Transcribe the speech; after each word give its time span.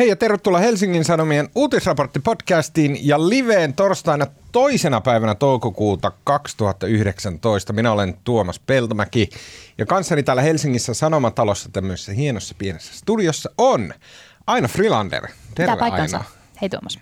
Hei 0.00 0.08
ja 0.08 0.16
tervetuloa 0.16 0.60
Helsingin 0.60 1.04
Sanomien 1.04 1.48
uutisraporttipodcastiin 1.54 3.06
ja 3.06 3.28
liveen 3.28 3.74
torstaina 3.74 4.26
toisena 4.52 5.00
päivänä 5.00 5.34
toukokuuta 5.34 6.12
2019. 6.24 7.72
Minä 7.72 7.92
olen 7.92 8.18
Tuomas 8.24 8.58
Peltomäki 8.58 9.30
ja 9.78 9.86
kanssani 9.86 10.22
täällä 10.22 10.42
Helsingissä 10.42 10.94
Sanomatalossa 10.94 11.68
tämmöisessä 11.72 12.12
hienossa 12.12 12.54
pienessä 12.58 12.94
studiossa 12.94 13.50
on 13.58 13.94
Aina 14.46 14.68
Frilander. 14.68 15.26
Terve 15.54 15.72
Mitä 15.72 15.80
paikkansa? 15.80 16.16
Aina. 16.16 16.30
Hei 16.60 16.68
Tuomas. 16.68 16.98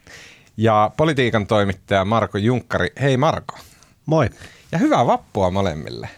Ja 0.56 0.90
politiikan 0.96 1.46
toimittaja 1.46 2.04
Marko 2.04 2.38
Junkkari. 2.38 2.88
Hei 3.00 3.16
Marko. 3.16 3.58
Moi. 4.06 4.30
Ja 4.72 4.78
hyvää 4.78 5.06
vappua 5.06 5.50
molemmille. 5.50 6.08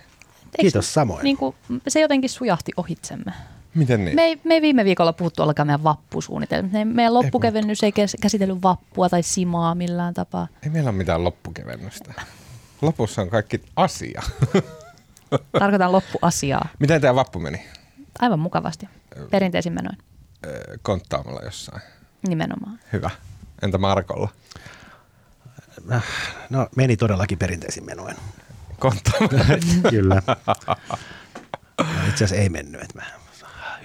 Kiitos 0.61 0.95
samoin. 0.95 1.25
Niin 1.25 1.37
kuin, 1.37 1.57
se 1.89 2.01
jotenkin 2.01 2.31
sujahti 2.31 2.73
ohitsemme. 2.77 3.33
Miten 3.75 4.05
niin? 4.05 4.17
Me 4.17 4.23
ei, 4.23 4.41
me 4.45 4.55
ei 4.55 4.63
viime 4.63 4.85
viikolla 4.85 5.13
puhuttu 5.13 5.43
ollenkaan 5.43 5.67
meidän 5.67 5.85
vappusuunnitelmista. 5.85 6.79
Me- 6.79 6.85
Meidän 6.85 7.15
loppukevennys 7.15 7.83
ei 7.83 7.93
kes- 7.93 8.17
käsitellyt 8.21 8.63
vappua 8.63 9.09
tai 9.09 9.23
simaa 9.23 9.75
millään 9.75 10.15
tapaa. 10.15 10.49
Ei 10.63 10.71
meillä 10.71 10.91
ole 10.91 10.97
mitään 10.97 11.25
loppukevennystä. 11.25 12.15
Lopussa 12.83 13.23
on 13.23 13.31
kaikki 13.31 13.63
asia. 13.77 14.23
Tarkoitan 15.59 15.93
loppuasiaa. 15.93 16.69
Miten 16.79 17.01
tämä 17.01 17.15
vappu 17.15 17.39
meni? 17.39 17.67
Aivan 18.19 18.39
mukavasti. 18.39 18.89
Perinteisin 19.31 19.73
menoin. 19.73 19.99
Konttaamalla 20.83 21.41
jossain. 21.45 21.83
Nimenomaan. 22.29 22.79
Hyvä. 22.93 23.11
Entä 23.63 23.79
Markolla? 23.79 24.29
No 26.51 26.69
meni 26.77 26.97
todellakin 26.97 27.39
perinteisin 27.39 27.87
menoin. 27.87 28.17
Konttaamalla. 28.79 29.45
Kyllä. 29.91 30.23
No, 31.79 31.87
itse 32.09 32.25
asiassa 32.25 32.37
ei 32.37 32.49
mennyt. 32.49 32.83
Että 32.83 32.99
mä 32.99 33.05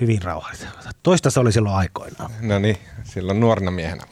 hyvin 0.02 0.22
rauhallisesti. 0.22 0.74
Toista 1.04 1.30
se 1.30 1.40
oli 1.40 1.52
silloin 1.52 1.76
aikoinaan. 1.76 2.32
No 2.42 2.60
niin, 2.60 2.78
silloin 3.04 3.40
nuorena 3.40 3.72
miehenä. 3.72 4.04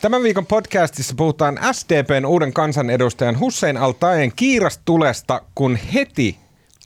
Tämän 0.00 0.22
viikon 0.22 0.46
podcastissa 0.46 1.14
puhutaan 1.16 1.58
SDPn 1.72 2.26
uuden 2.26 2.52
kansanedustajan 2.52 3.40
Hussein 3.40 3.76
Altaen 3.76 4.32
kiirastulesta, 4.36 5.42
kun 5.54 5.78
heti 5.94 6.38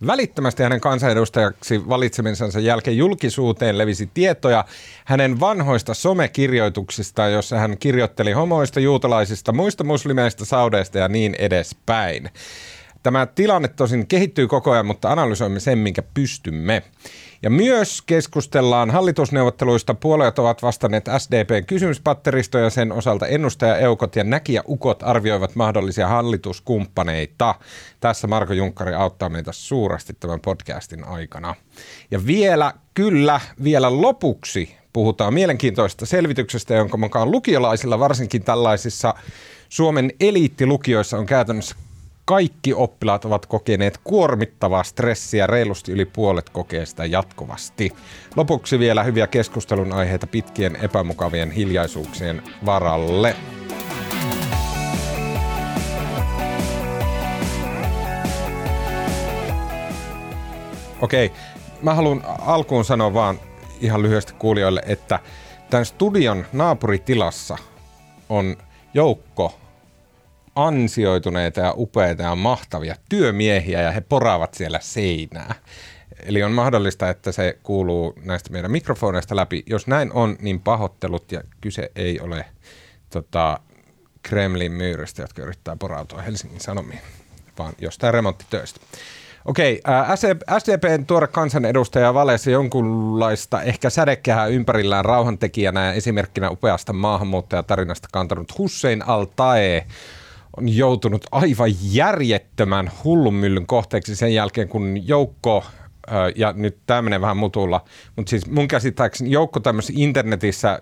välittömästi 0.06 0.62
hänen 0.62 0.81
kansanedustajaksi 0.81 1.89
valitsemisensa 1.89 2.61
jälkeen 2.61 2.97
julkisuuteen 2.97 3.78
levisi 3.78 4.11
tietoja 4.15 4.65
hänen 5.05 5.41
vanhoista 5.41 5.95
somekirjoituksista, 5.95 7.28
jossa 7.28 7.59
hän 7.59 7.78
kirjoitteli 7.78 8.33
homoista, 8.33 8.81
juutalaisista, 8.81 9.53
muista 9.53 9.84
muslimeista, 9.84 10.45
saudeista 10.45 10.98
ja 10.98 11.09
niin 11.09 11.34
edespäin. 11.39 12.31
Tämä 13.03 13.27
tilanne 13.27 13.69
tosin 13.69 14.06
kehittyy 14.06 14.48
koko 14.48 14.71
ajan, 14.71 14.87
mutta 14.87 15.12
analysoimme 15.12 15.61
sen, 15.61 15.78
minkä 15.78 16.03
pystymme. 16.15 16.83
Ja 17.43 17.51
myös 17.51 18.03
keskustellaan 18.03 18.91
hallitusneuvotteluista. 18.91 19.95
Puolueet 19.95 20.39
ovat 20.39 20.63
vastanneet 20.63 21.09
SDPn 21.19 21.67
kysymyspatteristoja 21.67 22.65
ja 22.65 22.71
sen 22.71 22.93
osalta 22.93 23.27
ennustaja 23.27 23.77
Eukot 23.77 24.17
ja 24.17 24.25
näkijä 24.25 24.63
Ukot 24.69 25.03
arvioivat 25.03 25.55
mahdollisia 25.55 26.09
hallituskumppaneita. 26.09 27.55
Tässä 28.01 28.27
Marko 28.27 28.53
Junkkari 28.53 28.95
auttaa 28.95 29.29
meitä 29.29 29.53
suuresti 29.53 30.13
tämän 30.21 30.41
podcastin 30.41 31.05
aikana. 31.05 31.55
Ja 32.11 32.27
vielä, 32.27 32.73
kyllä, 32.95 33.41
vielä 33.65 34.01
lopuksi 34.03 34.77
puhutaan 34.93 35.35
mielenkiintoisesta 35.35 36.07
selvityksestä, 36.07 36.75
jonka 36.75 36.97
mukaan 36.97 37.31
lukiolaisilla 37.31 37.99
varsinkin 37.99 38.45
tällaisissa 38.45 39.15
Suomen 39.69 40.13
eliittilukioissa 40.21 41.19
on 41.19 41.27
käytännössä 41.27 41.77
kaikki 42.31 42.75
oppilaat 42.75 43.25
ovat 43.25 43.47
kokeneet 43.47 44.00
kuormittavaa 44.05 44.83
stressiä, 44.83 45.47
reilusti 45.47 45.92
yli 45.92 46.05
puolet 46.05 46.50
kokee 46.50 46.87
sitä 46.87 47.05
jatkuvasti. 47.05 47.92
Lopuksi 48.37 48.78
vielä 48.78 49.03
hyviä 49.03 49.27
keskustelun 49.27 49.92
aiheita 49.92 50.27
pitkien 50.27 50.77
epämukavien 50.77 51.50
hiljaisuuksien 51.50 52.42
varalle. 52.67 53.37
Okei, 61.00 61.32
mä 61.82 61.94
haluan 61.94 62.25
alkuun 62.38 62.84
sanoa 62.84 63.15
vaan 63.15 63.38
ihan 63.81 64.03
lyhyesti 64.03 64.32
kuulijoille, 64.38 64.82
että 64.87 65.19
tämän 65.71 65.87
studion 65.87 66.47
naapuritilassa 66.53 67.56
on 68.28 68.56
joukko 68.94 69.55
ansioituneita 70.66 71.60
ja 71.60 71.75
upeita 71.76 72.22
ja 72.22 72.34
mahtavia 72.34 72.97
työmiehiä 73.09 73.82
ja 73.82 73.91
he 73.91 74.00
poraavat 74.00 74.54
siellä 74.54 74.78
seinää. 74.82 75.54
Eli 76.26 76.43
on 76.43 76.53
mahdollista, 76.53 77.09
että 77.09 77.32
se 77.32 77.59
kuuluu 77.62 78.15
näistä 78.25 78.53
meidän 78.53 78.70
mikrofoneista 78.70 79.37
läpi. 79.37 79.62
Jos 79.66 79.87
näin 79.87 80.12
on, 80.12 80.37
niin 80.41 80.60
pahoittelut 80.60 81.32
ja 81.32 81.41
kyse 81.60 81.91
ei 81.97 82.20
ole 82.20 82.44
tota, 83.10 83.60
Kremlin 84.22 84.72
myyristä, 84.72 85.22
jotka 85.22 85.43
yrittää 85.43 85.76
porautua 85.76 86.22
Helsingin 86.22 86.60
Sanomiin, 86.60 87.00
vaan 87.59 87.72
jostain 87.78 88.15
remonttitöistä. 88.15 88.81
Okei, 89.44 89.81
SDPn 90.59 91.06
tuore 91.06 91.26
kansanedustaja 91.26 92.15
valesi 92.15 92.50
jonkunlaista 92.50 93.62
ehkä 93.62 93.91
sädekehää 93.91 94.47
ympärillään 94.47 95.04
rauhantekijänä 95.04 95.87
ja 95.87 95.93
esimerkkinä 95.93 96.50
upeasta 96.50 96.93
maahanmuuttajatarinasta 96.93 98.09
kantanut 98.12 98.59
Hussein 98.59 99.09
Altae 99.09 99.87
on 100.56 100.69
joutunut 100.69 101.25
aivan 101.33 101.71
järjettömän 101.83 102.91
hullunmyllyn 103.05 103.66
kohteeksi 103.66 104.16
sen 104.16 104.34
jälkeen, 104.34 104.69
kun 104.69 105.09
joukko, 105.09 105.65
ja 106.37 106.53
nyt 106.56 106.78
tämä 106.87 107.03
menee 107.03 107.21
vähän 107.21 107.37
mutulla, 107.37 107.84
mutta 108.16 108.31
siis 108.31 108.50
mun 108.50 108.69
käsittääkseni 108.69 109.31
joukko 109.31 109.61
tämmöisiä 109.61 109.97
internetissä 109.99 110.81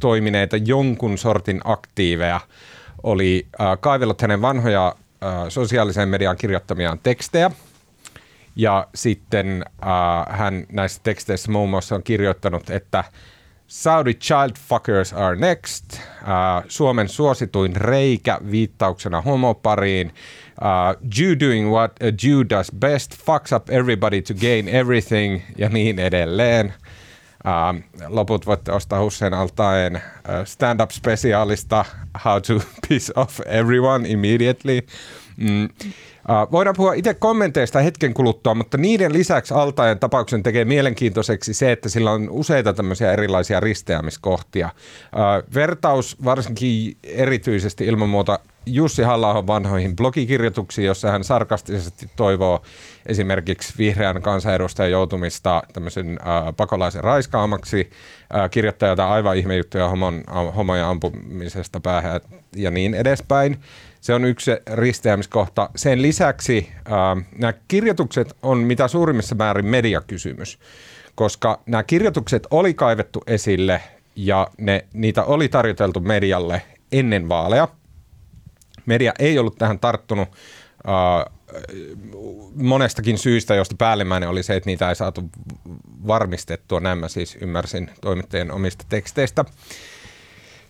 toimineita 0.00 0.56
jonkun 0.56 1.18
sortin 1.18 1.60
aktiiveja 1.64 2.40
oli 3.02 3.46
kaivellut 3.80 4.22
hänen 4.22 4.42
vanhoja 4.42 4.86
äh, 5.24 5.32
sosiaaliseen 5.48 6.08
mediaan 6.08 6.36
kirjoittamiaan 6.36 6.98
tekstejä, 7.02 7.50
ja 8.56 8.86
sitten 8.94 9.64
äh, 9.82 10.38
hän 10.38 10.66
näissä 10.72 11.00
teksteissä 11.02 11.52
muun 11.52 11.70
muassa 11.70 11.94
on 11.94 12.02
kirjoittanut, 12.02 12.70
että 12.70 13.04
Saudi 13.68 14.14
child 14.14 14.52
fuckers 14.56 15.12
are 15.12 15.36
next. 15.36 15.84
Uh, 16.22 16.64
Suomen 16.68 17.08
suosituin 17.08 17.76
reikä 17.76 18.38
viittauksena 18.50 19.20
homopariin. 19.20 20.08
Uh, 20.08 21.10
Jew 21.18 21.40
doing 21.40 21.70
what 21.70 21.92
a 22.02 22.06
Jew 22.26 22.44
does 22.50 22.72
best, 22.80 23.16
fucks 23.16 23.52
up 23.52 23.70
everybody 23.70 24.22
to 24.22 24.34
gain 24.34 24.68
everything 24.68 25.42
ja 25.58 25.68
niin 25.68 25.98
edelleen. 25.98 26.74
Uh, 27.46 27.82
loput 28.08 28.46
voitte 28.46 28.72
ostaa 28.72 29.00
Hussein 29.00 29.34
Altaen 29.34 29.96
uh, 29.96 30.02
stand-up-spesiaalista 30.44 31.84
How 32.24 32.40
to 32.40 32.66
piss 32.88 33.12
off 33.16 33.40
everyone 33.46 34.08
immediately. 34.08 34.82
Mm. 35.36 35.68
Voidaan 36.52 36.76
puhua 36.76 36.94
itse 36.94 37.14
kommenteista 37.14 37.80
hetken 37.80 38.14
kuluttua, 38.14 38.54
mutta 38.54 38.78
niiden 38.78 39.12
lisäksi 39.12 39.54
Altaen 39.54 39.98
tapauksen 39.98 40.42
tekee 40.42 40.64
mielenkiintoiseksi 40.64 41.54
se, 41.54 41.72
että 41.72 41.88
sillä 41.88 42.12
on 42.12 42.30
useita 42.30 42.72
tämmöisiä 42.72 43.12
erilaisia 43.12 43.60
risteämiskohtia. 43.60 44.70
Vertaus 45.54 46.16
varsinkin 46.24 46.96
erityisesti 47.02 47.86
ilman 47.86 48.08
muuta 48.08 48.38
Jussi 48.68 49.02
halla 49.02 49.46
vanhoihin 49.46 49.96
blogikirjoituksiin, 49.96 50.86
jossa 50.86 51.10
hän 51.10 51.24
sarkastisesti 51.24 52.10
toivoo 52.16 52.62
esimerkiksi 53.06 53.74
vihreän 53.78 54.22
kansanedustajan 54.22 54.90
joutumista 54.90 55.62
tämmöisen 55.72 56.10
äh, 56.10 56.54
pakolaisen 56.56 57.04
raiskaamaksi, 57.04 57.90
äh, 58.36 58.50
kirjoittaa 58.50 58.88
jotain 58.88 59.10
aivan 59.10 59.36
ihmejuttuja 59.36 59.88
homon, 59.88 60.24
homojen 60.56 60.84
ampumisesta 60.84 61.80
päähän 61.80 62.20
ja 62.56 62.70
niin 62.70 62.94
edespäin. 62.94 63.56
Se 64.06 64.14
on 64.14 64.24
yksi 64.24 64.50
risteämiskohta. 64.74 65.70
Sen 65.76 66.02
lisäksi 66.02 66.68
äh, 66.72 67.26
nämä 67.38 67.52
kirjoitukset 67.68 68.36
on 68.42 68.58
mitä 68.58 68.88
suurimmassa 68.88 69.34
määrin 69.34 69.66
mediakysymys, 69.66 70.58
koska 71.14 71.60
nämä 71.66 71.82
kirjoitukset 71.82 72.46
oli 72.50 72.74
kaivettu 72.74 73.22
esille 73.26 73.82
ja 74.16 74.48
ne, 74.58 74.86
niitä 74.92 75.24
oli 75.24 75.48
tarjoteltu 75.48 76.00
medialle 76.00 76.62
ennen 76.92 77.28
vaaleja. 77.28 77.68
Media 78.86 79.12
ei 79.18 79.38
ollut 79.38 79.58
tähän 79.58 79.78
tarttunut 79.78 80.28
äh, 80.28 81.32
monestakin 82.54 83.18
syystä, 83.18 83.54
josta 83.54 83.74
päällimmäinen 83.78 84.28
oli 84.28 84.42
se, 84.42 84.56
että 84.56 84.70
niitä 84.70 84.88
ei 84.88 84.96
saatu 84.96 85.30
varmistettua. 86.06 86.80
Näin 86.80 86.98
mä 86.98 87.08
siis 87.08 87.38
ymmärsin 87.40 87.90
toimittajien 88.00 88.52
omista 88.52 88.84
teksteistä. 88.88 89.44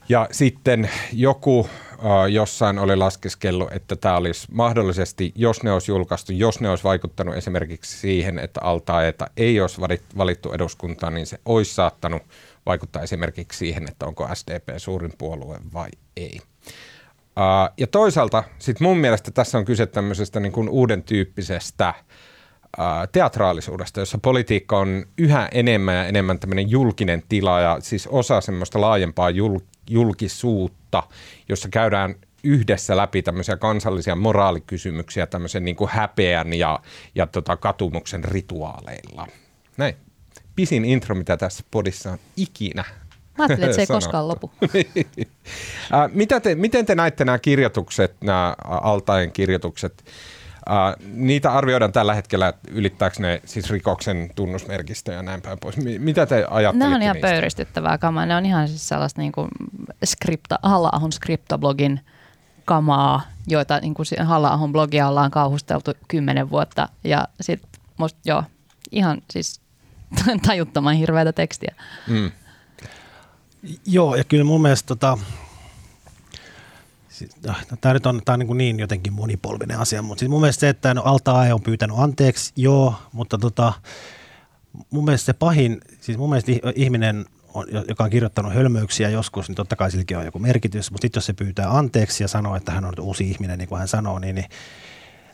Ja 0.08 0.28
sitten 0.32 0.90
joku 1.12 1.68
äh, 1.92 2.32
jossain 2.32 2.78
oli 2.78 2.96
laskeskellut, 2.96 3.72
että 3.72 3.96
tämä 3.96 4.16
olisi 4.16 4.48
mahdollisesti, 4.50 5.32
jos 5.34 5.62
ne 5.62 5.72
olisi 5.72 5.92
julkaistu, 5.92 6.32
jos 6.32 6.60
ne 6.60 6.70
olisi 6.70 6.84
vaikuttanut 6.84 7.34
esimerkiksi 7.34 7.98
siihen, 7.98 8.38
että 8.38 8.60
Altaeta 8.60 9.26
ei 9.36 9.60
olisi 9.60 9.80
valittu 10.18 10.52
eduskuntaan, 10.52 11.14
niin 11.14 11.26
se 11.26 11.40
olisi 11.44 11.74
saattanut 11.74 12.22
vaikuttaa 12.66 13.02
esimerkiksi 13.02 13.58
siihen, 13.58 13.88
että 13.88 14.06
onko 14.06 14.28
SDP 14.34 14.68
suurin 14.76 15.12
puolue 15.18 15.58
vai 15.74 15.88
ei. 16.16 16.40
Uh, 16.40 17.74
ja 17.78 17.86
toisaalta 17.86 18.44
sit 18.58 18.80
mun 18.80 18.98
mielestä 18.98 19.30
tässä 19.30 19.58
on 19.58 19.64
kyse 19.64 19.86
tämmöisestä 19.86 20.40
niin 20.40 20.52
kuin 20.52 20.68
uuden 20.68 21.02
tyyppisestä 21.02 21.94
teatraalisuudesta, 23.12 24.00
jossa 24.00 24.18
politiikka 24.18 24.78
on 24.78 25.06
yhä 25.18 25.48
enemmän 25.52 25.96
ja 25.96 26.06
enemmän 26.06 26.38
tämmöinen 26.38 26.70
julkinen 26.70 27.22
tila 27.28 27.60
ja 27.60 27.76
siis 27.80 28.06
osa 28.06 28.40
semmoista 28.40 28.80
laajempaa 28.80 29.30
jul, 29.30 29.58
julkisuutta, 29.90 31.02
jossa 31.48 31.68
käydään 31.68 32.14
yhdessä 32.44 32.96
läpi 32.96 33.22
tämmöisiä 33.22 33.56
kansallisia 33.56 34.16
moraalikysymyksiä 34.16 35.26
tämmöisen 35.26 35.64
niin 35.64 35.76
kuin 35.76 35.90
häpeän 35.90 36.52
ja, 36.52 36.80
ja 37.14 37.26
tota 37.26 37.56
katumuksen 37.56 38.24
rituaaleilla. 38.24 39.26
Näin. 39.76 39.94
Pisin 40.56 40.84
intro, 40.84 41.14
mitä 41.14 41.36
tässä 41.36 41.64
podissa 41.70 42.12
on 42.12 42.18
ikinä 42.36 42.84
Mä 43.38 43.44
ajattelin, 43.44 43.64
että 43.64 43.74
se 43.74 43.82
ei 43.82 43.86
koskaan 44.00 44.28
lopu. 44.28 44.50
Mitä 46.12 46.40
te, 46.40 46.54
miten 46.54 46.86
te 46.86 46.94
näitte 46.94 47.24
nämä 47.24 47.38
kirjoitukset, 47.38 48.14
nämä 48.20 48.56
altaen 48.64 49.32
kirjoitukset? 49.32 50.04
Uh, 50.70 51.06
niitä 51.14 51.52
arvioidaan 51.52 51.92
tällä 51.92 52.14
hetkellä, 52.14 52.48
että 52.48 52.70
ylittääkö 52.72 53.16
ne 53.18 53.40
siis 53.44 53.70
rikoksen 53.70 54.30
tunnusmerkistö 54.34 55.12
ja 55.12 55.22
näin 55.22 55.42
päin 55.42 55.58
pois. 55.58 55.76
Mitä 55.98 56.26
te 56.26 56.46
ajattelitte 56.50 56.88
Ne 56.88 56.94
on 56.96 57.02
ihan 57.02 57.14
niistä? 57.14 57.28
pöyristyttävää 57.28 57.98
kamaa. 57.98 58.26
Ne 58.26 58.36
on 58.36 58.46
ihan 58.46 58.68
siis 58.68 58.88
sellaista 58.88 59.20
niin 59.20 59.32
kuin 59.32 59.48
skripta, 60.04 60.58
Halla-ahon 60.62 61.12
skriptoblogin 61.12 62.00
kamaa, 62.64 63.22
joita 63.46 63.78
niin 63.80 63.94
kuin 63.94 64.06
Halla-ahon 64.24 64.72
blogia 64.72 65.08
ollaan 65.08 65.30
kauhusteltu 65.30 65.92
kymmenen 66.08 66.50
vuotta. 66.50 66.88
Ja 67.04 67.28
sitten 67.40 67.70
musta 67.96 68.20
joo, 68.24 68.42
ihan 68.90 69.22
siis 69.30 69.60
tajuttoman 70.46 70.94
hirveätä 70.94 71.32
tekstiä. 71.32 71.74
Mm. 72.06 72.30
Joo, 73.86 74.14
ja 74.14 74.24
kyllä 74.24 74.44
mun 74.44 74.62
mielestä 74.62 74.86
tota, 74.86 75.18
siis, 77.18 77.42
no, 77.46 77.54
tämä 77.80 77.92
nyt 77.92 78.06
on, 78.06 78.20
tää 78.24 78.32
on 78.32 78.38
niin, 78.38 78.58
niin 78.58 78.78
jotenkin 78.78 79.12
monipolvinen 79.12 79.78
asia, 79.78 80.02
mutta 80.02 80.20
siis 80.20 80.30
mun 80.30 80.40
mielestä 80.40 80.60
se, 80.60 80.68
että 80.68 80.94
no, 80.94 81.02
Alta 81.02 81.32
on 81.32 81.62
pyytänyt 81.62 81.96
anteeksi, 81.98 82.52
joo, 82.56 82.94
mutta 83.12 83.38
tota, 83.38 83.72
mun 84.90 85.04
mielestä 85.04 85.26
se 85.26 85.32
pahin, 85.32 85.80
siis 86.00 86.18
mun 86.18 86.28
mielestä 86.28 86.52
ihminen, 86.74 87.24
on, 87.54 87.66
joka 87.88 88.04
on 88.04 88.10
kirjoittanut 88.10 88.54
hölmöyksiä 88.54 89.08
joskus, 89.08 89.48
niin 89.48 89.56
totta 89.56 89.76
kai 89.76 89.90
silläkin 89.90 90.18
on 90.18 90.24
joku 90.24 90.38
merkitys, 90.38 90.90
mutta 90.90 91.04
sitten 91.04 91.18
jos 91.18 91.26
se 91.26 91.32
pyytää 91.32 91.76
anteeksi 91.78 92.24
ja 92.24 92.28
sanoo, 92.28 92.56
että 92.56 92.72
hän 92.72 92.84
on 92.84 92.92
uusi 93.00 93.30
ihminen, 93.30 93.58
niin 93.58 93.68
kuin 93.68 93.78
hän 93.78 93.88
sanoo, 93.88 94.18
niin, 94.18 94.34
niin 94.34 94.48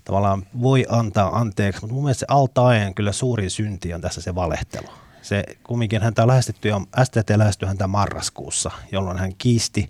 tavallaan 0.05 0.47
voi 0.63 0.87
antaa 0.89 1.39
anteeksi, 1.39 1.81
mutta 1.81 1.95
mun 1.95 2.05
mielestä 2.05 2.21
se 2.21 2.27
Altaen 2.29 2.95
kyllä 2.95 3.13
suurin 3.13 3.51
synti 3.51 3.95
on 3.95 4.01
tässä 4.01 4.21
se 4.21 4.35
valehtelu. 4.35 4.89
Se 5.23 5.45
kumminkin 5.63 6.03
häntä 6.03 6.23
on 6.23 6.29
lähestytty 6.29 6.69
jo, 6.69 6.81
STT 7.05 7.31
lähestyi 7.37 7.69
häntä 7.69 7.87
marraskuussa, 7.87 8.71
jolloin 8.93 9.19
hän 9.19 9.33
kiisti, 9.39 9.89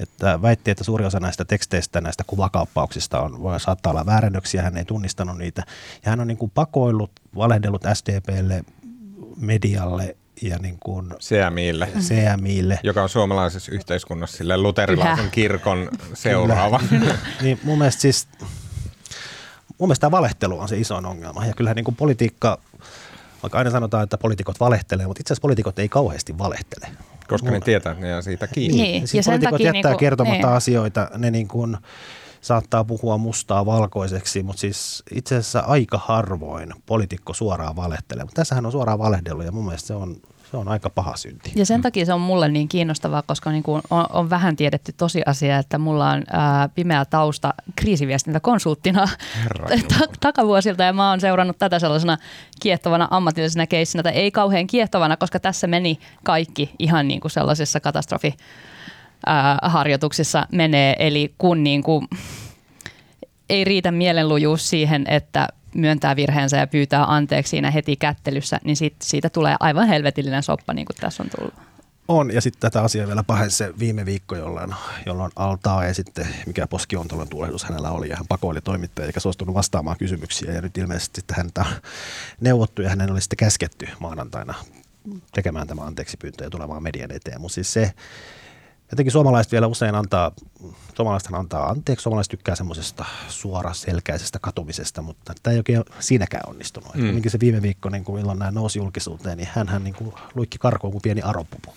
että 0.00 0.42
väitti, 0.42 0.70
että 0.70 0.84
suuri 0.84 1.04
osa 1.04 1.20
näistä 1.20 1.44
teksteistä, 1.44 2.00
näistä 2.00 2.24
kuvakauppauksista 2.26 3.20
on, 3.20 3.42
voi 3.42 3.60
saattaa 3.60 3.90
olla 3.90 4.06
väärennöksiä, 4.06 4.62
hän 4.62 4.76
ei 4.76 4.84
tunnistanut 4.84 5.38
niitä. 5.38 5.62
Ja 6.04 6.10
hän 6.10 6.20
on 6.20 6.26
niin 6.26 6.38
kuin 6.38 6.52
pakoillut, 6.54 7.10
valehdellut 7.36 7.82
SDPlle, 7.94 8.64
medialle 9.36 10.16
ja 10.42 10.58
niin 10.58 10.76
kuin 10.80 11.14
CMIlle. 11.20 11.88
CMIlle. 12.00 12.80
Joka 12.82 13.02
on 13.02 13.08
suomalaisessa 13.08 13.72
yhteiskunnassa 13.72 14.36
sille 14.36 14.56
luterilaisen 14.56 15.18
Yhä. 15.18 15.30
kirkon 15.30 15.88
seuraava. 16.14 16.80
niin 17.42 17.60
mun 17.62 17.78
mielestä 17.78 18.00
siis, 18.00 18.28
mun 19.78 19.88
mielestä 19.88 20.00
tämä 20.00 20.10
valehtelu 20.10 20.58
on 20.60 20.68
se 20.68 20.78
iso 20.78 20.96
ongelma. 20.96 21.46
Ja 21.46 21.54
kyllähän 21.54 21.76
niin 21.76 21.84
kuin 21.84 21.96
politiikka 21.96 22.58
vaikka 23.42 23.58
aina 23.58 23.70
sanotaan, 23.70 24.04
että 24.04 24.18
poliitikot 24.18 24.60
valehtelee, 24.60 25.06
mutta 25.06 25.20
itse 25.20 25.32
asiassa 25.32 25.42
poliitikot 25.42 25.78
ei 25.78 25.88
kauheasti 25.88 26.38
valehtele. 26.38 26.88
Koska 27.28 27.50
ne 27.50 27.60
tietää, 27.60 27.92
että 27.92 28.04
ne 28.04 28.08
jää 28.08 28.22
siitä 28.22 28.46
kiinni. 28.46 28.82
Niin, 28.82 29.08
siis 29.08 29.26
ja 29.26 29.30
poliitikot 29.32 29.60
jättää 29.60 29.72
niin 29.72 29.82
kuin, 29.82 29.98
kertomatta 29.98 30.46
niin. 30.46 30.56
asioita, 30.56 31.10
ne 31.18 31.30
niin 31.30 31.48
kuin 31.48 31.76
saattaa 32.40 32.84
puhua 32.84 33.18
mustaa 33.18 33.66
valkoiseksi, 33.66 34.42
mutta 34.42 34.60
siis 34.60 35.02
itse 35.14 35.36
asiassa 35.36 35.60
aika 35.60 36.00
harvoin 36.04 36.72
poliitikko 36.86 37.34
suoraan 37.34 37.76
valehtelee. 37.76 38.24
Mutta 38.24 38.40
tässähän 38.40 38.66
on 38.66 38.72
suoraan 38.72 38.98
valehdellut 38.98 39.44
ja 39.44 39.52
mun 39.52 39.64
mielestä 39.64 39.86
se 39.86 39.94
on 39.94 40.16
se 40.50 40.56
on 40.56 40.68
aika 40.68 40.90
paha 40.90 41.16
synti. 41.16 41.52
Ja 41.56 41.66
sen 41.66 41.82
takia 41.82 42.06
se 42.06 42.12
on 42.12 42.20
mulle 42.20 42.48
niin 42.48 42.68
kiinnostavaa, 42.68 43.22
koska 43.22 43.50
niin 43.50 43.62
kuin 43.62 43.82
on, 43.90 44.06
on 44.12 44.30
vähän 44.30 44.56
tiedetty 44.56 44.92
tosiasia, 44.92 45.58
että 45.58 45.78
mulla 45.78 46.10
on 46.10 46.22
ää, 46.30 46.68
pimeä 46.68 47.04
tausta 47.04 47.54
kriisiviestintäkonsulttina 47.76 49.08
ta- 49.98 50.12
takavuosilta 50.20 50.82
ja 50.82 50.92
mä 50.92 51.10
oon 51.10 51.20
seurannut 51.20 51.58
tätä 51.58 51.78
sellaisena 51.78 52.18
kiehtovana 52.60 53.08
ammatillisena 53.10 53.66
keissinä 53.66 54.02
tai 54.02 54.12
ei 54.12 54.30
kauhean 54.30 54.66
kiehtovana, 54.66 55.16
koska 55.16 55.40
tässä 55.40 55.66
meni 55.66 55.98
kaikki 56.24 56.70
ihan 56.78 57.08
niin 57.08 57.20
kuin 57.20 57.30
sellaisessa 57.30 57.80
katastrofi 57.80 58.34
harjoituksissa 59.62 60.46
menee. 60.52 60.96
Eli 60.98 61.34
kun 61.38 61.64
niin 61.64 61.82
kuin, 61.82 62.08
ei 63.50 63.64
riitä 63.64 63.90
mielenlujuus 63.90 64.70
siihen, 64.70 65.04
että 65.08 65.48
myöntää 65.80 66.16
virheensä 66.16 66.56
ja 66.56 66.66
pyytää 66.66 67.14
anteeksi 67.14 67.50
siinä 67.50 67.70
heti 67.70 67.96
kättelyssä, 67.96 68.60
niin 68.64 68.76
sit, 68.76 68.94
siitä 69.02 69.30
tulee 69.30 69.56
aivan 69.60 69.88
helvetillinen 69.88 70.42
soppa, 70.42 70.74
niin 70.74 70.86
kuin 70.86 70.96
tässä 70.96 71.22
on 71.22 71.30
tullut. 71.36 71.54
On, 72.08 72.34
ja 72.34 72.40
sitten 72.40 72.60
tätä 72.60 72.82
asiaa 72.82 73.06
vielä 73.06 73.22
pahensi 73.22 73.56
se 73.56 73.72
viime 73.78 74.06
viikko, 74.06 74.36
jolloin, 74.36 74.74
jolloin 75.06 75.32
Altaa 75.36 75.84
ja 75.84 75.94
sitten 75.94 76.28
mikä 76.46 76.66
poskiontolon 76.66 77.28
tulehdus 77.28 77.64
hänellä 77.64 77.90
oli, 77.90 78.08
ja 78.08 78.16
hän 78.16 78.26
pakoili 78.28 78.60
toimittaja 78.60 79.06
eikä 79.06 79.20
suostunut 79.20 79.54
vastaamaan 79.54 79.96
kysymyksiä, 79.96 80.52
ja 80.52 80.62
nyt 80.62 80.78
ilmeisesti 80.78 81.20
häntä 81.32 81.60
on 81.60 81.66
neuvottu, 82.40 82.82
ja 82.82 82.88
hänen 82.88 83.12
oli 83.12 83.20
sitten 83.20 83.36
käsketty 83.36 83.88
maanantaina 83.98 84.54
tekemään 85.34 85.66
tämä 85.66 85.82
anteeksi 85.82 86.16
pyyntö 86.16 86.44
ja 86.44 86.50
tulemaan 86.50 86.82
median 86.82 87.10
eteen. 87.10 87.40
Mutta 87.40 87.54
siis 87.54 87.72
se, 87.72 87.92
jotenkin 88.90 89.12
suomalaiset 89.12 89.52
vielä 89.52 89.66
usein 89.66 89.94
antaa, 89.94 90.32
suomalaiset 90.94 91.28
antaa 91.32 91.68
anteeksi, 91.68 92.02
suomalaiset 92.02 92.30
tykkää 92.30 92.54
semmoisesta 92.54 93.04
suoraselkäisestä 93.28 94.38
katumisesta, 94.38 95.02
mutta 95.02 95.34
tämä 95.42 95.52
ei 95.52 95.58
oikein 95.58 95.84
siinäkään 96.00 96.48
onnistunut. 96.48 96.94
Mm. 96.94 97.22
se 97.28 97.40
viime 97.40 97.62
viikko, 97.62 97.88
niin 97.88 98.04
kun 98.04 98.18
illan 98.18 98.38
nämä 98.38 98.50
nousi 98.50 98.78
julkisuuteen, 98.78 99.38
niin 99.38 99.48
hän 99.52 99.84
niin 99.84 99.94
kuin 99.94 100.12
luikki 100.34 100.58
karkuun 100.58 100.92
kuin 100.92 101.02
pieni 101.02 101.22
aropupu. 101.22 101.74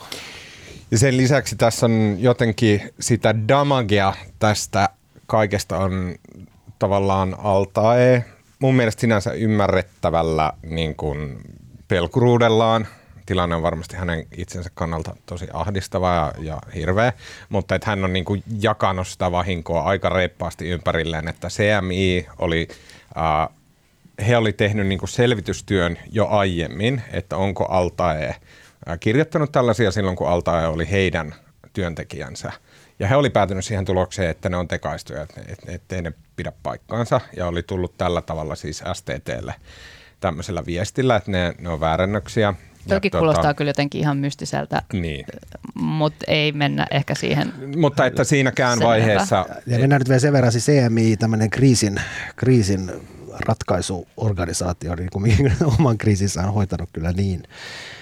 Ja 0.91 0.97
sen 0.97 1.17
lisäksi 1.17 1.55
tässä 1.55 1.85
on 1.85 2.15
jotenkin 2.19 2.93
sitä 2.99 3.47
damagea 3.47 4.13
tästä 4.39 4.89
kaikesta 5.27 5.77
on 5.77 6.15
tavallaan 6.79 7.35
altae. 7.39 8.25
Mun 8.59 8.75
mielestä 8.75 9.01
sinänsä 9.01 9.31
ymmärrettävällä 9.31 10.53
niin 10.63 10.95
kuin 10.95 11.37
pelkuruudellaan– 11.87 12.87
tilanne 13.31 13.55
on 13.55 13.61
varmasti 13.61 13.95
hänen 13.95 14.27
itsensä 14.37 14.69
kannalta 14.73 15.15
tosi 15.25 15.47
ahdistava 15.53 16.15
ja, 16.15 16.33
ja 16.39 16.61
hirveä, 16.75 17.13
mutta 17.49 17.75
että 17.75 17.89
hän 17.89 18.03
on 18.03 18.13
niin 18.13 18.25
kuin 18.25 18.43
jakanut 18.59 19.07
sitä 19.07 19.31
vahinkoa 19.31 19.83
aika 19.83 20.09
reippaasti 20.09 20.69
ympärilleen, 20.69 21.27
että 21.27 21.47
CMI 21.47 22.27
oli, 22.39 22.67
äh, 23.17 23.49
he 24.27 24.37
oli 24.37 24.53
tehnyt 24.53 24.87
niin 24.87 24.99
kuin 24.99 25.09
selvitystyön 25.09 25.97
jo 26.11 26.27
aiemmin, 26.27 27.01
että 27.11 27.37
onko 27.37 27.65
Altae 27.65 28.27
äh, 28.27 28.99
kirjoittanut 28.99 29.51
tällaisia 29.51 29.91
silloin, 29.91 30.15
kun 30.15 30.27
Altae 30.27 30.67
oli 30.67 30.91
heidän 30.91 31.35
työntekijänsä. 31.73 32.51
Ja 32.99 33.07
he 33.07 33.15
oli 33.15 33.29
päätynyt 33.29 33.65
siihen 33.65 33.85
tulokseen, 33.85 34.29
että 34.29 34.49
ne 34.49 34.57
on 34.57 34.67
tekaistuja, 34.67 35.21
että, 35.21 35.41
että, 35.47 35.71
että 35.71 35.95
ei 35.95 36.01
ne 36.01 36.13
pidä 36.35 36.51
paikkaansa 36.63 37.21
ja 37.37 37.47
oli 37.47 37.63
tullut 37.63 37.97
tällä 37.97 38.21
tavalla 38.21 38.55
siis 38.55 38.83
STTlle 38.93 39.55
tämmöisellä 40.19 40.65
viestillä, 40.65 41.15
että 41.15 41.31
ne, 41.31 41.53
ne 41.59 41.69
on 41.69 41.79
väärennöksiä 41.79 42.53
Toki 42.87 43.09
ja, 43.13 43.19
kuulostaa 43.19 43.43
tota, 43.43 43.53
kyllä 43.53 43.69
jotenkin 43.69 44.01
ihan 44.01 44.17
mystiseltä, 44.17 44.81
niin. 44.93 45.25
mutta 45.75 46.25
ei 46.27 46.51
mennä 46.51 46.87
ehkä 46.91 47.15
siihen. 47.15 47.53
Mutta 47.77 48.05
että 48.05 48.23
siinäkään 48.23 48.79
vaiheessa... 48.79 49.45
Ja 49.67 49.79
mennään 49.79 49.99
nyt 49.99 50.09
vielä 50.09 50.19
sen 50.19 50.33
verran, 50.33 50.51
siis 50.51 50.65
CMI, 50.65 51.17
tämmöinen 51.17 51.49
kriisin, 51.49 52.01
kriisin 52.35 52.91
ratkaisuorganisaatio, 53.47 54.95
niin 54.95 55.09
kuin 55.09 55.53
oman 55.79 55.97
kriisinsä 55.97 56.41
on 56.41 56.53
hoitanut 56.53 56.89
kyllä 56.93 57.11
niin, 57.11 57.43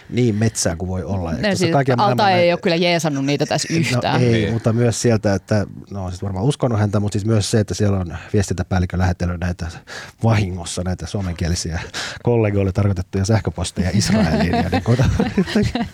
niin 0.10 0.36
metsää 0.36 0.76
kuin 0.76 0.90
voi 0.90 1.04
olla. 1.04 1.32
No, 1.32 1.56
siis 1.56 1.72
Alta 1.98 2.32
ei 2.32 2.54
ole 2.54 2.60
kyllä 2.64 2.76
jeesannut 2.76 3.26
niitä 3.26 3.46
tässä 3.46 3.74
no 3.74 3.80
yhtään. 3.80 4.22
No, 4.22 4.28
ei, 4.28 4.32
niin. 4.32 4.54
mutta 4.54 4.74
myös 4.74 5.02
sieltä, 5.02 5.34
että 5.34 5.66
no 5.92 6.10
siis 6.10 6.24
varmaan 6.24 6.46
uskonut 6.46 6.80
häntä, 6.80 7.00
mutta 7.00 7.14
siis 7.14 7.26
myös 7.26 7.52
se, 7.52 7.60
että 7.60 7.74
siellä 7.74 7.98
on 7.98 8.18
viestintäpäällikö 8.34 8.98
lähetellyt 8.98 9.42
näitä 9.42 9.68
vahingossa 10.24 10.82
näitä 10.84 11.08
suomenkielisiä 11.08 11.80
kollegoille 12.24 12.72
tarkoitettuja 12.72 13.26
sähköposteja 13.26 13.90
Israeliin. 13.94 14.52
ja 14.52 14.70
niin, 14.70 14.84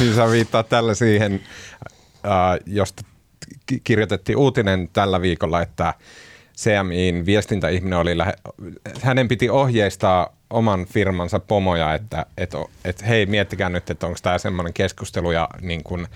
niin 0.00 0.14
sä 0.14 0.30
viittaa 0.30 0.62
tällä 0.62 0.94
siihen, 0.94 1.40
äh, 2.26 2.58
josta 2.66 3.02
kirjoitettiin 3.84 4.38
uutinen 4.38 4.88
tällä 4.92 5.20
viikolla, 5.20 5.62
että 5.62 5.94
CMIin 6.56 7.26
viestintäihminen 7.26 7.98
oli, 7.98 8.18
lähe, 8.18 8.32
hänen 9.02 9.28
piti 9.28 9.50
ohjeistaa 9.50 10.36
oman 10.50 10.86
firmansa 10.86 11.40
pomoja, 11.40 11.94
että 11.94 12.26
et, 12.38 12.54
et, 12.84 13.06
hei 13.06 13.26
miettikää 13.26 13.68
nyt, 13.68 13.90
että 13.90 14.06
onko 14.06 14.18
tämä 14.22 14.38
semmoinen 14.38 14.72
keskustelu 14.72 15.30
ja 15.30 15.48
niin 15.60 15.84
kun, 15.84 16.06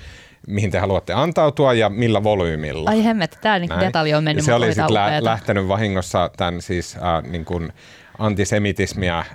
mihin 0.46 0.70
te 0.70 0.78
haluatte 0.78 1.12
antautua 1.12 1.74
ja 1.74 1.88
millä 1.88 2.22
volyymilla. 2.22 2.90
Ai 2.90 3.04
hemmet, 3.04 3.38
tämä 3.40 3.58
niin 3.58 3.70
detalji 3.80 4.14
on 4.14 4.24
mennyt. 4.24 4.42
Ja 4.42 4.46
se 4.46 4.54
oli 4.54 4.66
sitten 4.66 4.94
lä- 4.94 5.24
lähtenyt 5.24 5.68
vahingossa 5.68 6.30
tämän 6.36 6.62
siis 6.62 6.96
äh, 6.96 7.30
niin 7.30 7.44
kun 7.44 7.72
antisemitismia 8.18 9.18
äh, 9.18 9.26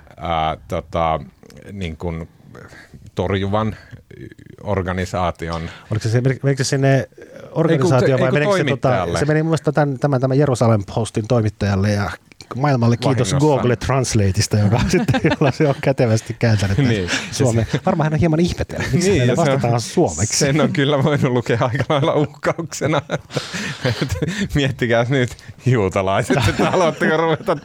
tota, 0.68 1.20
niin 1.72 1.96
kun 1.96 2.28
torjuvan 3.14 3.76
organisaation. 4.62 5.70
Oliko 5.90 6.08
se, 6.08 6.20
menikö 6.20 6.64
se 6.64 6.68
sinne 6.68 7.08
organisaatio 7.52 8.18
vai 8.20 8.32
menikö 8.32 8.56
se, 8.56 8.64
tota, 8.64 9.06
se 9.18 9.24
meni 9.24 9.42
mun 9.42 9.50
mielestä 9.50 9.72
tämän, 9.72 9.98
tämän, 9.98 10.20
tämän 10.20 10.38
Jerusalem 10.38 10.82
Postin 10.94 11.28
toimittajalle 11.28 11.90
ja 11.90 12.10
maailmalle 12.56 12.96
kiitos 12.96 13.32
Vahingossa. 13.32 13.38
Google 13.38 13.76
Translateista, 13.76 14.58
joka 14.58 14.80
sitten 14.88 15.20
jolla 15.24 15.50
se 15.52 15.68
on 15.68 15.74
kätevästi 15.80 16.36
kääntänyt 16.38 16.78
Niin. 16.78 17.10
Suomeen. 17.32 17.66
Varmaan 17.86 18.04
hän 18.06 18.12
on 18.14 18.20
hieman 18.20 18.40
ihmetellyt, 18.40 18.92
miksi 18.92 19.10
niin, 19.10 19.24
se 19.24 19.30
on- 19.30 19.36
vastataan 19.36 19.80
suomeksi. 19.80 20.36
Sen 20.38 20.60
on 20.60 20.72
kyllä 20.72 21.04
voinut 21.04 21.32
lukea 21.32 21.58
aika 21.60 21.84
lailla 21.88 22.14
uhkauksena. 22.14 23.02
Miettikää 24.54 25.06
nyt 25.08 25.36
juutalaiset, 25.66 26.36
että 26.48 26.70
haluatteko 26.70 27.16
ruveta 27.16 27.56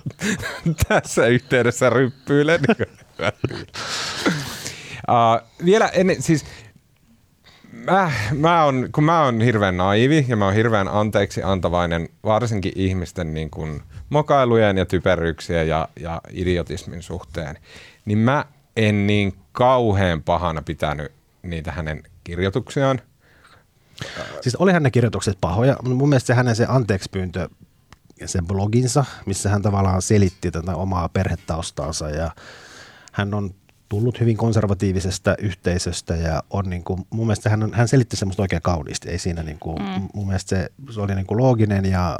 tässä 0.87 1.27
yhteydessä 1.27 1.89
ryppyilemään. 1.89 2.75
Uh, 5.09 5.65
vielä 5.65 5.87
ennen, 5.87 6.21
siis 6.21 6.45
mä, 7.71 8.11
mä 8.31 8.63
on, 8.63 8.89
kun 8.91 9.03
mä 9.03 9.23
oon 9.23 9.41
hirveän 9.41 9.77
naivi 9.77 10.25
ja 10.27 10.35
mä 10.35 10.45
oon 10.45 10.53
hirveän 10.53 10.87
anteeksi 10.87 11.43
antavainen 11.43 12.09
varsinkin 12.23 12.71
ihmisten 12.75 13.33
niin 13.33 13.49
kuin 13.49 13.81
mokailujen 14.09 14.77
ja 14.77 14.85
typeryyksien 14.85 15.67
ja, 15.67 15.87
ja 15.99 16.21
idiotismin 16.31 17.03
suhteen, 17.03 17.57
niin 18.05 18.17
mä 18.17 18.45
en 18.75 19.07
niin 19.07 19.33
kauhean 19.51 20.23
pahana 20.23 20.61
pitänyt 20.61 21.11
niitä 21.43 21.71
hänen 21.71 22.03
kirjoituksiaan. 22.23 23.01
Siis 24.41 24.55
olihan 24.55 24.83
ne 24.83 24.91
kirjoitukset 24.91 25.37
pahoja, 25.41 25.73
mutta 25.83 25.95
mun 25.95 26.09
mielestä 26.09 26.27
se 26.27 26.33
hänen 26.33 26.55
se 26.55 26.65
anteeksi 26.69 27.09
pyyntö 27.09 27.49
sen 28.25 28.47
bloginsa, 28.47 29.05
missä 29.25 29.49
hän 29.49 29.61
tavallaan 29.61 30.01
selitti 30.01 30.51
tätä 30.51 30.75
omaa 30.75 31.09
perhetaustaansa 31.09 32.09
ja 32.09 32.31
hän 33.11 33.33
on 33.33 33.55
tullut 33.89 34.19
hyvin 34.19 34.37
konservatiivisesta 34.37 35.35
yhteisöstä 35.39 36.15
ja 36.15 36.43
on 36.49 36.69
niin 36.69 36.83
kuin, 36.83 37.07
mun 37.09 37.27
mielestä 37.27 37.49
hän, 37.49 37.63
on, 37.63 37.73
hän 37.73 37.87
selitti 37.87 38.15
semmoista 38.15 38.41
oikein 38.41 38.61
kauniisti, 38.61 39.09
ei 39.09 39.19
siinä 39.19 39.43
niin 39.43 39.59
kuin, 39.59 39.77
mm. 39.81 40.07
mun 40.13 40.27
mielestä 40.27 40.49
se, 40.49 40.69
se 40.93 41.01
oli 41.01 41.15
niin 41.15 41.25
kuin 41.25 41.37
looginen 41.37 41.85
ja 41.85 42.19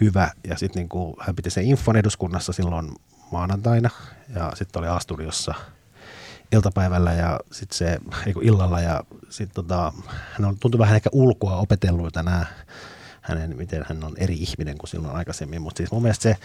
hyvä. 0.00 0.30
Ja 0.48 0.58
sitten 0.58 0.80
niin 0.80 0.88
kuin, 0.88 1.14
hän 1.20 1.36
piti 1.36 1.50
sen 1.50 1.64
infon 1.64 1.96
eduskunnassa 1.96 2.52
silloin 2.52 2.92
maanantaina 3.32 3.90
ja 4.34 4.52
sitten 4.54 4.80
oli 4.80 4.88
A-studiossa 4.88 5.54
iltapäivällä 6.52 7.12
ja 7.12 7.40
sitten 7.52 7.78
se, 7.78 7.98
ei 8.26 8.32
kun 8.32 8.44
illalla 8.44 8.80
ja 8.80 9.04
sitten 9.28 9.54
tota, 9.54 9.92
hän 10.32 10.44
on 10.44 10.58
tuntuu 10.58 10.78
vähän 10.78 10.96
ehkä 10.96 11.10
ulkoa 11.12 11.56
opetellut 11.56 12.14
nämä 12.14 12.46
hänen, 13.20 13.56
miten 13.56 13.84
hän 13.88 14.04
on 14.04 14.16
eri 14.16 14.34
ihminen 14.34 14.78
kuin 14.78 14.90
silloin 14.90 15.16
aikaisemmin, 15.16 15.62
mutta 15.62 15.78
siis 15.78 15.92
mun 15.92 16.02
mielestä 16.02 16.22
se, 16.22 16.36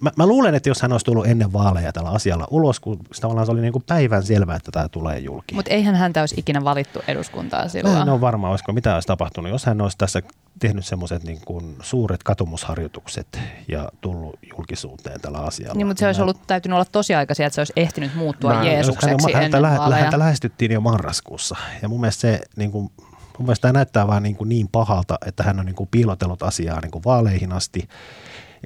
mä, 0.00 0.10
mä 0.16 0.26
luulen, 0.26 0.54
että 0.54 0.68
jos 0.68 0.82
hän 0.82 0.92
olisi 0.92 1.04
tullut 1.04 1.26
ennen 1.26 1.52
vaaleja 1.52 1.92
tällä 1.92 2.10
asialla 2.10 2.46
ulos, 2.50 2.80
kun 2.80 2.98
tavallaan 3.20 3.46
se 3.46 3.52
oli 3.52 3.60
niin 3.60 3.72
kuin 3.72 3.84
päivän 3.86 4.22
selvää, 4.22 4.56
että 4.56 4.70
tämä 4.70 4.88
tulee 4.88 5.18
julki. 5.18 5.54
Mutta 5.54 5.70
eihän 5.70 5.94
häntä 5.94 6.20
olisi 6.20 6.34
ikinä 6.38 6.64
valittu 6.64 7.00
eduskuntaan 7.08 7.70
silloin. 7.70 7.96
Mä 7.96 8.02
en 8.02 8.08
ole 8.08 8.20
varma, 8.20 8.50
olisiko 8.50 8.72
mitä 8.72 8.94
olisi 8.94 9.08
tapahtunut, 9.08 9.50
jos 9.52 9.66
hän 9.66 9.80
olisi 9.80 9.98
tässä 9.98 10.22
tehnyt 10.58 10.86
semmoiset 10.86 11.24
niin 11.24 11.40
kuin 11.46 11.76
suuret 11.82 12.22
katumusharjoitukset 12.22 13.40
ja 13.68 13.88
tullut 14.00 14.38
julkisuuteen 14.56 15.20
tällä 15.20 15.38
asialla. 15.38 15.74
Niin, 15.74 15.86
mutta 15.86 16.00
se 16.00 16.06
olisi 16.06 16.20
Mä- 16.20 16.22
ollut, 16.22 16.46
täytynyt 16.46 16.74
olla 16.74 16.84
tosiaikaisia, 16.92 17.46
että 17.46 17.54
se 17.54 17.60
olisi 17.60 17.72
ehtinyt 17.76 18.14
muuttua 18.14 18.54
Mä- 18.54 18.64
Jeesukseksi 18.64 19.32
häntä, 19.32 19.40
ennen 19.40 19.62
lä- 19.62 19.78
vaaleja. 19.78 20.02
häntä 20.02 20.18
lähestyttiin 20.18 20.72
jo 20.72 20.80
marraskuussa 20.80 21.56
ja 21.82 21.88
mun 21.88 22.00
mielestä 22.00 22.20
se 22.20 22.40
niin 22.56 22.72
kuin, 22.72 22.90
mun 23.38 23.46
mielestä 23.46 23.62
tämä 23.62 23.72
näyttää 23.72 24.06
vaan 24.06 24.22
niin, 24.22 24.36
kuin 24.36 24.48
niin 24.48 24.68
pahalta, 24.72 25.18
että 25.26 25.42
hän 25.42 25.60
on 25.60 25.66
niin 25.66 25.76
kuin 25.76 25.88
piilotellut 25.90 26.42
asiaa 26.42 26.80
niin 26.80 26.90
kuin 26.90 27.04
vaaleihin 27.04 27.52
asti. 27.52 27.88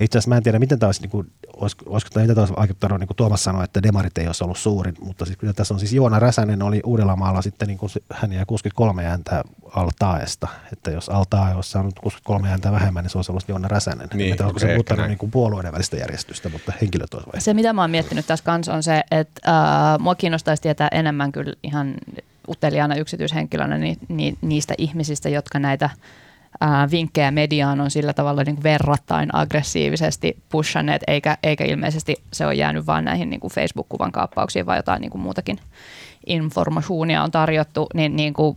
Itse 0.00 0.18
asiassa 0.18 0.28
mä 0.28 0.36
en 0.36 0.42
tiedä, 0.42 0.58
miten 0.58 0.78
tämä 0.78 0.88
olisi, 0.88 1.00
niin 1.00 1.10
kuin, 1.10 1.32
olisiko, 1.56 1.84
olisiko 1.88 2.10
tämä, 2.14 2.40
olisi 2.40 2.54
vaikuttanut, 2.56 3.00
niin 3.00 3.06
kuin 3.06 3.16
Tuomas 3.16 3.44
sanoi, 3.44 3.64
että 3.64 3.82
demarit 3.82 4.18
ei 4.18 4.26
olisi 4.26 4.44
ollut 4.44 4.58
suurin, 4.58 4.94
mutta 5.00 5.24
siis 5.24 5.38
kyllä 5.38 5.52
tässä 5.52 5.74
on 5.74 5.80
siis 5.80 5.92
Joona 5.92 6.18
Räsänen 6.18 6.62
oli 6.62 6.80
Uudellamaalla 6.84 7.42
sitten, 7.42 7.68
niin 7.68 7.78
kuin 7.78 7.90
hän 8.12 8.32
jäi 8.32 8.44
63 8.46 9.06
ääntä 9.06 9.44
Altaesta, 9.74 10.48
että 10.72 10.90
jos 10.90 11.08
Altaa 11.08 11.54
olisi 11.54 11.70
saanut 11.70 11.98
63 12.00 12.50
ääntä 12.50 12.72
vähemmän, 12.72 13.04
niin 13.04 13.10
se 13.10 13.18
olisi 13.18 13.32
ollut 13.32 13.48
Joona 13.48 13.68
Räsänen. 13.68 14.08
Niin, 14.14 14.30
että 14.30 14.44
olisiko 14.44 14.58
okei, 14.58 14.68
se 14.68 14.74
muuttanut 14.74 15.06
niin 15.06 15.18
kuin 15.18 15.30
puolueiden 15.30 15.72
välistä 15.72 15.96
järjestystä, 15.96 16.48
mutta 16.48 16.72
henkilöt 16.80 17.14
olisi 17.14 17.26
vaihtunut. 17.26 17.44
Se, 17.44 17.54
mitä 17.54 17.72
mä 17.72 17.80
oon 17.80 17.90
miettinyt 17.90 18.26
tässä 18.26 18.44
kanssa, 18.44 18.74
on 18.74 18.82
se, 18.82 19.02
että 19.10 19.40
äh, 19.48 19.98
mua 19.98 20.14
kiinnostaisi 20.14 20.62
tietää 20.62 20.88
enemmän 20.92 21.32
kyllä 21.32 21.52
ihan 21.62 21.94
uteliaana 22.48 22.94
yksityishenkilönä 22.94 23.78
ni, 23.78 23.98
ni, 24.08 24.38
niistä 24.42 24.74
ihmisistä, 24.78 25.28
jotka 25.28 25.58
näitä 25.58 25.90
vinkkejä 26.90 27.30
mediaan 27.30 27.80
on 27.80 27.90
sillä 27.90 28.12
tavalla 28.12 28.42
niin 28.42 28.56
kuin 28.56 28.62
verrattain 28.62 29.34
aggressiivisesti 29.34 30.36
pushanneet, 30.48 31.02
eikä, 31.06 31.38
eikä 31.42 31.64
ilmeisesti 31.64 32.16
se 32.32 32.46
ole 32.46 32.54
jäänyt 32.54 32.86
vaan 32.86 33.04
näihin 33.04 33.30
niin 33.30 33.40
kuin 33.40 33.52
Facebook-kuvan 33.52 34.12
kaappauksiin, 34.12 34.66
vaan 34.66 34.78
jotain 34.78 35.00
niin 35.00 35.10
kuin 35.10 35.22
muutakin 35.22 35.58
informationia 36.26 37.22
on 37.22 37.30
tarjottu, 37.30 37.86
niin, 37.94 38.16
niin 38.16 38.34
kuin, 38.34 38.56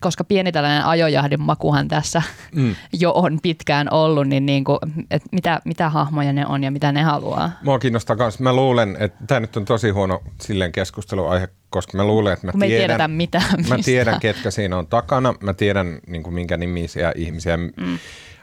koska 0.00 0.24
pieni 0.24 0.52
tällainen 0.52 0.84
ajojahdin 0.84 1.40
makuhan 1.40 1.88
tässä 1.88 2.22
Mm. 2.54 2.74
jo 3.00 3.12
on 3.12 3.38
pitkään 3.42 3.92
ollut, 3.92 4.26
niin, 4.26 4.46
niin 4.46 4.64
kuin, 4.64 4.78
että 5.10 5.28
mitä, 5.32 5.60
mitä 5.64 5.88
hahmoja 5.88 6.32
ne 6.32 6.46
on 6.46 6.64
ja 6.64 6.70
mitä 6.70 6.92
ne 6.92 7.02
haluaa. 7.02 7.50
Mua 7.62 7.78
kiinnostaa 7.78 8.16
myös. 8.16 8.40
Mä 8.40 8.52
luulen, 8.52 8.96
että 9.00 9.24
tämä 9.26 9.40
nyt 9.40 9.56
on 9.56 9.64
tosi 9.64 9.90
huono 9.90 10.22
silleen 10.40 10.72
keskusteluaihe, 10.72 11.48
koska 11.72 11.96
mä 11.96 12.04
luulen, 12.04 12.32
että 12.32 12.46
mä 12.46 12.52
me 12.54 12.64
ei 12.64 12.70
tiedän, 12.70 12.86
tiedetä 12.86 13.08
mitään 13.08 13.50
Mä 13.50 13.56
mistään. 13.56 13.82
tiedän, 13.84 14.20
ketkä 14.20 14.50
siinä 14.50 14.78
on 14.78 14.86
takana. 14.86 15.34
Mä 15.40 15.54
tiedän, 15.54 15.98
niin 16.06 16.22
kuin 16.22 16.34
minkä 16.34 16.56
nimisiä 16.56 17.12
ihmisiä. 17.16 17.56
Mm. 17.56 17.98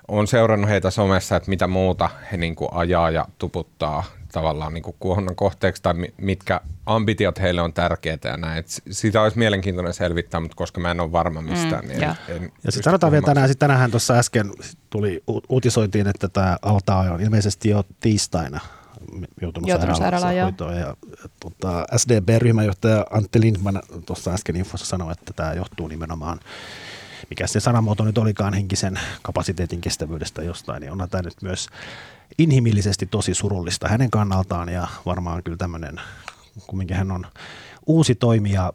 Olen 0.08 0.28
seurannut 0.28 0.70
heitä 0.70 0.90
somessa, 0.92 1.36
että 1.36 1.50
mitä 1.50 1.68
muuta 1.68 2.10
he 2.32 2.38
niin 2.38 2.56
kuin 2.56 2.70
ajaa 2.74 3.10
ja 3.10 3.26
tuputtaa 3.38 4.04
tavallaan 4.32 4.74
niin 4.74 4.84
kuin 4.84 4.96
kuohonnan 5.00 5.36
kohteeksi 5.36 5.82
tai 5.84 5.94
mi- 5.94 6.14
mitkä 6.22 6.62
ambitiot 6.86 7.40
heille 7.42 7.62
on 7.62 7.74
tärkeitä 7.74 8.28
ja 8.30 8.38
näin. 8.38 8.58
Et 8.58 8.68
sitä 8.92 9.22
olisi 9.22 9.38
mielenkiintoinen 9.38 9.94
selvittää, 9.94 10.40
mutta 10.40 10.56
koska 10.56 10.82
mä 10.82 10.92
en 10.92 11.00
ole 11.00 11.12
varma 11.12 11.42
mistään, 11.42 11.84
Mm, 11.86 11.88
niin 11.90 12.02
joo. 12.02 12.14
en, 12.28 12.36
en 12.36 12.52
Ja 12.64 12.72
sitten 12.72 12.84
sanotaan 12.84 13.12
vielä 13.12 13.26
tänään, 13.26 13.48
sit 13.50 13.60
tänäänhän 13.60 13.92
tuossa 13.92 14.14
äsken 14.14 14.52
tuli, 14.90 15.24
u- 15.30 15.42
uutisoitiin, 15.50 16.08
että 16.08 16.30
tämä 16.30 16.58
Altaa 16.62 17.00
on 17.00 17.22
ilmeisesti 17.22 17.70
jo 17.70 17.84
tiistaina 18.00 18.60
joutunut, 19.42 19.70
Joutunut 19.70 19.98
sairaalaan. 19.98 20.36
Ja, 20.36 20.52
ja, 20.80 20.96
tota, 21.40 21.86
SDP-ryhmänjohtaja 21.98 23.06
Antti 23.12 23.42
Lindman 23.42 23.82
tuossa 24.06 24.32
äsken 24.32 24.56
infossa 24.56 24.86
sanoi, 24.86 25.12
että 25.12 25.34
tämä 25.34 25.54
johtuu 25.54 25.88
nimenomaan, 25.88 26.40
mikä 27.30 27.48
se 27.48 27.60
sanamuoto 27.60 28.04
nyt 28.04 28.18
olikaan 28.18 28.54
henkisen 28.54 29.00
kapasiteetin 29.22 29.82
kestävyydestä 29.82 30.44
jostain, 30.44 30.82
niin 30.82 30.92
onhan 30.92 31.10
tämä 31.10 31.22
nyt 31.22 31.42
myös 31.42 31.68
inhimillisesti 32.38 33.06
tosi 33.06 33.34
surullista 33.34 33.88
hänen 33.88 34.12
kannaltaan 34.12 34.70
ja 34.70 34.88
varmaan 35.06 35.44
kyllä 35.44 35.58
tämmöinen, 35.58 36.02
kumminkin 36.68 36.98
hän 36.98 37.12
on 37.12 37.26
uusi 37.86 38.16
toimija 38.16 38.74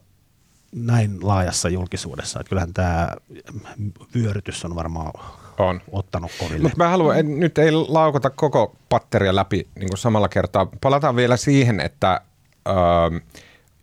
näin 0.73 1.19
laajassa 1.23 1.69
julkisuudessa, 1.69 2.41
että 2.41 2.49
kyllähän 2.49 2.75
tämä 2.75 3.09
vyörytys 4.15 4.65
on 4.65 4.75
varmaan 4.75 5.13
On. 5.59 5.81
ottanut 5.93 6.33
koville. 6.39 6.63
Mutta 6.63 6.77
mä 6.77 6.89
haluan, 6.89 7.19
en, 7.19 7.41
nyt 7.41 7.59
ei 7.59 7.73
laukota 7.73 8.31
koko 8.31 8.77
patteria 8.89 9.35
läpi 9.35 9.67
niin 9.79 9.89
kuin 9.89 9.99
samalla 9.99 10.29
kertaa. 10.29 10.67
Palataan 10.81 11.17
vielä 11.17 11.37
siihen, 11.37 11.81
että 11.81 12.21
öö, 12.69 13.21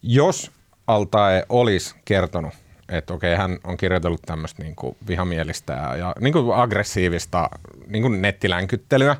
jos 0.02 0.52
Altae 0.88 1.46
olisi 1.50 1.96
kertonut, 2.06 2.54
että 2.90 3.14
okei, 3.14 3.36
hän 3.36 3.60
on 3.64 3.78
kirjoitellut 3.78 4.22
tämmöistä 4.26 4.64
niin 4.64 4.76
kuin 4.76 4.98
vihamielistä 5.08 5.74
ja, 5.74 5.96
ja 5.96 6.16
niin 6.20 6.34
kuin 6.34 6.56
aggressiivista 6.56 7.50
niin 7.88 8.02
kuin 8.02 8.22
nettilänkyttelyä, 8.22 9.18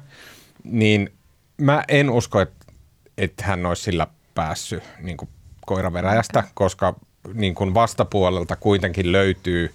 niin 0.64 1.14
mä 1.58 1.84
en 1.88 2.10
usko, 2.10 2.42
että, 2.42 2.66
että 3.18 3.46
hän 3.46 3.66
olisi 3.66 3.84
sillä 3.84 4.08
päässyt 4.36 4.84
niin 5.00 5.18
kuin 5.18 5.30
koiraveräjästä, 5.66 6.44
koska 6.54 6.96
niin 7.34 7.56
kuin 7.56 7.74
vastapuolelta 7.74 8.56
kuitenkin 8.56 9.12
löytyy 9.12 9.74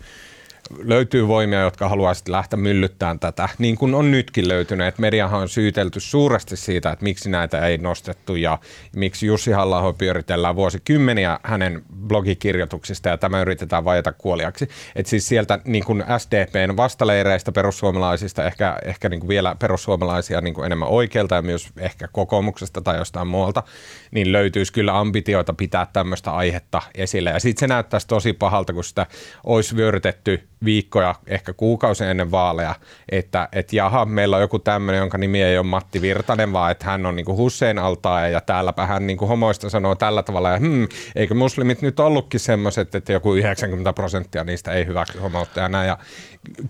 löytyy 0.78 1.28
voimia, 1.28 1.60
jotka 1.60 1.88
haluaisivat 1.88 2.28
lähteä 2.28 2.56
myllyttämään 2.56 3.18
tätä, 3.18 3.48
niin 3.58 3.76
kuin 3.76 3.94
on 3.94 4.10
nytkin 4.10 4.48
löytynyt. 4.48 4.86
Että 4.86 5.00
mediahan 5.00 5.40
on 5.40 5.48
syytelty 5.48 6.00
suuresti 6.00 6.56
siitä, 6.56 6.90
että 6.90 7.02
miksi 7.02 7.30
näitä 7.30 7.66
ei 7.66 7.78
nostettu 7.78 8.36
ja 8.36 8.58
miksi 8.96 9.26
Jussi 9.26 9.52
halla 9.52 9.92
pyöritellään 9.92 10.56
vuosikymmeniä 10.56 11.40
hänen 11.42 11.82
blogikirjoituksista 12.06 13.08
ja 13.08 13.16
tämä 13.16 13.40
yritetään 13.40 13.84
vajata 13.84 14.12
kuoliaksi. 14.12 14.68
Että 14.96 15.10
siis 15.10 15.28
sieltä 15.28 15.58
niin 15.64 15.84
kuin 15.84 16.04
SDPn 16.18 16.76
vastaleireistä 16.76 17.52
perussuomalaisista, 17.52 18.44
ehkä, 18.44 18.78
ehkä 18.84 19.08
niin 19.08 19.20
kuin 19.20 19.28
vielä 19.28 19.56
perussuomalaisia 19.58 20.40
niin 20.40 20.54
kuin 20.54 20.66
enemmän 20.66 20.88
oikealta 20.88 21.34
ja 21.34 21.42
myös 21.42 21.68
ehkä 21.78 22.08
kokoomuksesta 22.12 22.80
tai 22.80 22.96
jostain 22.96 23.28
muualta, 23.28 23.62
niin 24.10 24.32
löytyisi 24.32 24.72
kyllä 24.72 24.98
ambitioita 24.98 25.52
pitää 25.52 25.86
tämmöistä 25.92 26.30
aihetta 26.30 26.82
esille. 26.94 27.30
Ja 27.30 27.40
sitten 27.40 27.60
se 27.60 27.66
näyttäisi 27.66 28.06
tosi 28.06 28.32
pahalta, 28.32 28.72
kun 28.72 28.84
sitä 28.84 29.06
olisi 29.44 29.76
vyörytetty 29.76 30.48
viikkoja, 30.64 31.14
ehkä 31.26 31.52
kuukausia 31.52 32.10
ennen 32.10 32.30
vaaleja, 32.30 32.74
että 33.12 33.48
et 33.52 33.72
jaha, 33.72 34.04
meillä 34.04 34.36
on 34.36 34.42
joku 34.42 34.58
tämmöinen, 34.58 34.98
jonka 34.98 35.18
nimi 35.18 35.42
ei 35.42 35.58
ole 35.58 35.66
Matti 35.66 36.02
Virtanen, 36.02 36.52
vaan 36.52 36.70
että 36.70 36.84
hän 36.84 37.06
on 37.06 37.16
niinku 37.16 37.36
Hussein 37.36 37.78
altaa 37.78 38.28
ja 38.28 38.40
täälläpä 38.40 38.86
hän 38.86 39.06
niinku 39.06 39.26
homoista 39.26 39.70
sanoo 39.70 39.94
tällä 39.94 40.22
tavalla. 40.22 40.50
Ja 40.50 40.58
hmm, 40.58 40.88
eikö 41.14 41.34
muslimit 41.34 41.82
nyt 41.82 42.00
ollutkin 42.00 42.40
semmoiset, 42.40 42.94
että 42.94 43.12
joku 43.12 43.34
90 43.34 43.92
prosenttia 43.92 44.44
niistä 44.44 44.72
ei 44.72 44.86
hyväksy 44.86 45.18
homoutta 45.18 45.60
ja 45.60 45.68
näin. 45.68 45.88
Ja 45.88 45.98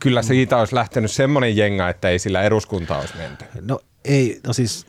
kyllä 0.01 0.23
siitä 0.23 0.57
olisi 0.57 0.75
lähtenyt 0.75 1.11
semmoinen 1.11 1.57
jenga, 1.57 1.89
että 1.89 2.09
ei 2.09 2.19
sillä 2.19 2.43
eduskunta 2.43 2.99
olisi 2.99 3.15
menty. 3.17 3.45
No 3.61 3.81
ei, 4.05 4.41
no 4.47 4.53
siis 4.53 4.87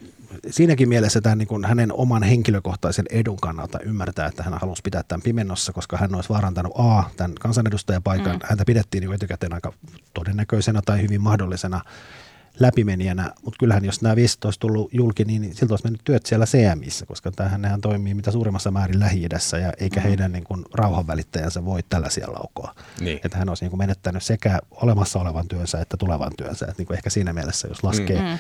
siinäkin 0.50 0.90
mielessä 0.90 1.22
tämän 1.22 1.38
niin 1.38 1.48
kuin 1.48 1.66
hänen 1.66 1.94
oman 1.94 2.24
henkilökohtaisen 2.24 3.06
edun 3.10 3.38
kannalta 3.38 3.80
ymmärtää, 3.80 4.28
että 4.28 4.44
hän 4.44 4.60
halusi 4.62 4.82
pitää 4.82 5.04
tämän 5.04 5.22
pimennossa, 5.22 5.74
koska 5.74 5.98
hän 5.98 6.16
olisi 6.16 6.30
vaarantanut 6.30 6.74
A, 6.76 7.04
tämän 7.18 7.36
kansanedustajapaikan. 7.36 8.36
Mm. 8.36 8.40
Häntä 8.44 8.64
pidettiin 8.66 9.02
niin 9.02 9.14
etukäteen 9.14 9.54
aika 9.54 9.74
todennäköisenä 10.14 10.82
tai 10.86 11.02
hyvin 11.02 11.22
mahdollisena 11.22 11.82
läpimenijänä, 12.60 13.34
mutta 13.44 13.58
kyllähän 13.60 13.86
jos 13.86 14.02
nämä 14.02 14.16
viestit 14.16 14.46
olisi 14.46 14.60
tullut 14.60 14.94
julki, 14.94 15.26
niin 15.26 15.56
siltä 15.56 15.74
olisi 15.74 15.84
mennyt 15.84 16.02
työt 16.04 16.26
siellä 16.26 16.46
CMissä, 16.46 17.06
koska 17.06 17.32
tämähän 17.32 17.62
nehän 17.62 17.82
toimii 17.82 18.14
mitä 18.14 18.32
suurimmassa 18.32 18.72
määrin 18.72 19.00
lähi 19.00 19.22
ja 19.62 19.74
eikä 19.80 20.00
mm. 20.00 20.04
heidän 20.04 20.32
niin 20.32 20.44
kuin, 20.44 20.66
rauhanvälittäjänsä 20.74 21.66
voi 21.66 21.82
tällaisia 21.90 22.28
laukoa. 22.34 22.76
Niin. 23.00 23.20
Että 23.24 23.38
hän 23.38 23.50
olisi 23.50 23.64
niin 23.64 23.70
kuin, 23.70 23.78
menettänyt 23.78 24.24
sekä 24.24 24.60
olemassa 24.72 25.20
olevan 25.20 25.48
työnsä 25.48 25.82
että 25.82 25.98
tulevan 25.98 26.32
työnsä. 26.38 26.66
Että, 26.66 26.76
niin 26.78 26.88
kuin 26.88 26.98
ehkä 26.98 27.10
siinä 27.10 27.34
mielessä, 27.34 27.68
jos 27.68 27.84
laskee 27.84 28.22
mm 28.22 28.38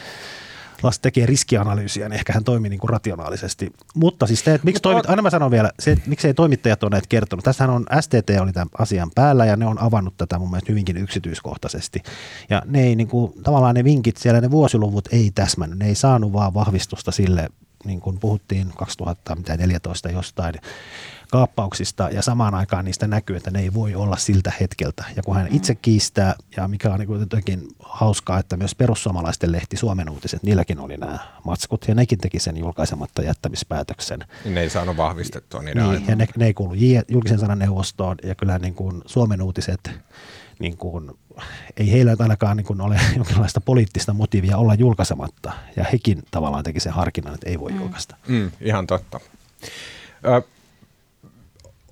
Lasta 0.83 1.01
tekee 1.01 1.25
riskianalyysiä, 1.25 2.09
niin 2.09 2.15
ehkä 2.15 2.33
hän 2.33 2.43
toimii 2.43 2.69
niin 2.69 2.79
kuin 2.79 2.89
rationaalisesti. 2.89 3.73
Mutta 3.95 4.27
siis 4.27 4.43
te, 4.43 4.53
että 4.53 4.65
miksi 4.65 4.81
toimit, 4.81 5.09
aina 5.09 5.21
mä 5.21 5.29
sanon 5.29 5.51
vielä, 5.51 5.71
se, 5.79 5.91
että 5.91 6.09
miksei 6.09 6.33
toimittajat 6.33 6.83
ole 6.83 6.89
näitä 6.89 7.07
kertonut. 7.09 7.45
Tässähän 7.45 7.75
on, 7.75 7.85
STT 8.01 8.29
oli 8.41 8.53
tämän 8.53 8.69
asian 8.79 9.11
päällä 9.15 9.45
ja 9.45 9.55
ne 9.55 9.65
on 9.65 9.79
avannut 9.79 10.17
tätä 10.17 10.39
mun 10.39 10.49
mielestä 10.49 10.71
hyvinkin 10.71 10.97
yksityiskohtaisesti. 10.97 12.03
Ja 12.49 12.61
ne 12.65 12.83
ei 12.83 12.95
niin 12.95 13.07
kuin, 13.07 13.33
tavallaan 13.43 13.75
ne 13.75 13.83
vinkit 13.83 14.17
siellä, 14.17 14.41
ne 14.41 14.51
vuosiluvut 14.51 15.09
ei 15.11 15.31
täsmännyt, 15.35 15.79
ne 15.79 15.87
ei 15.87 15.95
saanut 15.95 16.33
vaan 16.33 16.53
vahvistusta 16.53 17.11
sille, 17.11 17.49
niin 17.85 17.99
kuin 17.99 18.19
puhuttiin 18.19 18.73
2014 18.77 20.09
jostain 20.09 20.55
kaappauksista 21.31 22.09
ja 22.09 22.21
samaan 22.21 22.55
aikaan 22.55 22.85
niistä 22.85 23.07
näkyy, 23.07 23.35
että 23.35 23.51
ne 23.51 23.59
ei 23.59 23.73
voi 23.73 23.95
olla 23.95 24.17
siltä 24.17 24.53
hetkeltä. 24.59 25.03
Ja 25.15 25.23
kun 25.23 25.35
hän 25.35 25.47
itse 25.51 25.75
kiistää, 25.75 26.35
ja 26.57 26.67
mikä 26.67 26.93
on 26.93 26.99
niin 26.99 27.19
jotenkin 27.19 27.67
hauskaa, 27.79 28.39
että 28.39 28.57
myös 28.57 28.75
perussuomalaisten 28.75 29.51
lehti 29.51 29.77
Suomen 29.77 30.09
uutiset, 30.09 30.43
niilläkin 30.43 30.79
oli 30.79 30.97
nämä 30.97 31.19
matskut 31.43 31.85
ja 31.87 31.95
nekin 31.95 32.19
teki 32.19 32.39
sen 32.39 32.57
julkaisematta 32.57 33.21
jättämispäätöksen. 33.21 34.19
Niin 34.43 34.55
ne 34.55 34.61
ei 34.61 34.69
saanut 34.69 34.97
vahvistettua 34.97 35.61
niitä 35.61 35.83
niin, 35.83 36.07
ja 36.07 36.15
ne, 36.15 36.27
ne 36.37 36.45
ei 36.45 36.53
kuulu 36.53 36.73
julkisen 37.07 37.39
sanan 37.39 37.59
neuvostoon 37.59 38.17
ja 38.23 38.35
kyllä 38.35 38.59
niin 38.59 38.73
kuin 38.73 39.01
Suomen 39.05 39.41
uutiset 39.41 39.91
niin 40.59 40.77
kuin, 40.77 41.11
ei 41.77 41.91
heillä 41.91 42.15
ainakaan 42.19 42.57
niin 42.57 42.65
kuin 42.65 42.81
ole 42.81 42.99
jonkinlaista 43.17 43.61
poliittista 43.61 44.13
motiivia 44.13 44.57
olla 44.57 44.73
julkaisematta. 44.73 45.51
Ja 45.75 45.85
hekin 45.91 46.23
tavallaan 46.31 46.63
teki 46.63 46.79
sen 46.79 46.93
harkinnan, 46.93 47.33
että 47.33 47.49
ei 47.49 47.59
voi 47.59 47.71
mm. 47.71 47.79
julkaista. 47.79 48.15
Mm, 48.27 48.51
ihan 48.61 48.87
totta. 48.87 49.19
Ö, 50.25 50.41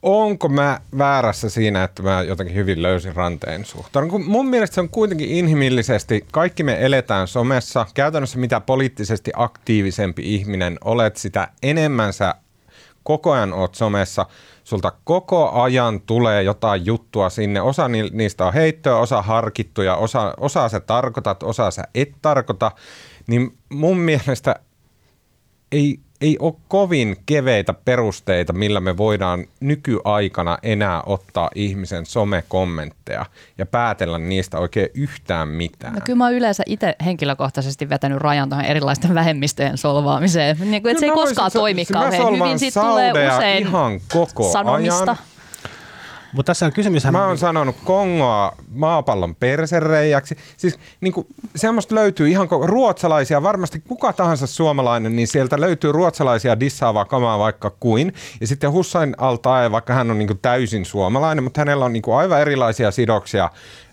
onko 0.06 0.50
mä 0.50 0.80
väärässä 0.98 1.50
siinä, 1.50 1.84
että 1.84 2.04
mä 2.04 2.22
jotenkin 2.22 2.56
hyvin 2.56 2.82
löysin 2.82 3.16
ranteen 3.16 3.66
suhtaan? 3.66 4.10
Kun 4.10 4.26
mun 4.26 4.48
mielestä 4.48 4.74
se 4.74 4.82
on 4.82 4.90
kuitenkin 4.90 5.30
inhimillisesti, 5.30 6.26
kaikki 6.32 6.64
me 6.64 6.86
eletään 6.86 7.28
somessa. 7.28 7.86
Käytännössä 7.94 8.40
mitä 8.40 8.62
poliittisesti 8.62 9.32
aktiivisempi 9.36 10.36
ihminen 10.36 10.78
olet, 10.84 11.18
sitä 11.18 11.48
enemmän 11.64 12.14
sä 12.14 12.36
koko 13.04 13.32
ajan 13.32 13.54
oot 13.54 13.76
somessa. 13.76 14.26
Sulta 14.64 14.92
koko 15.04 15.52
ajan 15.62 16.02
tulee 16.02 16.44
jotain 16.44 16.86
juttua 16.86 17.30
sinne. 17.30 17.62
Osa 17.62 17.88
niistä 18.12 18.46
on 18.46 18.54
heittoja, 18.54 18.98
osa 18.98 19.22
harkittuja, 19.22 19.96
osa, 19.96 20.34
osa 20.38 20.70
sä 20.70 20.80
tarkoitat, 20.80 21.44
osa 21.44 21.72
sä 21.72 21.84
et 21.96 22.12
tarkoita. 22.22 22.72
Niin 23.28 23.58
mun 23.70 23.98
mielestä 23.98 24.56
ei 25.72 26.00
ei 26.22 26.38
ole 26.40 26.54
kovin 26.68 27.18
keveitä 27.26 27.74
perusteita, 27.74 28.54
millä 28.54 28.80
me 28.80 28.98
voidaan 28.98 29.46
nykyaikana 29.60 30.58
enää 30.64 31.04
ottaa 31.06 31.50
ihmisen 31.56 32.06
somekommentteja 32.06 33.26
ja 33.58 33.66
päätellä 33.66 34.18
niistä 34.18 34.60
oikein 34.60 34.90
yhtään 34.94 35.48
mitään. 35.48 35.94
No 35.94 36.02
kyllä 36.06 36.18
mä 36.18 36.24
oon 36.24 36.34
yleensä 36.34 36.64
itse 36.66 36.96
henkilökohtaisesti 37.06 37.90
vetänyt 37.90 38.18
rajan 38.18 38.50
tuohon 38.50 38.66
erilaisten 38.66 39.14
vähemmistöjen 39.14 39.78
solvaamiseen. 39.78 40.58
Niin 40.60 40.82
kuin, 40.82 40.92
että 40.92 40.94
no, 40.94 41.00
se 41.00 41.06
ei 41.06 41.26
koskaan 41.26 41.52
toimi 41.52 41.86
kauhean 41.86 42.34
hyvin. 42.34 42.60
Siitä 42.60 42.82
tulee 42.82 43.12
usein 43.36 43.68
ihan 43.68 44.00
koko 44.14 44.52
sanomista. 44.52 45.12
ajan. 45.12 45.35
Mutta 46.36 46.50
tässä 46.50 46.66
on 46.66 46.72
kysymys... 46.72 47.06
Mä 47.12 47.28
oon 47.28 47.38
sanonut 47.38 47.76
Kongoa 47.84 48.52
maapallon 48.74 49.36
persereijaksi. 49.36 50.38
Siis 50.58 50.80
niin 51.02 51.14
kuin, 51.14 51.28
semmoista 51.56 51.96
löytyy 51.96 52.30
ihan 52.30 52.48
koko, 52.48 52.68
ruotsalaisia, 52.68 53.44
varmasti 53.44 53.80
kuka 53.80 54.14
tahansa 54.14 54.48
suomalainen, 54.48 55.16
niin 55.16 55.28
sieltä 55.28 55.62
löytyy 55.62 55.92
ruotsalaisia 55.92 56.60
dissaavaa 56.60 57.06
kamaa 57.06 57.40
vaikka 57.40 57.70
kuin. 57.70 58.14
Ja 58.42 58.48
sitten 58.48 58.72
Hussain 58.72 59.16
Altae, 59.18 59.72
vaikka 59.72 59.94
hän 59.94 60.12
on 60.12 60.18
niin 60.20 60.28
kuin 60.28 60.40
täysin 60.40 60.86
suomalainen, 60.86 61.44
mutta 61.44 61.62
hänellä 61.62 61.86
on 61.86 61.94
niin 61.94 62.04
kuin 62.04 62.18
aivan 62.18 62.42
erilaisia 62.42 62.92
sidoksia 62.92 63.50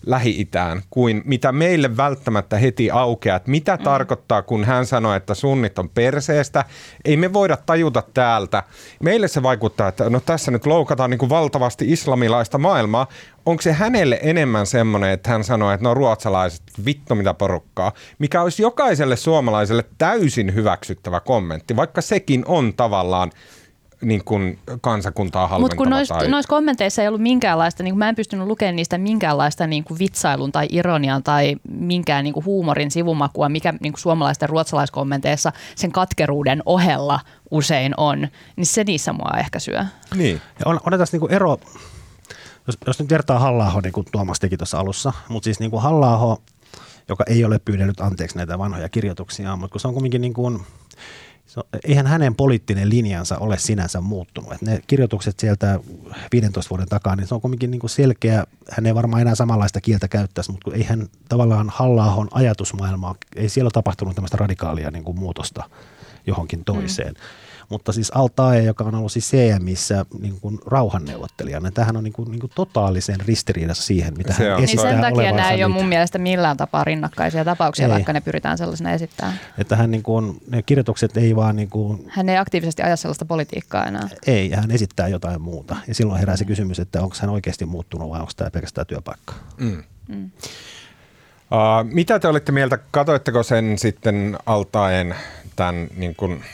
Lähi-Itään 0.06 0.82
kuin 0.90 1.22
mitä 1.24 1.52
meille 1.52 1.96
välttämättä 1.96 2.58
heti 2.58 2.90
aukeaa, 2.90 3.36
että 3.36 3.50
mitä 3.50 3.76
mm. 3.76 3.82
tarkoittaa, 3.82 4.42
kun 4.42 4.64
hän 4.64 4.86
sanoo, 4.86 5.14
että 5.14 5.34
sunnit 5.34 5.78
on 5.78 5.88
perseestä. 5.88 6.64
Ei 7.04 7.16
me 7.16 7.32
voida 7.32 7.56
tajuta 7.56 8.02
täältä. 8.14 8.62
Meille 9.02 9.28
se 9.28 9.42
vaikuttaa, 9.42 9.88
että 9.88 10.10
no 10.10 10.20
tässä 10.20 10.50
nyt 10.50 10.66
loukataan 10.66 11.10
niin 11.10 11.18
kuin 11.18 11.30
valtavasti 11.30 11.92
islamilaista 11.92 12.58
maailmaa. 12.58 13.06
Onko 13.46 13.62
se 13.62 13.72
hänelle 13.72 14.18
enemmän 14.22 14.66
semmoinen, 14.66 15.10
että 15.10 15.30
hän 15.30 15.44
sanoo, 15.44 15.70
että 15.72 15.84
no 15.84 15.94
ruotsalaiset, 15.94 16.62
vittu 16.84 17.14
mitä 17.14 17.34
porukkaa, 17.34 17.92
mikä 18.18 18.42
olisi 18.42 18.62
jokaiselle 18.62 19.16
suomalaiselle 19.16 19.84
täysin 19.98 20.54
hyväksyttävä 20.54 21.20
kommentti, 21.20 21.76
vaikka 21.76 22.00
sekin 22.00 22.44
on 22.46 22.74
tavallaan 22.74 23.30
niin 24.02 24.24
kuin 24.24 24.58
kansakuntaa 24.80 25.48
halventava. 25.48 25.64
Mutta 25.64 25.76
kun 25.76 25.90
noissa 25.90 26.14
tai... 26.14 26.28
nois 26.28 26.46
kommenteissa 26.46 27.02
ei 27.02 27.08
ollut 27.08 27.20
minkäänlaista, 27.20 27.82
niin 27.82 27.98
mä 27.98 28.08
en 28.08 28.14
pystynyt 28.14 28.46
lukemaan 28.46 28.76
niistä 28.76 28.98
minkäänlaista 28.98 29.66
niin 29.66 29.84
kuin 29.84 29.98
vitsailun 29.98 30.52
tai 30.52 30.66
ironian 30.70 31.22
tai 31.22 31.56
minkään 31.68 32.24
niin 32.24 32.34
kuin 32.34 32.46
huumorin 32.46 32.90
sivumakua, 32.90 33.48
mikä 33.48 33.74
niin 33.80 33.92
kuin 33.92 34.00
suomalaisten 34.00 34.48
ruotsalaiskommenteissa 34.48 35.52
sen 35.74 35.92
katkeruuden 35.92 36.62
ohella 36.66 37.20
usein 37.50 37.94
on, 37.96 38.28
niin 38.56 38.66
se 38.66 38.84
niissä 38.84 39.12
mua 39.12 39.38
ehkä 39.38 39.58
syö. 39.58 39.84
Niin. 40.14 40.40
Ja 40.58 40.62
on, 40.64 40.80
on 40.86 40.98
tässä 40.98 41.14
niin 41.14 41.20
kuin 41.20 41.32
ero, 41.32 41.58
jos, 42.66 42.78
jos 42.86 42.98
nyt 42.98 43.10
vertaa 43.10 43.38
halla 43.38 43.80
niin 43.82 43.92
kuin 43.92 44.06
Tuomas 44.12 44.40
teki 44.40 44.56
tuossa 44.56 44.78
alussa, 44.78 45.12
mutta 45.28 45.44
siis 45.44 45.60
niin 45.60 45.70
kuin 45.70 45.82
halla 45.82 46.38
joka 47.08 47.24
ei 47.26 47.44
ole 47.44 47.58
pyydellyt 47.58 48.00
anteeksi 48.00 48.36
näitä 48.36 48.58
vanhoja 48.58 48.88
kirjoituksia, 48.88 49.56
mutta 49.56 49.72
kun 49.72 49.80
se 49.80 49.88
on 49.88 49.94
kuitenkin 49.94 50.20
niin 50.20 50.34
kuin– 50.34 50.60
eihän 51.84 52.06
hänen 52.06 52.34
poliittinen 52.34 52.90
linjansa 52.90 53.38
ole 53.38 53.58
sinänsä 53.58 54.00
muuttunut. 54.00 54.62
Ne 54.62 54.82
kirjoitukset 54.86 55.40
sieltä 55.40 55.80
15 56.32 56.70
vuoden 56.70 56.88
takaa, 56.88 57.16
niin 57.16 57.26
se 57.26 57.34
on 57.34 57.40
kuitenkin 57.40 57.70
niin 57.70 57.80
kuin 57.80 57.90
selkeä. 57.90 58.44
Hän 58.70 58.86
ei 58.86 58.94
varmaan 58.94 59.22
enää 59.22 59.34
samanlaista 59.34 59.80
kieltä 59.80 60.08
käyttäisi, 60.08 60.52
mutta 60.52 60.70
ei 60.74 60.82
hän 60.82 61.08
tavallaan 61.28 61.70
halla 61.70 62.26
ajatusmaailmaa, 62.30 63.14
ei 63.36 63.48
siellä 63.48 63.66
ole 63.66 63.72
tapahtunut 63.72 64.14
tämmöistä 64.14 64.36
radikaalia 64.36 64.90
niin 64.90 65.04
kuin 65.04 65.18
muutosta 65.18 65.70
johonkin 66.26 66.64
toiseen. 66.64 67.14
Mm. 67.14 67.20
Mutta 67.72 67.92
siis 67.92 68.10
Altae, 68.14 68.62
joka 68.62 68.84
on 68.84 68.94
ollut 68.94 69.12
siis 69.12 69.30
CMissä 69.30 70.04
niin 70.20 70.40
kuin 70.40 70.58
rauhanneuvottelijana, 70.66 71.70
tähän 71.70 71.96
on 71.96 72.04
niin 72.04 72.12
kuin, 72.12 72.30
niin 72.30 72.40
kuin 72.40 72.52
totaalisen 72.54 73.20
ristiriidassa 73.20 73.82
siihen, 73.82 74.14
mitä 74.16 74.32
se 74.32 74.44
hän 74.44 74.56
on. 74.56 74.64
esittää 74.64 74.84
niin 74.84 75.02
sen 75.02 75.14
takia 75.14 75.32
nämä 75.32 75.50
ei 75.50 75.64
ole 75.64 75.72
mun 75.72 75.86
mielestä 75.86 76.18
millään 76.18 76.56
tapaa 76.56 76.84
rinnakkaisia 76.84 77.44
tapauksia, 77.44 77.86
ei. 77.86 77.92
vaikka 77.92 78.12
ne 78.12 78.20
pyritään 78.20 78.58
sellaisena 78.58 78.92
esittämään. 78.92 79.40
Että 79.58 79.76
hän 79.76 79.90
niin 79.90 80.02
kuin, 80.02 80.42
ne 80.50 80.62
kirjoitukset 80.62 81.16
ei 81.16 81.36
vaan 81.36 81.56
niin 81.56 81.70
kuin, 81.70 82.04
Hän 82.08 82.28
ei 82.28 82.36
aktiivisesti 82.36 82.82
aja 82.82 82.96
sellaista 82.96 83.24
politiikkaa 83.24 83.86
enää. 83.86 84.08
Ei, 84.26 84.50
hän 84.50 84.70
esittää 84.70 85.08
jotain 85.08 85.42
muuta. 85.42 85.76
Ja 85.88 85.94
silloin 85.94 86.20
herää 86.20 86.36
se 86.36 86.44
kysymys, 86.44 86.78
että 86.78 87.02
onko 87.02 87.16
hän 87.20 87.30
oikeasti 87.30 87.66
muuttunut 87.66 88.10
vai 88.10 88.20
onko 88.20 88.32
tämä 88.36 88.50
pelkästään 88.50 88.86
työpaikka. 88.86 89.34
Mm. 89.56 89.82
Mm. 90.08 90.30
Uh, 91.52 91.92
mitä 91.92 92.18
te 92.18 92.28
olitte 92.28 92.52
mieltä, 92.52 92.78
katoitteko 92.90 93.42
sen 93.42 93.78
sitten 93.78 94.38
altaen 94.46 95.14
tämän 95.56 95.88
niin 95.96 96.14
kuin, 96.14 96.44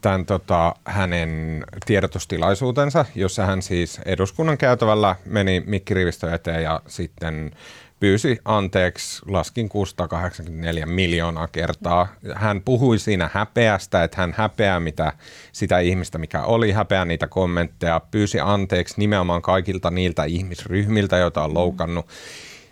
tämän 0.00 0.26
tota, 0.26 0.74
hänen 0.84 1.64
tiedotustilaisuutensa, 1.86 3.04
jossa 3.14 3.46
hän 3.46 3.62
siis 3.62 4.00
eduskunnan 4.04 4.58
käytävällä 4.58 5.16
meni 5.24 5.62
mikkirivistö 5.66 6.34
eteen 6.34 6.62
ja 6.62 6.80
sitten 6.86 7.52
pyysi 8.00 8.38
anteeksi, 8.44 9.22
laskin 9.26 9.68
684 9.68 10.86
miljoonaa 10.86 11.48
kertaa. 11.48 12.08
Hän 12.34 12.62
puhui 12.62 12.98
siinä 12.98 13.30
häpeästä, 13.32 14.04
että 14.04 14.16
hän 14.16 14.34
häpeää 14.36 14.80
mitä, 14.80 15.12
sitä 15.52 15.78
ihmistä, 15.78 16.18
mikä 16.18 16.42
oli, 16.42 16.72
häpeää 16.72 17.04
niitä 17.04 17.26
kommentteja, 17.26 18.00
pyysi 18.10 18.40
anteeksi 18.40 18.94
nimenomaan 18.98 19.42
kaikilta 19.42 19.90
niiltä 19.90 20.24
ihmisryhmiltä, 20.24 21.16
joita 21.16 21.44
on 21.44 21.54
loukannut 21.54 22.06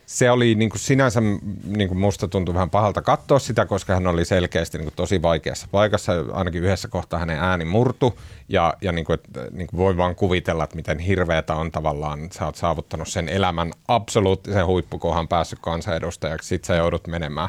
se 0.07 0.31
oli 0.31 0.55
niin 0.55 0.71
kuin 0.71 0.81
sinänsä, 0.81 1.21
niin 1.67 1.89
kuin 1.89 1.99
musta 1.99 2.29
tuntui 2.29 2.55
vähän 2.55 2.71
pahalta 2.71 3.03
katsoa 3.03 3.39
sitä, 3.39 3.67
koska 3.67 3.95
hän 3.95 4.07
oli 4.07 4.25
selkeästi 4.25 4.79
niin 4.79 4.87
kuin 4.87 4.95
tosi 4.97 5.23
vaikeassa 5.23 5.69
paikassa. 5.71 6.13
Ainakin 6.33 6.65
yhdessä 6.65 6.89
kohtaa 6.89 7.19
hänen 7.19 7.39
ääni 7.39 7.65
murtu 7.65 8.19
ja, 8.49 8.75
ja 8.81 8.93
niin 8.93 9.05
kuin, 9.05 9.15
että, 9.15 9.47
niin 9.51 9.67
kuin 9.67 9.79
voi 9.79 9.97
vaan 9.97 10.15
kuvitella, 10.15 10.65
että 10.65 10.77
miten 10.77 10.99
hirveätä 10.99 11.55
on 11.55 11.73
tavallaan, 11.73 12.29
sä 12.33 12.45
oot 12.45 12.57
saavuttanut 12.57 13.09
sen 13.09 13.29
elämän 13.29 13.73
absoluuttisen 13.89 14.67
huippukohan 14.67 15.29
päässyt 15.29 15.59
kansanedustajaksi, 15.63 16.49
sit 16.49 16.65
sä 16.65 16.75
joudut 16.75 17.07
menemään 17.07 17.49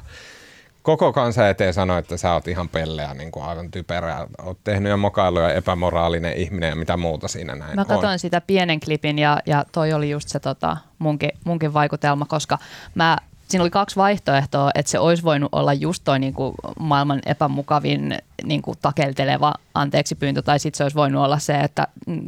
koko 0.85 1.13
kansa 1.13 1.49
eteen 1.49 1.73
sanoi, 1.73 1.99
että 1.99 2.17
sä 2.17 2.33
oot 2.33 2.47
ihan 2.47 2.69
pelleä, 2.69 3.13
niin 3.13 3.31
kuin 3.31 3.45
aivan 3.45 3.71
typerää. 3.71 4.27
Oot 4.43 4.57
tehnyt 4.63 4.89
jo 4.89 4.97
mokailuja, 4.97 5.53
epämoraalinen 5.53 6.33
ihminen 6.33 6.69
ja 6.69 6.75
mitä 6.75 6.97
muuta 6.97 7.27
siinä 7.27 7.55
näin 7.55 7.75
Mä 7.75 7.85
katsoin 7.85 8.13
on. 8.13 8.19
sitä 8.19 8.41
pienen 8.41 8.79
klipin 8.79 9.19
ja, 9.19 9.39
ja 9.45 9.65
toi 9.71 9.93
oli 9.93 10.09
just 10.09 10.29
se 10.29 10.39
tota, 10.39 10.77
munkin, 10.99 11.29
munkin 11.45 11.73
vaikutelma, 11.73 12.25
koska 12.25 12.57
mä 12.95 13.17
siinä 13.47 13.63
oli 13.63 13.69
kaksi 13.69 13.95
vaihtoehtoa, 13.95 14.71
että 14.75 14.91
se 14.91 14.99
olisi 14.99 15.23
voinut 15.23 15.49
olla 15.51 15.73
just 15.73 16.03
toi 16.03 16.19
niin 16.19 16.33
kuin 16.33 16.55
maailman 16.79 17.19
epämukavin 17.25 18.17
niin 18.43 18.61
kuin 18.61 18.77
takelteleva 18.81 19.53
anteeksi 19.73 20.15
pyyntö, 20.15 20.41
tai 20.41 20.59
sitten 20.59 20.77
se 20.77 20.83
olisi 20.83 20.95
voinut 20.95 21.23
olla 21.25 21.39
se, 21.39 21.59
että 21.59 21.87
mm, 22.07 22.21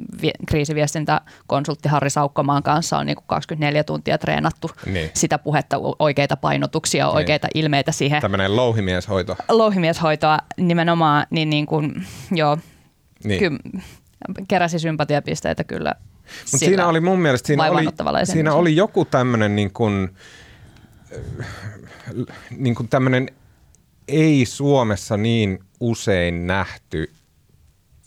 kriisiviestintäkonsultti 0.47 1.89
Harri 1.89 2.10
Saukkomaan 2.10 2.63
kanssa 2.63 2.97
on 2.97 3.06
niin 3.06 3.15
kuin 3.15 3.25
24 3.27 3.84
tuntia 3.84 4.17
treenattu 4.17 4.71
niin. 4.86 5.10
sitä 5.13 5.38
puhetta, 5.38 5.77
oikeita 5.99 6.38
painotuksia, 6.38 7.06
niin. 7.06 7.15
oikeita 7.15 7.47
ilmeitä 7.56 7.91
siihen. 7.91 8.21
Tämmöinen 8.21 8.56
louhimieshoito. 8.56 9.36
Louhimieshoitoa 9.49 10.38
nimenomaan, 10.58 11.27
niin, 11.30 11.49
niin 11.49 11.65
kuin, 11.65 12.06
joo, 12.32 12.58
niin. 13.23 13.39
kyllä 13.39 13.60
keräsi 14.47 14.80
sympatiapisteitä 14.80 15.63
kyllä 15.63 15.93
mutta 16.51 16.58
siinä 16.58 16.88
oli 16.88 16.99
mun 16.99 17.19
mielestä, 17.19 17.47
siinä 17.47 17.65
oli, 17.65 17.86
siinä 18.23 18.53
oli 18.53 18.75
joku 18.75 19.06
tämmöinen 19.06 19.56
niin 19.56 19.73
kuin, 19.73 20.10
niin 22.58 22.76
kuin 22.76 22.89
tämmöinen 22.89 23.30
ei 24.08 24.46
Suomessa 24.46 25.17
niin 25.17 25.60
usein 25.80 26.48
nähty 26.48 27.13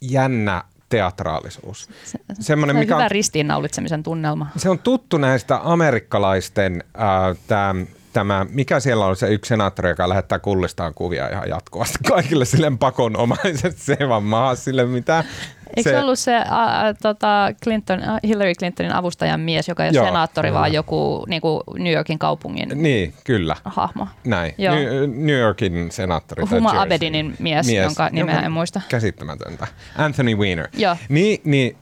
jännä 0.01 0.65
teatraalisuus. 0.89 1.89
Se, 2.05 2.19
Semmoinen, 2.41 2.75
se 2.75 2.79
on 2.79 2.83
mikä 2.83 2.95
hyvä 2.95 3.05
on, 3.05 3.11
ristiinnaulitsemisen 3.11 4.03
tunnelma. 4.03 4.47
Se 4.57 4.71
on 4.71 4.79
tuttu 4.79 5.19
näistä 5.19 5.61
amerikkalaisten, 5.63 6.85
äh, 7.01 7.39
tämä 7.47 7.75
tämä, 8.13 8.47
mikä 8.51 8.81
siellä 8.81 9.07
on 9.07 9.17
se 9.17 9.29
yksi 9.29 9.49
senaattori, 9.49 9.89
joka 9.89 10.09
lähettää 10.09 10.39
kullistaan 10.39 10.95
kuvia 10.95 11.29
ihan 11.29 11.49
jatkuvasti 11.49 11.99
kaikille 12.09 12.45
silleen 12.45 12.79
pakonomaiset 12.79 13.79
se 13.79 13.97
vaan 14.09 14.23
maa 14.23 14.55
sille 14.55 14.85
mitä. 14.85 15.25
Eikö 15.77 15.91
se 15.91 15.99
ollut 15.99 16.19
se 16.19 16.37
äh, 16.37 16.47
tota 17.03 17.49
Clinton, 17.65 18.01
Hillary 18.25 18.55
Clintonin 18.55 18.93
avustajan 18.93 19.41
mies, 19.41 19.69
joka 19.69 19.85
ei 19.85 19.89
ole 19.89 19.97
Joo, 19.97 20.07
senaattori, 20.07 20.53
vaan 20.53 20.73
joku 20.73 21.25
niin 21.29 21.43
kuin 21.43 21.63
New 21.79 21.93
Yorkin 21.93 22.19
kaupungin 22.19 22.69
niin, 22.75 23.15
kyllä. 23.25 23.57
hahmo? 23.65 24.07
Näin, 24.25 24.55
Joo. 24.59 24.75
New 25.15 25.39
Yorkin 25.39 25.93
senaattori. 25.93 26.45
Huma 26.51 26.83
Abedinin 26.83 27.37
mies, 27.39 27.67
mies, 27.67 27.85
jonka 27.85 28.09
nimeä 28.13 28.41
en 28.41 28.53
muista. 28.53 28.81
Käsittämätöntä. 28.89 29.67
Anthony 29.97 30.37
Weiner. 30.37 30.69
Joo. 30.77 30.97
Niin, 31.09 31.41
niin 31.45 31.77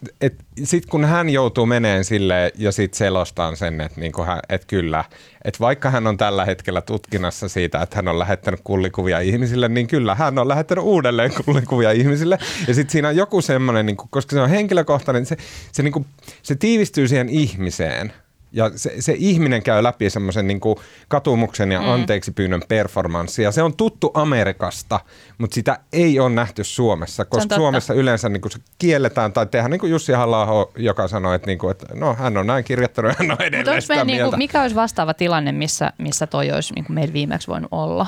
sitten 0.65 0.91
kun 0.91 1.05
hän 1.05 1.31
joutuu 1.31 1.67
meneen 1.67 2.05
sille 2.05 2.53
ja 2.59 2.73
sitten 2.73 2.99
selostaan 2.99 3.57
sen, 3.57 3.81
että 3.81 4.01
niinku 4.01 4.27
et 4.49 4.65
kyllä, 4.65 5.05
että 5.45 5.61
vaikka 5.61 5.91
hän 5.91 6.07
on 6.07 6.17
tällä 6.17 6.45
hetkellä 6.45 6.81
tutkinnassa 6.81 7.49
siitä, 7.49 7.83
että 7.83 7.97
hän 7.97 8.09
on 8.09 8.19
lähettänyt 8.19 8.61
kullikuvia 8.65 9.21
ihmisille, 9.21 9.69
niin 9.69 9.87
kyllä 9.87 10.15
hän 10.15 10.39
on 10.39 10.49
lähettänyt 10.49 10.85
uudelleen 10.85 11.31
kullikuvia 11.45 11.93
ihmisille. 11.93 12.39
Ja 12.69 12.75
sitten 12.75 12.93
siinä 12.93 13.09
on 13.09 13.17
joku 13.17 13.43
semmoinen, 13.43 13.78
niin 13.87 13.97
koska 13.97 14.37
se 14.37 14.41
on 14.41 14.51
henkilökohtainen, 14.51 15.27
se, 15.27 15.37
se, 15.73 15.83
niin 15.83 15.93
kuin, 15.93 16.07
se 16.43 16.55
tiivistyy 16.55 17.09
siihen 17.09 17.29
ihmiseen– 17.29 18.13
ja 18.53 18.71
se, 18.77 18.95
se 19.01 19.15
ihminen 19.19 19.63
käy 19.63 19.83
läpi 19.83 20.11
semmoisen 20.11 20.47
niin 20.47 20.61
katumuksen 21.09 21.73
ja 21.73 21.81
mm. 21.81 21.89
anteeksi 21.89 22.33
pyynnön 22.33 22.63
performanssi. 22.69 23.43
Ja 23.43 23.53
se 23.53 23.63
on 23.63 23.77
tuttu 23.77 24.11
Amerikasta, 24.15 25.01
mutta 25.39 25.55
sitä 25.55 25.79
ei 25.93 26.21
ole 26.21 26.31
nähty 26.31 26.65
Suomessa, 26.65 27.25
koska 27.25 27.55
Suomessa 27.55 27.95
yleensä 27.95 28.29
niin 28.29 28.41
kuin 28.41 28.53
se 28.53 28.59
kielletään 28.79 29.33
tai 29.33 29.47
tehdään 29.47 29.71
niin 29.71 29.81
kuin 29.81 29.91
Jussi 29.91 30.13
halla 30.13 30.69
joka 30.77 31.09
sanoi, 31.09 31.35
että, 31.35 31.47
niin 31.47 31.59
kuin, 31.59 31.71
että 31.71 31.87
no, 31.95 32.15
hän 32.15 32.37
on 32.37 32.47
näin 32.47 32.65
kirjoittanut 32.65 33.19
hän 33.19 33.31
on 33.31 33.43
edelleen 33.43 33.83
sitä 33.83 34.05
niin 34.05 34.25
kuin, 34.25 34.39
Mikä 34.39 34.63
olisi 34.63 34.77
vastaava 34.77 35.15
tilanne, 35.15 35.53
missä, 35.53 35.93
missä 35.99 36.27
toi 36.27 36.53
olisi 36.53 36.75
niin 36.75 36.85
kuin 36.85 36.95
meillä 36.95 37.13
viimeksi 37.13 37.49
voinut 37.49 37.69
olla? 37.73 38.07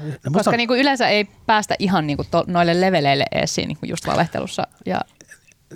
No, 0.00 0.06
Koska 0.12 0.30
musta... 0.30 0.56
niin 0.56 0.68
kuin 0.68 0.80
yleensä 0.80 1.08
ei 1.08 1.28
päästä 1.46 1.74
ihan 1.78 2.06
niin 2.06 2.16
kuin 2.16 2.28
to, 2.30 2.44
noille 2.46 2.80
leveleille 2.80 3.24
esiin 3.32 3.68
niin 3.68 3.78
kuin 3.78 3.90
just 3.90 4.06
valehtelussa 4.06 4.66
ja 4.86 5.00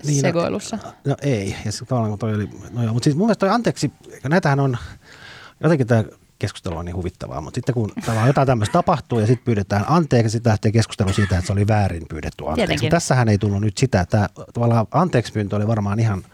niin, 0.04 0.16
no, 0.16 0.20
sekoilussa? 0.20 0.78
No, 0.84 0.92
no 1.04 1.16
ei, 1.22 1.56
ja 1.64 1.72
se 1.72 1.84
tavallaan 1.84 2.10
kun 2.10 2.18
toi 2.18 2.34
oli, 2.34 2.48
no 2.70 2.82
joo, 2.82 2.92
mutta 2.92 3.04
siis 3.04 3.16
mun 3.16 3.26
mielestä 3.26 3.40
toi 3.40 3.54
anteeksi, 3.54 3.92
näitähän 4.28 4.60
on, 4.60 4.76
jotenkin 5.60 5.86
tämä 5.86 6.04
keskustelu 6.38 6.76
on 6.76 6.84
niin 6.84 6.96
huvittavaa, 6.96 7.40
mutta 7.40 7.56
sitten 7.56 7.74
kun 7.74 7.92
tavallaan 8.00 8.26
jotain 8.26 8.46
tämmöistä 8.46 8.72
tapahtuu 8.72 9.18
ja 9.18 9.26
sitten 9.26 9.44
pyydetään 9.44 9.84
anteeksi, 9.88 10.30
sitten 10.30 10.50
lähtee 10.50 10.72
keskustelu 10.72 11.12
siitä, 11.12 11.38
että 11.38 11.46
se 11.46 11.52
oli 11.52 11.66
väärin 11.66 12.06
pyydetty 12.08 12.44
anteeksi. 12.48 12.88
Tässähän 12.88 13.28
ei 13.28 13.38
tullut 13.38 13.60
nyt 13.60 13.78
sitä, 13.78 14.00
että 14.00 14.28
tavallaan 14.54 14.86
anteeksi 14.90 15.32
pyyntö 15.32 15.56
oli 15.56 15.66
varmaan 15.66 16.00
ihan 16.00 16.24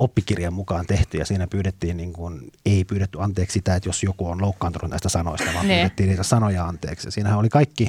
oppikirjan 0.00 0.52
mukaan 0.52 0.86
tehty 0.86 1.18
ja 1.18 1.24
siinä 1.24 1.46
pyydettiin 1.46 1.96
niin 1.96 2.12
kuin, 2.12 2.52
ei 2.66 2.84
pyydetty 2.84 3.22
anteeksi 3.22 3.54
sitä, 3.54 3.74
että 3.74 3.88
jos 3.88 4.02
joku 4.02 4.26
on 4.26 4.42
loukkaantunut 4.42 4.90
näistä 4.90 5.08
sanoista, 5.08 5.50
vaan 5.54 5.68
ne. 5.68 5.74
pyydettiin 5.74 6.08
niitä 6.08 6.22
sanoja 6.22 6.64
anteeksi. 6.64 7.10
Siinähän 7.10 7.38
oli 7.38 7.48
kaikki, 7.48 7.88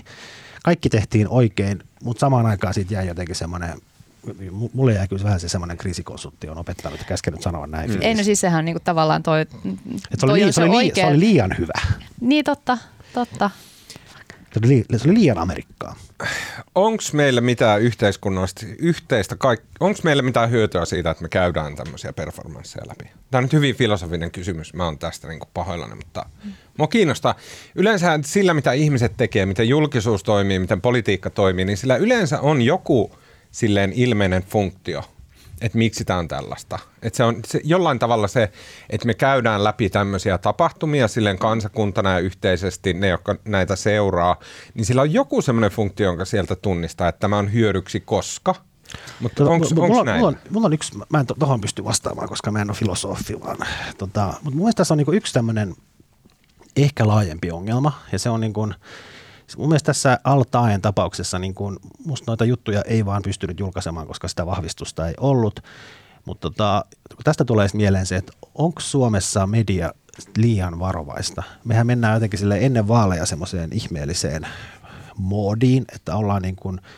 kaikki 0.64 0.90
tehtiin 0.90 1.28
oikein, 1.30 1.84
mutta 2.04 2.20
samaan 2.20 2.46
aikaan 2.46 2.74
siitä 2.74 2.94
jäi 2.94 3.08
jotenkin 3.08 3.36
semmoinen 3.36 3.82
mulle 4.74 4.94
jäi 4.94 5.08
kyllä 5.08 5.24
vähän 5.24 5.40
se 5.40 5.50
semmoinen 5.50 5.78
kriisikonsultti 5.78 6.50
on 6.50 6.58
opettanut 6.58 7.00
ja 7.00 7.06
käskenyt 7.06 7.42
sanoa 7.42 7.68
näin. 7.68 7.92
Mm. 7.92 7.98
Ei 8.02 8.16
no 8.16 8.24
siis 8.24 8.42
sehän 8.42 8.66
niinku 8.66 8.82
tavallaan 8.84 9.24
toi, 9.24 9.46
se, 10.18 10.26
oli, 10.26 10.42
toi 10.42 10.54
se, 10.54 10.64
oli, 10.64 10.76
oikein... 10.76 10.96
se 10.96 11.06
oli 11.06 11.20
liian 11.20 11.56
hyvä. 11.58 11.74
Niin 12.22 12.46
totta, 12.46 12.78
totta. 13.14 13.50
Se 14.54 14.60
oli, 14.66 14.86
liian 15.14 15.38
Amerikkaa. 15.38 15.96
Onko 16.76 17.04
meillä 17.14 17.42
mitään 17.42 17.82
yhteiskunnallista 17.82 18.66
yhteistä, 18.80 19.36
onko 19.80 20.00
meillä 20.04 20.24
mitään 20.24 20.52
hyötyä 20.52 20.86
siitä, 20.86 21.12
että 21.12 21.24
me 21.24 21.30
käydään 21.30 21.76
tämmöisiä 21.76 22.14
performansseja 22.14 22.88
läpi? 22.88 23.12
Tämä 23.32 23.40
on 23.40 23.44
nyt 23.44 23.54
hyvin 23.54 23.76
filosofinen 23.76 24.32
kysymys, 24.32 24.74
mä 24.74 24.86
oon 24.86 24.98
tästä 24.98 25.28
niin 25.28 25.40
pahoillani, 25.54 25.96
mutta 25.96 26.26
mm. 26.44 26.52
mua 26.78 26.88
kiinnostaa. 26.88 27.36
Yleensä 27.76 28.20
sillä, 28.26 28.54
mitä 28.54 28.72
ihmiset 28.72 29.14
tekee, 29.18 29.46
miten 29.46 29.70
julkisuus 29.70 30.24
toimii, 30.24 30.60
miten 30.60 30.82
politiikka 30.82 31.30
toimii, 31.30 31.66
niin 31.66 31.78
sillä 31.78 31.96
yleensä 31.96 32.40
on 32.40 32.62
joku 32.62 33.12
silleen 33.52 33.94
ilmeinen 33.94 34.44
funktio, 34.44 35.04
että 35.62 35.78
miksi 35.78 36.06
tämä 36.06 36.20
on 36.20 36.28
tällaista. 36.28 36.80
Että 37.02 37.18
se 37.18 37.24
on 37.24 37.40
se, 37.48 37.62
jollain 37.64 38.00
tavalla 38.00 38.28
se, 38.28 38.52
että 38.90 39.08
me 39.08 39.14
käydään 39.14 39.64
läpi 39.64 39.90
tämmöisiä 39.90 40.38
tapahtumia 40.38 41.08
silleen 41.08 41.38
kansakuntana 41.38 42.12
ja 42.12 42.20
yhteisesti, 42.20 42.94
ne, 42.94 43.08
jotka 43.08 43.36
näitä 43.46 43.76
seuraa, 43.76 44.40
niin 44.74 44.86
sillä 44.86 45.02
on 45.02 45.14
joku 45.14 45.42
semmoinen 45.42 45.72
funktio, 45.72 46.06
jonka 46.06 46.26
sieltä 46.26 46.56
tunnistaa, 46.56 47.08
että 47.08 47.20
tämä 47.20 47.38
on 47.38 47.54
hyödyksi 47.54 48.00
koska– 48.00 48.56
mutta 49.20 49.44
onko 49.44 49.68
mulla, 49.76 50.04
näin? 50.04 50.20
Mulla 50.20 50.28
on, 50.28 50.38
mulla 50.50 50.68
on 50.68 50.74
yksi, 50.74 50.98
mä 51.10 51.20
en 51.20 51.26
tuohon 51.40 51.62
pysty 51.62 51.84
vastaamaan, 51.84 52.30
koska 52.30 52.52
mä 52.52 52.62
en 52.62 52.70
ole 52.70 52.78
filosofi, 52.78 53.40
vaan 53.42 53.58
tota, 53.98 54.26
mutta 54.26 54.50
mun 54.50 54.56
mielestä 54.56 54.78
tässä 54.78 54.94
on 54.94 54.98
niinku 54.98 55.12
yksi 55.12 55.34
tämmöinen 55.34 55.76
ehkä 56.76 57.08
laajempi 57.08 57.52
ongelma, 57.52 58.02
ja 58.12 58.20
se 58.20 58.30
on 58.30 58.42
niin 58.42 58.54
kuin, 58.54 58.76
mun 59.58 59.70
mielestä 59.70 59.86
tässä 59.86 60.20
Altaen 60.24 60.82
tapauksessa 60.82 61.40
niin 61.40 61.54
kun, 61.54 61.80
musta 62.06 62.32
noita 62.32 62.46
juttuja 62.46 62.82
ei 62.82 63.06
vaan 63.06 63.22
pystynyt 63.22 63.60
julkaisemaan, 63.60 64.08
koska 64.08 64.28
sitä 64.28 64.46
vahvistusta 64.46 65.08
ei 65.08 65.14
ollut. 65.20 65.60
Mutta 66.26 66.50
tota, 66.50 66.86
tästä 67.24 67.46
tulee 67.46 67.68
mieleen 67.74 68.06
se, 68.06 68.16
että 68.16 68.34
onko 68.56 68.80
Suomessa 68.80 69.48
media 69.48 69.94
liian 70.38 70.80
varovaista? 70.80 71.44
Mehän 71.64 71.88
mennään 71.88 72.14
jotenkin 72.14 72.40
sille 72.40 72.58
ennen 72.62 72.88
vaaleja 72.88 73.26
semmoiseen 73.26 73.70
ihmeelliseen 73.74 74.48
moodiin, 75.18 75.86
että 75.96 76.16
ollaan 76.16 76.42
niin 76.42 76.56
kuin– 76.56 76.82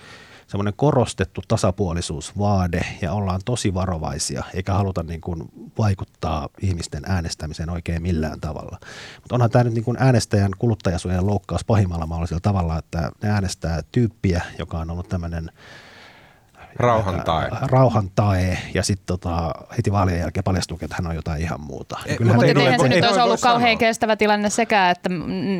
semmoinen 0.54 0.74
korostettu 0.76 1.42
tasapuolisuusvaade 1.48 2.86
ja 3.02 3.13
ollaan 3.13 3.42
tosi 3.46 3.74
varovaisia 3.74 4.44
eikä 4.54 4.74
haluta 4.74 5.04
niin 5.04 5.22
kuin 5.22 5.44
vaikuttaa 5.78 6.50
ihmisten 6.62 7.04
äänestämiseen 7.06 7.70
oikein 7.70 8.02
millään 8.02 8.39
tavalla. 8.39 8.78
Mutta 9.16 9.36
onhan 9.36 9.50
tämä 9.50 9.63
nyt 9.63 9.74
niin 9.74 9.84
kuin 9.84 9.98
äänestäjän 10.00 10.52
kuluttajasuojan 10.58 11.28
loukkaus 11.28 11.66
pahimmalla 11.66 12.08
mahdollisella 12.08 12.39
tavalla, 12.39 12.78
että 12.78 13.12
ne 13.24 13.30
äänestää 13.30 13.82
tyyppiä, 13.92 14.42
joka 14.60 14.80
on 14.80 14.89
ollut 14.89 15.10
tämmöinen– 15.10 15.52
Rauhan 16.75 17.21
tae. 17.25 17.49
Rauhan 17.62 18.09
tae 18.15 18.57
ja 18.73 18.83
sitten 18.83 19.05
tota, 19.05 19.51
heti 19.77 19.91
vaalien 19.91 20.19
jälkeen 20.19 20.43
paljastuu, 20.43 20.77
että 20.81 20.95
hän 20.95 21.07
on 21.07 21.15
jotain 21.15 21.41
ihan 21.41 21.62
muuta. 21.62 21.99
Ei, 22.05 22.17
mutta 22.19 22.45
ei, 22.45 22.53
eihän 22.57 22.79
se 22.79 22.89
nyt 22.89 23.05
olisi 23.05 23.19
ollut 23.19 23.41
kauhean 23.41 23.69
sanoa. 23.69 23.79
kestävä 23.79 24.15
tilanne 24.15 24.49
sekä, 24.49 24.89
että 24.89 25.09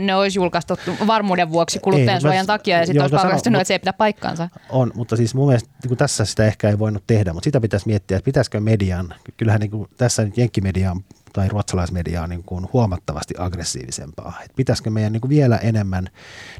ne 0.06 0.16
olisi 0.16 0.40
julkaistu 0.40 0.78
varmuuden 1.08 1.52
vuoksi 1.52 1.80
kuluttajansuojan 1.80 2.46
takia 2.46 2.78
ja 2.78 2.86
sitten 2.86 3.04
olisi 3.04 3.16
paljastunut, 3.16 3.62
että 3.62 3.68
se 3.68 3.74
ei 3.74 3.80
pidä 3.80 3.94
paikkaansa. 3.94 4.50
On, 4.70 4.92
mutta 4.96 5.16
siis 5.16 5.36
mun 5.36 5.48
mielestä 5.48 5.70
niin 5.84 5.98
tässä 5.98 6.26
sitä 6.26 6.46
ehkä 6.46 6.70
ei 6.70 6.80
voinut 6.80 7.04
tehdä, 7.08 7.34
mutta 7.34 7.48
sitä 7.48 7.62
pitäisi 7.62 7.88
miettiä, 7.88 8.18
että 8.18 8.26
pitäisikö 8.26 8.60
median, 8.60 9.14
kyllähän 9.38 9.62
niin 9.62 9.72
kuin 9.72 9.90
tässä 9.98 10.26
nyt 10.26 10.38
Jenkkimedia 10.38 10.92
on 10.92 11.04
tai 11.34 11.48
ruotsalaismedia 11.48 12.24
on 12.24 12.30
niin 12.30 12.44
kuin 12.44 12.70
huomattavasti 12.74 13.34
aggressiivisempaa. 13.38 14.34
Et 14.46 14.52
pitäisikö 14.56 14.90
meidän 14.90 15.12
niin 15.14 15.22
kuin 15.22 15.30
vielä 15.30 15.58
enemmän, 15.58 16.08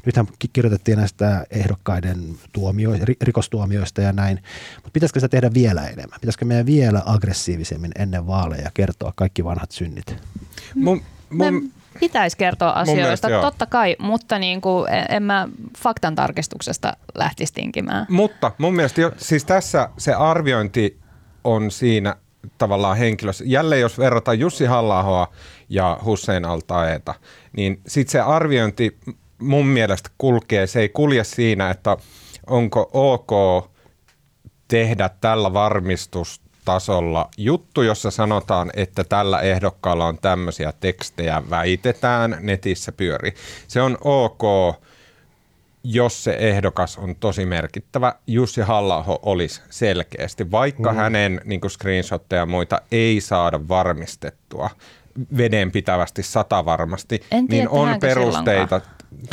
nythän 0.06 0.26
kirjoitettiin 0.52 0.98
näistä 0.98 1.46
ehdokkaiden 1.50 2.34
tuomio, 2.52 2.90
rikostuomioista 3.22 4.00
ja 4.00 4.12
näin, 4.12 4.42
mutta 4.74 4.90
pitäisikö 4.92 5.20
sitä 5.20 5.28
tehdä 5.28 5.54
vielä 5.54 5.82
enemmän? 5.82 6.20
Pitäisikö 6.20 6.44
meidän 6.44 6.66
vielä 6.66 7.02
aggressiivisemmin 7.06 7.92
ennen 7.98 8.26
vaaleja 8.26 8.70
kertoa 8.74 9.12
kaikki 9.16 9.44
vanhat 9.44 9.70
synnit? 9.70 10.16
Mun, 10.74 11.02
mun, 11.30 11.72
pitäisi 12.00 12.36
kertoa 12.36 12.70
asioista, 12.70 13.28
mielestä, 13.28 13.28
totta 13.40 13.66
kai, 13.66 13.96
mutta 13.98 14.38
niin 14.38 14.60
kuin 14.60 14.86
en 15.08 15.22
mä 15.22 15.48
faktan 15.78 16.14
tarkistuksesta 16.14 16.96
lähtisi 17.14 17.52
tinkimään. 17.52 18.06
Mutta 18.08 18.52
mun 18.58 18.74
mielestä 18.74 19.00
jo, 19.00 19.12
siis 19.16 19.44
tässä 19.44 19.88
se 19.98 20.14
arviointi 20.14 20.98
on 21.44 21.70
siinä 21.70 22.16
tavallaan 22.58 22.96
henkilössä. 22.96 23.44
Jälleen 23.46 23.80
jos 23.80 23.98
verrataan 23.98 24.38
Jussi 24.38 24.64
halla 24.64 25.28
ja 25.68 25.98
Hussein 26.04 26.44
Altaeta, 26.44 27.14
niin 27.56 27.80
sitten 27.86 28.12
se 28.12 28.20
arviointi 28.20 28.98
mun 29.38 29.66
mielestä 29.66 30.10
kulkee, 30.18 30.66
se 30.66 30.80
ei 30.80 30.88
kulje 30.88 31.24
siinä, 31.24 31.70
että 31.70 31.96
onko 32.46 32.90
ok 32.92 33.30
tehdä 34.68 35.10
tällä 35.20 35.52
varmistus, 35.52 36.40
tasolla 36.64 37.28
juttu, 37.36 37.82
jossa 37.82 38.10
sanotaan, 38.10 38.70
että 38.74 39.04
tällä 39.04 39.40
ehdokkaalla 39.40 40.06
on 40.06 40.18
tämmöisiä 40.18 40.72
tekstejä 40.80 41.42
väitetään, 41.50 42.36
netissä 42.40 42.92
pyöri. 42.92 43.34
Se 43.68 43.82
on 43.82 43.98
ok, 44.00 44.42
jos 45.84 46.24
se 46.24 46.36
ehdokas 46.38 46.98
on 46.98 47.16
tosi 47.16 47.46
merkittävä. 47.46 48.14
Jussi 48.26 48.60
halla 48.60 49.04
olisi 49.22 49.62
selkeästi, 49.70 50.50
vaikka 50.50 50.92
mm. 50.92 50.96
hänen 50.96 51.40
niin 51.44 51.60
screenshotteja 51.68 52.42
ja 52.42 52.46
muita 52.46 52.80
ei 52.92 53.20
saada 53.20 53.68
varmistettua 53.68 54.70
vedenpitävästi 55.36 56.22
sata 56.22 56.64
varmasti, 56.64 57.22
En 57.30 57.48
tiedä, 57.48 57.64
niin 57.64 57.68
on 57.68 58.00
perusteita. 58.00 58.80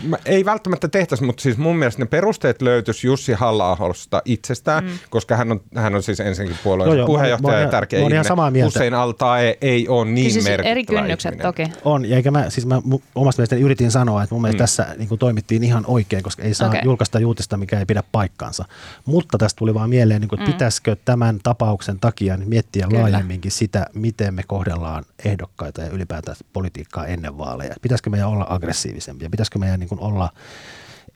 Mä, 0.03 0.17
ei 0.25 0.45
välttämättä 0.45 0.87
tehtäisi, 0.87 1.23
mutta 1.23 1.41
siis 1.43 1.57
mun 1.57 1.75
mielestä 1.75 2.01
ne 2.01 2.05
perusteet 2.05 2.61
löytyisi 2.61 3.07
Jussi 3.07 3.33
halla 3.33 3.77
itsestään, 4.25 4.83
mm. 4.83 4.89
koska 5.09 5.35
hän 5.37 5.51
on, 5.51 5.61
hän 5.75 5.95
on 5.95 6.03
siis 6.03 6.19
ensinnäkin 6.19 6.57
puolueen 6.63 6.87
Joo, 6.87 6.95
joo, 6.97 7.05
puheenjohtaja 7.07 7.57
mä- 7.57 7.61
ja 7.63 7.69
tärkeä 7.69 7.99
mä 7.99 8.03
ihminen. 8.03 8.25
samaa 8.25 8.51
mieltä. 8.51 8.65
Hussein 8.65 8.93
Altae 8.93 9.57
ei 9.61 9.87
ole 9.87 10.05
niin 10.11 10.31
siis 10.31 10.45
merkittävä 10.45 10.71
eri 10.71 10.85
kynnykset 10.85 11.31
ihminen. 11.33 11.47
toki. 11.47 11.63
On, 11.85 12.05
ja 12.05 12.15
eikä 12.15 12.31
mä, 12.31 12.49
siis 12.49 12.65
mä 12.67 12.81
omasta 13.15 13.39
mielestäni 13.39 13.61
yritin 13.61 13.91
sanoa, 13.91 14.23
että 14.23 14.35
mun 14.35 14.41
mielestä 14.41 14.57
Mm. 14.57 14.63
tässä 14.63 14.85
niin 14.97 15.07
kuin 15.09 15.19
toimittiin 15.19 15.63
ihan 15.63 15.83
oikein, 15.87 16.23
koska 16.23 16.43
ei 16.43 16.53
saa 16.53 16.67
okay. 16.67 16.81
julkaista 16.83 17.19
juutista, 17.19 17.57
mikä 17.57 17.79
ei 17.79 17.85
pidä 17.85 18.03
paikkaansa. 18.11 18.65
Mutta 19.05 19.37
tästä 19.37 19.57
tuli 19.57 19.73
vaan 19.73 19.89
mieleen, 19.89 20.21
niin 20.21 20.29
kuin, 20.29 20.39
että 20.39 20.49
Mm. 20.51 20.53
pitäisikö 20.53 20.95
tämän 21.05 21.39
tapauksen 21.43 21.99
takia 21.99 22.37
niin 22.37 22.49
miettiä 22.49 22.87
Kyllä. 22.87 22.89
Kyllä. 23.03 23.11
laajemminkin 23.11 23.51
sitä, 23.51 23.85
miten 23.93 24.33
me 24.33 24.43
kohdellaan 24.47 25.03
ehdokkaita 25.25 25.81
ja 25.81 25.89
ylipäätään 25.89 26.37
politiikkaa 26.53 27.05
ennen 27.05 27.37
vaaleja. 27.37 27.75
Pitäisikö 27.81 28.09
meidän 28.09 28.27
olla 28.29 28.45
aggressiivisempia? 28.49 29.29
Pitäisikö 29.29 29.59
meidän 29.59 29.70
niin 29.77 29.89
kuin 29.89 30.01
olla 30.01 30.29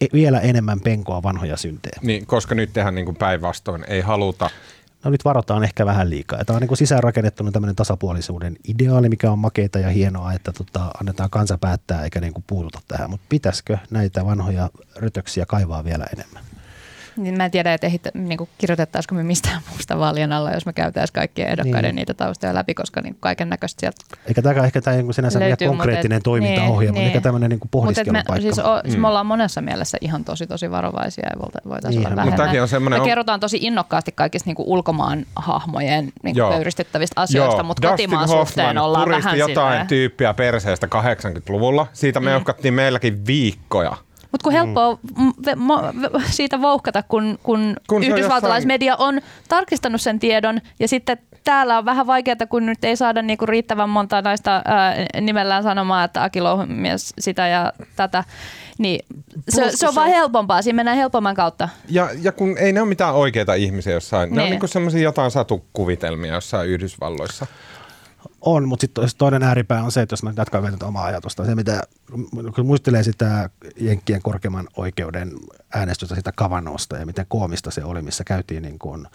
e- 0.01 0.07
vielä 0.13 0.39
enemmän 0.39 0.79
penkoa 0.79 1.23
vanhoja 1.23 1.57
syntejä? 1.57 1.99
Niin, 2.01 2.25
koska 2.25 2.55
nyt 2.55 2.73
tehdään 2.73 2.95
niin 2.95 3.05
kuin 3.05 3.17
päinvastoin, 3.17 3.85
ei 3.87 4.01
haluta. 4.01 4.49
No 5.03 5.11
nyt 5.11 5.25
varotaan 5.25 5.63
ehkä 5.63 5.85
vähän 5.85 6.09
liikaa. 6.09 6.45
Tämä 6.45 6.57
on 6.57 6.61
niin 6.61 6.77
sisäänrakennettuna 6.77 7.51
tämmöinen 7.51 7.75
tasapuolisuuden 7.75 8.57
ideaali, 8.67 9.09
mikä 9.09 9.31
on 9.31 9.39
makeita 9.39 9.79
ja 9.79 9.89
hienoa, 9.89 10.33
että 10.33 10.51
tota, 10.53 10.91
annetaan 10.99 11.29
kansa 11.29 11.57
päättää 11.57 12.03
eikä 12.03 12.21
niin 12.21 12.33
kuin 12.33 12.43
puututa 12.47 12.79
tähän. 12.87 13.09
Mutta 13.09 13.25
pitäisikö 13.29 13.77
näitä 13.89 14.25
vanhoja 14.25 14.69
rötöksiä 14.95 15.45
kaivaa 15.45 15.83
vielä 15.83 16.05
enemmän? 16.13 16.43
Niin 17.17 17.37
mä 17.37 17.45
en 17.45 17.51
tiedä, 17.51 17.73
että 17.73 17.87
ehitä, 17.87 18.11
niin 18.13 18.37
kuin 18.37 18.49
kirjoitettaisiko 18.57 19.15
me 19.15 19.23
mistään 19.23 19.61
muusta 19.69 19.99
vaalien 19.99 20.31
alla, 20.33 20.51
jos 20.51 20.65
me 20.65 20.73
käytäisiin 20.73 21.13
kaikkien 21.13 21.47
ehdokkaiden 21.49 21.83
Niin. 21.89 21.95
niitä 21.95 22.13
taustoja 22.13 22.53
läpi, 22.53 22.73
koska 22.73 23.01
niin 23.01 23.17
kaiken 23.19 23.49
näköistä 23.49 23.79
sieltä 23.79 23.97
Eikä 24.27 24.41
tämä 24.41 24.65
ehkä 24.65 24.81
tämä 24.81 24.97
niin 24.97 25.13
sinänsä 25.13 25.39
Löytyy, 25.39 25.67
konkreettinen 25.67 26.15
mutta 26.15 26.23
toimintaohjelma, 26.29 26.79
niin, 26.79 26.93
niin, 26.93 27.03
eikä 27.05 27.15
niin. 27.15 27.23
tämmöinen 27.23 27.49
niin 27.49 27.59
Mutta 27.59 27.71
pohdiskelupaikka. 27.71 28.33
me, 28.33 28.41
siis, 28.41 28.59
o, 28.59 28.81
siis 28.85 28.97
me 28.97 29.07
ollaan 29.07 29.25
monessa 29.25 29.61
mielessä 29.61 29.97
ihan 30.01 30.25
tosi 30.25 30.47
tosi 30.47 30.71
varovaisia 30.71 31.25
ja 31.33 31.39
voitaisiin 31.69 31.99
Niin, 32.03 32.13
olla 32.13 32.23
mutta 32.25 32.37
vähemmän. 32.43 32.61
on 32.61 32.67
semmoinen- 32.67 33.01
me 33.01 33.05
kerrotaan 33.05 33.39
tosi 33.39 33.57
innokkaasti 33.61 34.11
kaikista 34.11 34.49
niin 34.49 34.55
kuin 34.55 34.67
ulkomaan 34.67 35.25
hahmojen 35.35 36.11
niin 36.23 36.35
Joo. 36.35 36.47
kuin 36.47 36.55
pöyristyttävistä 36.57 37.21
asioista, 37.21 37.63
mutta 37.63 37.81
Dustin 37.81 37.93
kotimaan 37.93 38.29
Hoffman 38.29 38.47
suhteen 38.47 38.77
ollaan 38.77 39.03
puristi 39.03 39.23
vähän 39.25 39.37
jotain 39.39 39.71
silleen. 39.71 39.87
tyyppiä 39.87 40.33
perseestä 40.33 40.87
80-luvulla. 40.87 41.87
Siitä 41.93 42.19
me 42.19 42.35
uhkattiin 42.35 42.73
meilläkin 42.73 43.25
viikkoja. 43.27 43.97
Mutta 44.35 44.43
kun 44.43 44.53
helppoa 44.53 44.97
mm. 45.17 45.33
mo, 45.55 45.81
ve, 46.01 46.09
siitä 46.29 46.61
vouhkata, 46.61 47.03
kun, 47.03 47.39
kun, 47.43 47.75
Kun 47.87 47.97
on 47.97 48.03
yhdysvaltalaismedia 48.03 48.95
on 48.95 49.21
tarkistanut 49.47 50.01
sen 50.01 50.19
tiedon 50.19 50.61
ja 50.79 50.87
sitten 50.87 51.17
täällä 51.43 51.77
on 51.77 51.85
vähän 51.85 52.07
vaikeaa, 52.07 52.35
kun 52.49 52.65
nyt 52.65 52.83
ei 52.83 52.95
saada 52.95 53.21
niinku 53.21 53.45
riittävän 53.45 53.89
monta 53.89 54.21
näistä 54.21 54.61
ää, 54.65 54.95
nimellään 55.21 55.63
sanomaan, 55.63 56.05
että 56.05 56.23
Aki 56.23 56.41
Louhimies 56.41 57.13
sitä 57.19 57.47
ja 57.47 57.73
tätä, 57.95 58.23
niin 58.77 59.05
se, 59.49 59.61
Plus, 59.61 59.73
se 59.73 59.87
on 59.87 59.95
vaan 59.95 60.07
on- 60.07 60.13
helpompaa, 60.13 60.61
siinä 60.61 60.75
mennään 60.75 60.97
helpomman 60.97 61.35
kautta. 61.35 61.69
Ja, 61.89 62.09
ja 62.21 62.31
kun 62.31 62.57
ei 62.57 62.73
ne 62.73 62.81
ole 62.81 62.89
mitään 62.89 63.15
oikeita 63.15 63.53
ihmisiä 63.53 63.93
jossain. 63.93 64.35
Ne 64.35 64.41
on 64.41 64.49
Niin. 64.49 64.59
niin 64.59 64.69
semmoisia 64.69 65.01
jotain 65.01 65.31
satukuvitelmia 65.31 66.33
jossain 66.33 66.69
Yhdysvalloissa. 66.69 67.45
On, 68.45 68.67
mutta 68.67 68.81
sitten 68.81 69.03
toinen 69.17 69.43
ääripää 69.43 69.83
on 69.83 69.91
se, 69.91 70.01
että 70.01 70.13
jos 70.13 70.23
mä 70.23 70.33
jatkan 70.37 70.61
vielä 70.61 70.71
tätä 70.75 70.85
omaa 70.85 71.05
ajatusta, 71.05 71.45
se 71.45 71.55
mitä, 71.55 71.83
kun 72.55 72.65
muistelee 72.65 73.03
sitä 73.03 73.49
Jenkkien 73.79 74.21
korkeimman 74.21 74.67
oikeuden 74.77 75.31
äänestystä 75.73 76.15
sitä 76.15 76.31
Kavanausta 76.35 76.97
ja 76.97 77.05
miten 77.05 77.25
koomista 77.29 77.71
se 77.71 77.83
oli, 77.83 78.01
missä 78.01 78.23
käytiin 78.23 78.63
niin 78.63 78.79
kuin, 78.79 79.07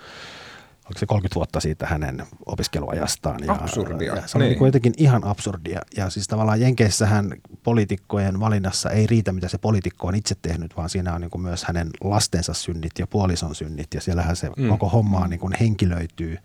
oliko 0.84 0.98
se 0.98 1.06
30 1.06 1.34
vuotta 1.34 1.60
siitä 1.60 1.86
hänen 1.86 2.22
opiskeluajastaan. 2.46 3.40
Ja, 3.44 3.52
Absurdia, 3.52 4.14
Ja 4.14 4.26
se 4.26 4.38
oli 4.38 4.44
niin. 4.44 4.58
niin. 4.58 4.66
jotenkin 4.66 4.94
ihan 4.96 5.24
absurdia. 5.24 5.80
Ja 5.96 6.10
siis 6.10 6.28
tavallaan 6.28 6.60
Jenkeissähän 6.60 7.32
poliitikkojen 7.62 8.40
valinnassa 8.40 8.90
ei 8.90 9.06
riitä, 9.06 9.32
mitä 9.32 9.48
se 9.48 9.58
poliitikko 9.58 10.06
on 10.06 10.14
itse 10.14 10.34
tehnyt, 10.42 10.76
vaan 10.76 10.90
siinä 10.90 11.14
on 11.14 11.20
niin 11.20 11.30
kuin 11.30 11.42
myös 11.42 11.64
hänen 11.64 11.90
lastensa 12.04 12.54
synnit 12.54 12.92
ja 12.98 13.06
puolison 13.06 13.54
synnit. 13.54 13.94
Ja 13.94 14.00
siellähän 14.00 14.36
se 14.36 14.50
Mm. 14.56 14.68
koko 14.68 14.88
homma 14.88 15.28
niin 15.28 15.40
kuin 15.40 15.54
henkilöityy 15.60 16.38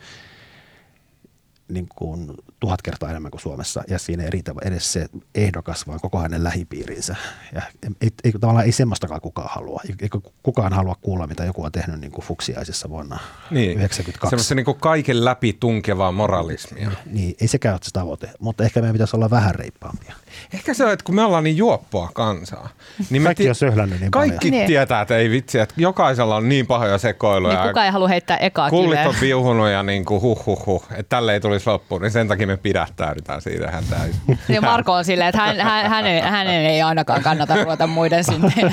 niin 1.68 1.88
kuin 1.96 2.32
tuhat 2.60 2.82
kertaa 2.82 3.10
enemmän 3.10 3.32
kuin 3.32 3.42
Suomessa, 3.42 3.84
ja 3.88 4.00
siinä 4.00 4.24
ei 4.24 4.30
riitä 4.30 4.54
edes 4.66 4.94
se 4.94 5.06
ehdokas, 5.36 5.88
vaan 5.88 6.00
koko 6.00 6.20
hänen 6.20 6.44
lähipiirinsä. 6.44 7.16
Ja 7.56 7.62
ei, 8.02 8.10
ei, 8.24 8.32
tavallaan 8.32 8.66
ei 8.66 8.72
semmoistakaan 8.72 9.22
kukaan 9.22 9.50
halua. 9.52 9.82
Eikö 10.02 10.20
kukaan 10.44 10.74
halua 10.74 10.96
kuulla, 11.02 11.28
mitä 11.28 11.46
joku 11.46 11.64
on 11.64 11.72
tehnyt 11.72 12.00
niin 12.00 12.12
kuin 12.12 12.26
fuksiaisessa 12.26 12.90
vuonna 12.90 13.16
Niin. 13.16 13.70
1992. 13.70 14.30
Semmoista 14.30 14.56
niin 14.56 14.66
kuin 14.66 14.78
kaiken 14.80 15.26
läpi 15.26 15.54
tunkevaa 15.54 16.12
moralismia. 16.12 16.92
Niin, 17.06 17.36
ei 17.42 17.48
sekään 17.48 17.74
ole 17.74 17.80
se 17.84 17.92
tavoite, 17.94 18.30
mutta 18.40 18.64
ehkä 18.64 18.80
meidän 18.80 18.94
pitäisi 18.94 19.16
olla 19.16 19.30
vähän 19.30 19.56
reippaampia. 19.56 20.16
Ehkä 20.54 20.74
se 20.74 20.86
on, 20.86 20.92
että 20.92 21.06
kun 21.06 21.16
me 21.16 21.24
ollaan 21.24 21.44
niin 21.44 21.58
juoppoa 21.58 22.10
kansaa. 22.14 22.70
Niin 23.10 23.22
me 23.22 23.28
Kaikki 23.28 23.50
on 23.50 23.56
söhlännyt 23.56 24.00
niin 24.00 24.12
Kaikki 24.12 24.38
paljon. 24.38 24.52
Niin. 24.52 24.68
tietää, 24.68 25.02
että 25.02 25.18
ei 25.18 25.30
vitsi, 25.30 25.60
että 25.60 25.76
jokaisella 25.78 26.36
on 26.36 26.50
niin 26.50 26.68
pahoja 26.68 26.98
sekoiluja. 26.98 27.54
Niin 27.54 27.68
kukaan 27.68 27.86
ei 27.86 27.92
halua 27.92 28.08
heittää 28.08 28.38
ekaa 28.38 28.70
Kullit 28.70 29.06
on 29.06 29.16
viuhunut 29.22 29.70
ja 29.70 29.84
niin 29.84 30.06
kuin 30.06 30.22
huh, 30.22 30.46
huh, 30.46 30.66
huh, 30.66 30.86
että 30.92 31.10
tälle 31.10 31.34
ei 31.34 31.40
tulisi 31.56 31.70
loppuun, 31.70 32.02
niin 32.02 32.12
sen 32.12 32.28
takia 32.28 32.48
me 32.48 32.58
pidättäydytään 32.58 33.42
siitä 33.42 33.72
hän 33.72 33.84
täysin. 33.90 34.22
Ja 34.56 34.62
Marko 34.62 34.94
on 34.94 35.06
silleen, 35.06 35.30
että 35.30 35.42
hän, 35.42 35.60
hän, 35.60 35.90
hänen, 35.90 36.24
hänen 36.24 36.66
ei 36.66 36.82
ainakaan 36.82 37.24
kannata 37.24 37.64
ruveta 37.64 37.88
muiden 37.88 38.24
syntejä. 38.24 38.72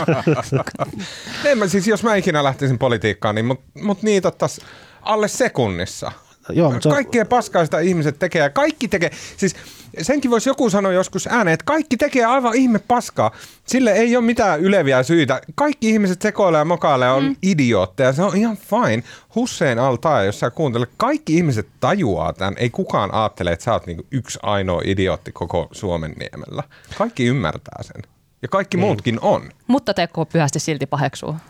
en 1.44 1.58
mä, 1.58 1.66
siis 1.68 1.86
jos 1.86 2.02
mä 2.02 2.14
ikinä 2.14 2.44
lähtisin 2.44 2.78
politiikkaan, 2.78 3.34
niin 3.34 3.44
mut, 3.44 3.60
mut 3.82 4.02
niitä 4.02 4.28
ottais 4.28 4.60
alle 5.02 5.28
sekunnissa. 5.28 6.12
Joo, 6.48 6.70
mutta 6.72 6.88
on- 6.88 6.94
Kaikkea 6.94 7.24
paskaa 7.26 7.64
sitä 7.64 7.80
ihmiset 7.80 8.18
tekee 8.18 8.42
ja 8.42 8.50
kaikki 8.50 8.88
tekee. 8.88 9.10
Siis 9.36 9.56
senkin 10.02 10.30
voisi 10.30 10.48
joku 10.48 10.70
sanoa 10.70 10.92
joskus 10.92 11.26
ääneen, 11.26 11.54
että 11.54 11.64
kaikki 11.64 11.96
tekee 11.96 12.24
aivan 12.24 12.54
ihme 12.54 12.78
paskaa. 12.78 13.30
Sille 13.66 13.92
ei 13.92 14.16
ole 14.16 14.24
mitään 14.24 14.60
yleviä 14.60 15.02
syitä. 15.02 15.40
Kaikki 15.54 15.90
ihmiset 15.90 16.22
sekoilee 16.22 16.58
ja 16.58 16.64
mokailee 16.64 17.06
ja 17.08 17.14
on 17.14 17.24
mm. 17.24 17.36
idiootteja. 17.42 18.12
Se 18.12 18.22
on 18.22 18.36
ihan 18.36 18.56
fine. 18.56 19.02
Hussein 19.34 19.78
altaa, 19.78 20.22
jos 20.22 20.40
sä 20.40 20.50
kuuntelet, 20.50 20.90
kaikki 20.96 21.36
ihmiset 21.36 21.68
tajuaa 21.80 22.32
tämän. 22.32 22.54
Ei 22.56 22.70
kukaan 22.70 23.14
ajattele, 23.14 23.52
että 23.52 23.64
sä 23.64 23.72
oot 23.72 23.86
niinku 23.86 24.06
yksi 24.10 24.38
ainoa 24.42 24.82
idiootti 24.84 25.32
koko 25.32 25.68
Suomen 25.72 26.14
niemellä. 26.18 26.62
Kaikki 26.98 27.24
ymmärtää 27.26 27.82
sen. 27.82 28.02
Ja 28.42 28.48
kaikki 28.48 28.76
muutkin 28.76 29.18
on. 29.20 29.42
Mutta 29.66 29.94
Tekko 29.94 30.24
pyhästi 30.24 30.58
silti 30.60 30.86
paheksuu. 30.86 31.36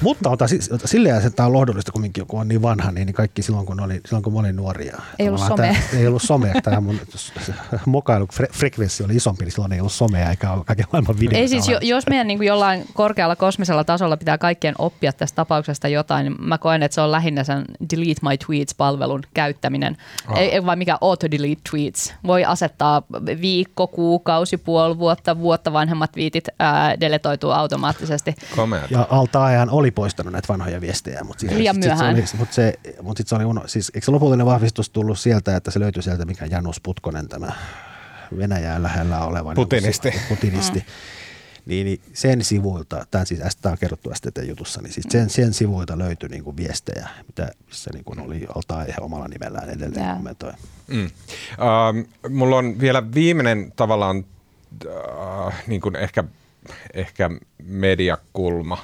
Mutta 0.00 0.30
ota, 0.30 0.48
si- 0.48 0.58
ota, 0.74 0.88
silleen 0.88 1.16
että 1.16 1.30
tämä 1.30 1.46
on 1.46 1.52
lohdullista 1.52 1.92
kumminkin, 1.92 2.26
kun 2.26 2.40
on 2.40 2.48
niin 2.48 2.62
vanha, 2.62 2.92
niin, 2.92 3.06
niin 3.06 3.14
kaikki 3.14 3.42
silloin 3.42 3.66
kun, 3.66 3.80
oli, 3.80 4.00
silloin 4.06 4.22
kun 4.22 4.32
mä 4.32 4.38
olin 4.40 4.56
nuoria. 4.56 4.98
Ei 5.18 5.28
ollut 5.28 5.40
somea. 5.40 5.56
Tämä, 5.72 6.00
ei 6.00 6.06
ollut 6.06 6.22
somea. 6.22 6.54
Tämä 6.62 6.80
mun 6.80 7.00
mokailu 7.86 8.24
fre- 8.24 8.52
frekvenssi 8.52 9.04
oli 9.04 9.16
isompi, 9.16 9.44
niin 9.44 9.52
silloin 9.52 9.72
ei 9.72 9.80
ollut 9.80 9.92
somea 9.92 10.30
eikä 10.30 10.52
ollut 10.52 10.66
kaiken 10.66 10.86
maailman 10.92 11.16
videoita. 11.20 11.38
Ei 11.38 11.48
siis, 11.48 11.68
jo, 11.68 11.78
jos 11.82 12.06
meidän 12.06 12.26
niin 12.26 12.38
kuin 12.38 12.46
jollain 12.48 12.84
korkealla 12.94 13.36
kosmisella 13.36 13.84
tasolla 13.84 14.16
pitää 14.16 14.38
kaikkien 14.38 14.74
oppia 14.78 15.12
tästä 15.12 15.36
tapauksesta 15.36 15.88
jotain, 15.88 16.24
niin 16.24 16.36
mä 16.40 16.58
koen, 16.58 16.82
että 16.82 16.94
se 16.94 17.00
on 17.00 17.12
lähinnä 17.12 17.44
sen 17.44 17.64
Delete 17.90 18.20
My 18.22 18.36
Tweets-palvelun 18.46 19.22
käyttäminen. 19.34 19.96
Ah. 20.26 20.38
Ei, 20.38 20.52
ei 20.52 20.66
vaan 20.66 20.78
mikä 20.78 20.98
Auto-Delete 21.00 21.60
Tweets. 21.70 22.14
Voi 22.26 22.44
asettaa 22.44 23.02
viikko, 23.40 23.86
kuukausi, 23.86 24.56
puoli 24.56 24.98
vuotta, 24.98 25.38
vuotta 25.38 25.72
vanhemmat 25.72 26.16
viitit 26.18 26.44
ää, 26.58 27.00
deletoituu 27.00 27.50
automaattisesti. 27.50 28.34
Komea. 28.56 28.82
Ja 28.90 29.06
alta 29.10 29.44
ajan 29.44 29.70
oli 29.70 29.90
poistanut 29.90 30.32
näitä 30.32 30.48
vanhoja 30.48 30.80
viestejä, 30.80 31.24
mutta 31.24 31.40
siis, 31.40 31.52
Liian 31.52 31.74
sit 31.74 31.82
se 31.82 31.88
myöhään. 31.88 32.14
oli, 32.14 32.24
mutta 32.38 32.54
se, 32.54 32.74
mutta 33.02 33.18
sit 33.18 33.28
se 33.28 33.34
oli 33.34 33.44
uno, 33.44 33.62
siis, 33.66 33.92
eikö 33.94 34.04
se 34.04 34.10
lopullinen 34.10 34.46
vahvistus 34.46 34.90
tullut 34.90 35.18
sieltä, 35.18 35.56
että 35.56 35.70
se 35.70 35.80
löytyi 35.80 36.02
sieltä, 36.02 36.24
mikä 36.24 36.46
Janus 36.46 36.80
Putkonen 36.80 37.28
tämä 37.28 37.52
Venäjän 38.38 38.82
lähellä 38.82 39.20
oleva 39.20 39.54
Putinisti. 39.54 40.10
Niin, 40.10 40.20
putinisti. 40.28 40.84
Niin, 41.66 41.84
niin 41.84 42.00
sen 42.12 42.44
sivuilta, 42.44 43.06
tämä 43.10 43.24
siis 43.24 43.40
tämä 43.62 43.72
on 43.72 43.78
kerrottu 43.78 44.10
STT 44.14 44.38
jutussa, 44.48 44.82
niin 44.82 44.92
siis 44.92 45.06
sen, 45.10 45.30
sen 45.30 45.54
sivuilta 45.54 45.98
löytyi 45.98 46.28
niin 46.28 46.44
kuin 46.44 46.56
viestejä, 46.56 47.08
mitä 47.26 47.50
missä 47.66 47.90
niin 47.94 48.04
kuin 48.04 48.20
oli 48.20 48.46
alta 48.56 48.82
ihan 48.82 49.02
omalla 49.02 49.28
nimellään 49.28 49.70
edelleen 49.70 50.04
Jaa. 50.04 50.14
kommentoi. 50.14 50.52
Mm. 50.86 51.04
Uh, 51.04 52.30
mulla 52.30 52.56
on 52.56 52.80
vielä 52.80 53.02
viimeinen 53.14 53.72
tavallaan 53.76 54.24
uh, 54.86 55.52
niin 55.66 55.80
kuin 55.80 55.96
ehkä, 55.96 56.24
ehkä 56.94 57.30
mediakulma 57.62 58.78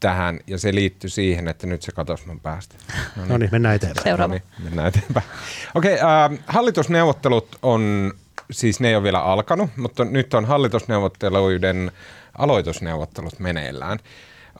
tähän, 0.00 0.40
ja 0.46 0.58
se 0.58 0.74
liittyy 0.74 1.10
siihen, 1.10 1.48
että 1.48 1.66
nyt 1.66 1.82
se 1.82 1.92
katosi 1.92 2.26
mun 2.26 2.40
päästä. 2.40 2.74
No 3.28 3.38
niin, 3.38 3.48
mennään 3.52 3.74
eteenpäin. 3.76 4.04
Seuraava. 4.04 4.34
No 4.34 4.40
niin, 4.58 4.64
mennään 4.64 4.88
eteenpäin. 4.88 5.26
Okei, 5.74 5.94
okay, 5.94 6.34
uh, 6.34 6.38
hallitusneuvottelut 6.46 7.58
on, 7.62 8.12
siis 8.50 8.80
ne 8.80 8.88
ei 8.88 8.94
ole 8.94 9.02
vielä 9.02 9.22
alkanut, 9.22 9.70
mutta 9.76 10.04
nyt 10.04 10.34
on 10.34 10.44
hallitusneuvotteluiden 10.44 11.92
aloitusneuvottelut 12.38 13.38
meneillään. 13.38 13.98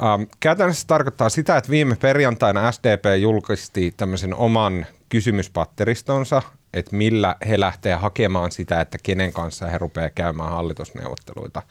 Ähm, 0.03 0.23
käytännössä 0.41 0.87
tarkoittaa 0.87 1.29
sitä, 1.29 1.57
että 1.57 1.71
viime 1.71 1.97
perjantaina 1.97 2.73
SDP 2.73 3.05
julkisti 3.21 3.95
tämmöisen 3.97 4.35
oman 4.35 4.87
kysymyspatteristonsa, 5.11 6.43
että 6.75 6.97
millä 6.97 7.37
he 7.49 7.61
lähtee 7.61 7.95
hakemaan 7.95 8.53
sitä, 8.53 8.81
että 8.81 8.99
kenen 9.03 9.33
kanssa 9.33 9.67
he 9.67 9.79
rupeaa 9.79 10.11
käymään 10.11 10.51
hallitusneuvotteluita. 10.51 11.63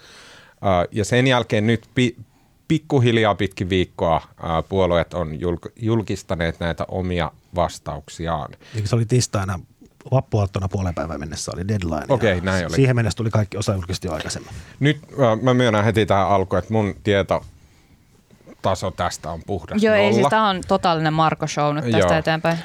Ja 0.91 1.05
sen 1.05 1.27
jälkeen 1.27 1.67
nyt 1.67 1.89
pi- 1.95 2.15
pikkuhiljaa 2.67 3.35
pitkin 3.35 3.69
viikkoa 3.69 4.21
puolueet 4.69 5.13
on 5.13 5.31
julk- 5.33 5.71
julkistaneet 5.75 6.59
näitä 6.59 6.85
omia 6.87 7.31
vastauksiaan. 7.55 8.51
Eikö 8.75 8.87
se 8.87 8.95
oli 8.95 9.05
tiistaina 9.05 9.59
vappuaattona 10.11 10.67
puolen 10.67 10.95
päivän 10.95 11.19
mennessä 11.19 11.51
oli 11.55 11.67
deadline. 11.67 12.05
Okei, 12.09 12.37
okay, 12.37 12.45
näin 12.45 12.65
oli. 12.65 12.75
Siihen 12.75 12.95
mennessä 12.95 13.17
tuli 13.17 13.29
kaikki 13.29 13.57
osa 13.57 13.73
julkisesti 13.73 14.07
jo 14.07 14.13
aikaisemmin. 14.13 14.51
Nyt 14.79 15.01
mä 15.41 15.53
myönnän 15.53 15.83
heti 15.83 16.05
tähän 16.05 16.27
alkuun, 16.27 16.59
että 16.59 16.73
mun 16.73 16.95
tieto 17.03 17.45
taso 18.61 18.91
tästä 18.91 19.31
on 19.31 19.41
puhdas 19.47 19.83
Joo, 19.83 19.95
nolla. 19.95 20.07
ei 20.07 20.13
siis 20.13 20.27
tämä 20.29 20.49
on 20.49 20.61
totaalinen 20.67 21.13
Marko 21.13 21.47
Show 21.47 21.75
nyt 21.75 21.83
tästä 21.83 21.97
Joo. 21.97 22.19
eteenpäin. 22.19 22.59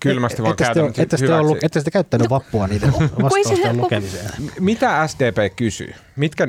Kylmästi 0.00 0.42
vaan 0.42 0.50
Ette 0.52 0.64
käytän 0.64 0.84
sitten 0.86 1.02
ette 1.02 1.16
sitten 1.16 1.36
ollut, 1.36 1.58
ette 1.64 1.80
sitten 1.80 1.92
käyttänyt 1.92 2.30
vappua 2.30 2.66
niiden 2.66 2.92
kun 2.92 3.02
ei 3.02 3.08
se- 3.08 3.22
vastausten 3.22 3.76
lukemiseen. 3.76 4.30
Mitä 4.60 5.06
SDP 5.06 5.56
kysyy? 5.56 5.94
Mitkä, 6.16 6.48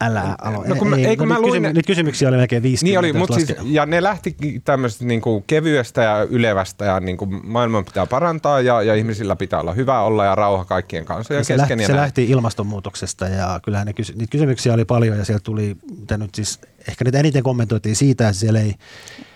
Älä 0.00 0.36
alo. 0.42 0.64
No 0.66 0.74
kun 0.74 0.88
mä- 0.88 0.96
ei, 0.96 1.16
kun 1.16 1.28
mä 1.28 1.34
nyt, 1.34 1.42
luin 1.42 1.62
nyt 1.62 1.86
kysymyksiä 1.86 2.28
oli 2.28 2.36
melkein 2.36 2.62
50. 2.62 2.90
niin 2.90 2.98
oli, 2.98 3.12
mutta 3.18 3.34
siis, 3.34 3.54
ja 3.64 3.86
ne 3.86 4.02
lähti 4.02 4.36
tämmöisestä 4.64 5.04
niin 5.04 5.20
kuin 5.20 5.44
kevyestä 5.46 6.02
ja 6.02 6.22
ylevästä 6.30 6.84
ja 6.84 7.00
niin 7.00 7.16
kuin 7.16 7.40
maailman 7.44 7.84
pitää 7.84 8.06
parantaa 8.06 8.60
ja, 8.60 8.82
ja 8.82 8.94
ihmisillä 8.94 9.36
pitää 9.36 9.60
olla 9.60 9.72
hyvä 9.72 10.00
olla 10.00 10.24
ja 10.24 10.34
rauha 10.34 10.64
kaikkien 10.64 11.04
kanssa 11.04 11.34
ja 11.34 11.44
se, 11.44 11.54
kesken. 11.54 11.58
lähti, 11.68 11.82
ja 11.82 11.86
se 11.86 11.92
näin. 11.92 12.00
lähti 12.02 12.24
ilmastonmuutoksesta 12.30 13.28
ja 13.28 13.60
kyllähän 13.64 13.86
ne 13.86 13.92
kysy- 13.92 14.12
niitä 14.16 14.30
kysymyksiä 14.30 14.74
oli 14.74 14.84
paljon 14.84 15.18
ja 15.18 15.24
sieltä 15.24 15.42
tuli, 15.44 15.76
mitä 16.00 16.16
nyt 16.18 16.34
siis, 16.34 16.60
ehkä 16.88 17.04
nyt 17.04 17.14
eniten 17.14 17.42
kommentoitiin 17.42 17.96
siitä, 17.96 18.28
että 18.28 18.40
siellä 18.40 18.60
ei, 18.60 18.74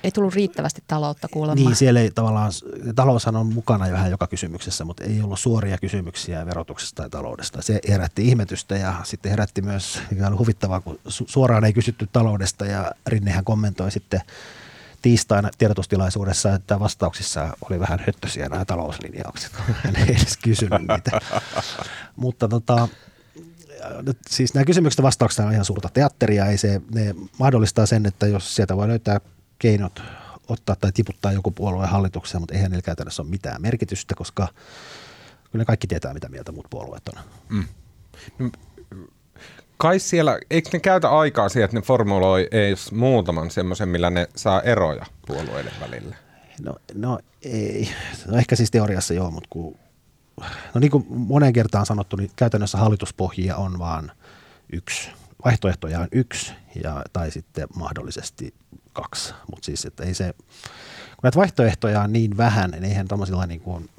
Ei 0.05 0.11
tullut 0.11 0.35
riittävästi 0.35 0.85
taloutta 0.87 1.29
kuulemma. 1.29 1.65
niin 1.65 1.77
siellä 1.77 2.01
ei 2.01 2.11
tavallaan, 2.11 2.53
taloushan 2.95 3.37
on 3.37 3.47
mukana 3.47 3.87
jo 3.87 3.93
vähän 3.93 4.11
joka 4.11 4.27
kysymyksessä, 4.27 4.85
mutta 4.85 5.05
ei 5.05 5.21
ollut 5.23 5.41
suoria 5.41 5.79
kysymyksiä 5.79 6.47
verotuksesta 6.47 7.03
tai 7.03 7.11
taloudesta. 7.11 7.63
Se 7.63 7.81
herätti 7.89 8.29
ihmetystä 8.29 8.77
ja 8.77 8.95
sitten 9.05 9.31
herätti 9.31 9.63
myös, 9.63 10.01
mikä 10.11 10.29
oli 10.29 10.37
huvittavaa, 10.37 10.81
kun 10.81 10.99
su- 11.09 11.25
suoraan 11.27 11.65
ei 11.65 11.73
kysytty 11.73 12.09
taloudesta 12.13 12.67
ja 12.67 12.93
Rinnehän 13.07 13.45
kommentoi 13.45 13.91
sitten 13.91 14.21
tiistaina 15.03 15.51
tiedotustilaisuudessa, 15.59 16.55
että 16.55 16.81
vastauksissa 16.81 17.57
oli 17.71 17.81
vähän 17.81 18.03
höttösiä 18.07 18.49
nämä 18.49 18.65
talouslinjaukset. 18.65 19.53
Hän 19.85 19.97
ei 19.97 20.03
edes 20.17 20.37
kysynyt 20.43 20.81
niitä. 20.81 21.21
Mutta 22.17 22.49
tota, 22.49 22.89
siis 24.29 24.55
nämä 24.55 24.65
kysymykset 24.65 24.99
ja 24.99 25.03
vastaukset 25.03 25.45
on 25.47 25.53
ihan 25.53 25.65
suurta 25.65 25.89
teatteria. 25.95 26.47
Ei 26.47 26.59
se, 26.59 26.81
ne 26.95 27.15
mahdollistaa 27.39 27.87
sen, 27.87 28.07
että 28.07 28.27
jos 28.27 28.55
sieltä 28.55 28.77
voi 28.77 28.89
löytää 28.89 29.21
keinot 29.59 30.03
ottaa 30.49 30.77
tai 30.77 30.93
tiputtaa 30.93 31.33
joku 31.33 31.51
puolueen 31.51 31.91
hallitukseen, 31.91 32.43
mutta 32.43 32.55
eihän 32.55 32.71
niillä 32.71 32.83
käytännössä 32.83 33.23
ole 33.23 33.31
mitään 33.31 33.63
merkitystä, 33.63 34.15
koska 34.15 34.49
kyllä 35.51 35.63
ne 35.63 35.65
kaikki 35.65 35.87
tietää, 35.87 36.15
mitä 36.15 36.29
mieltä 36.29 36.53
muut 36.53 36.67
puolueet 36.71 37.09
on. 37.09 37.65
Kai 39.77 39.99
siellä, 39.99 40.39
eikö 40.51 40.71
ne 40.73 40.81
käytä 40.81 41.09
aikaa 41.11 41.49
siihen, 41.49 41.65
että 41.65 41.77
ne 41.77 41.83
formuloi 41.83 42.49
edes 42.51 42.93
muutaman 42.93 43.51
semmoisen, 43.51 43.89
millä 43.89 44.11
ne 44.11 44.29
saa 44.37 44.63
eroja 44.63 45.07
puolueiden 45.27 45.73
välillä? 45.81 46.17
No, 46.63 46.77
no 46.95 47.19
ei. 47.43 47.89
No 48.27 48.39
ehkä 48.39 48.57
siis 48.57 48.71
teoriassa 48.71 49.15
joo, 49.15 49.31
mutta 49.31 49.49
kun, 49.51 49.79
no 50.75 50.79
niin 50.81 50.91
kuin 50.91 51.07
moneen 51.09 51.53
kertaan 51.53 51.87
sanottu, 51.87 52.17
niin 52.17 52.31
käytännössä 52.37 52.79
hallituspohjia 52.79 53.57
on 53.57 53.79
vaan 53.79 54.13
yksi. 54.73 55.11
Vaihtoehtoja 55.45 56.01
on 56.01 56.09
yksi 56.13 56.53
ja, 56.85 57.03
tai 57.13 57.31
sitten 57.31 57.69
mahdollisesti 57.75 58.55
kaksi. 58.93 59.35
Mutta 59.51 59.67
siis, 59.67 59.85
että 59.85 60.05
ei 60.05 60.15
se, 60.15 60.35
kun 60.63 61.21
näitä 61.23 61.39
vaihtoehtoja 61.39 62.01
on 62.01 62.13
niin 62.13 62.37
vähän, 62.37 62.71
niin 62.71 62.85
eihän 62.85 63.09
tuommoisilla 63.09 63.47
niin 63.47 63.61
kuin 63.61 63.91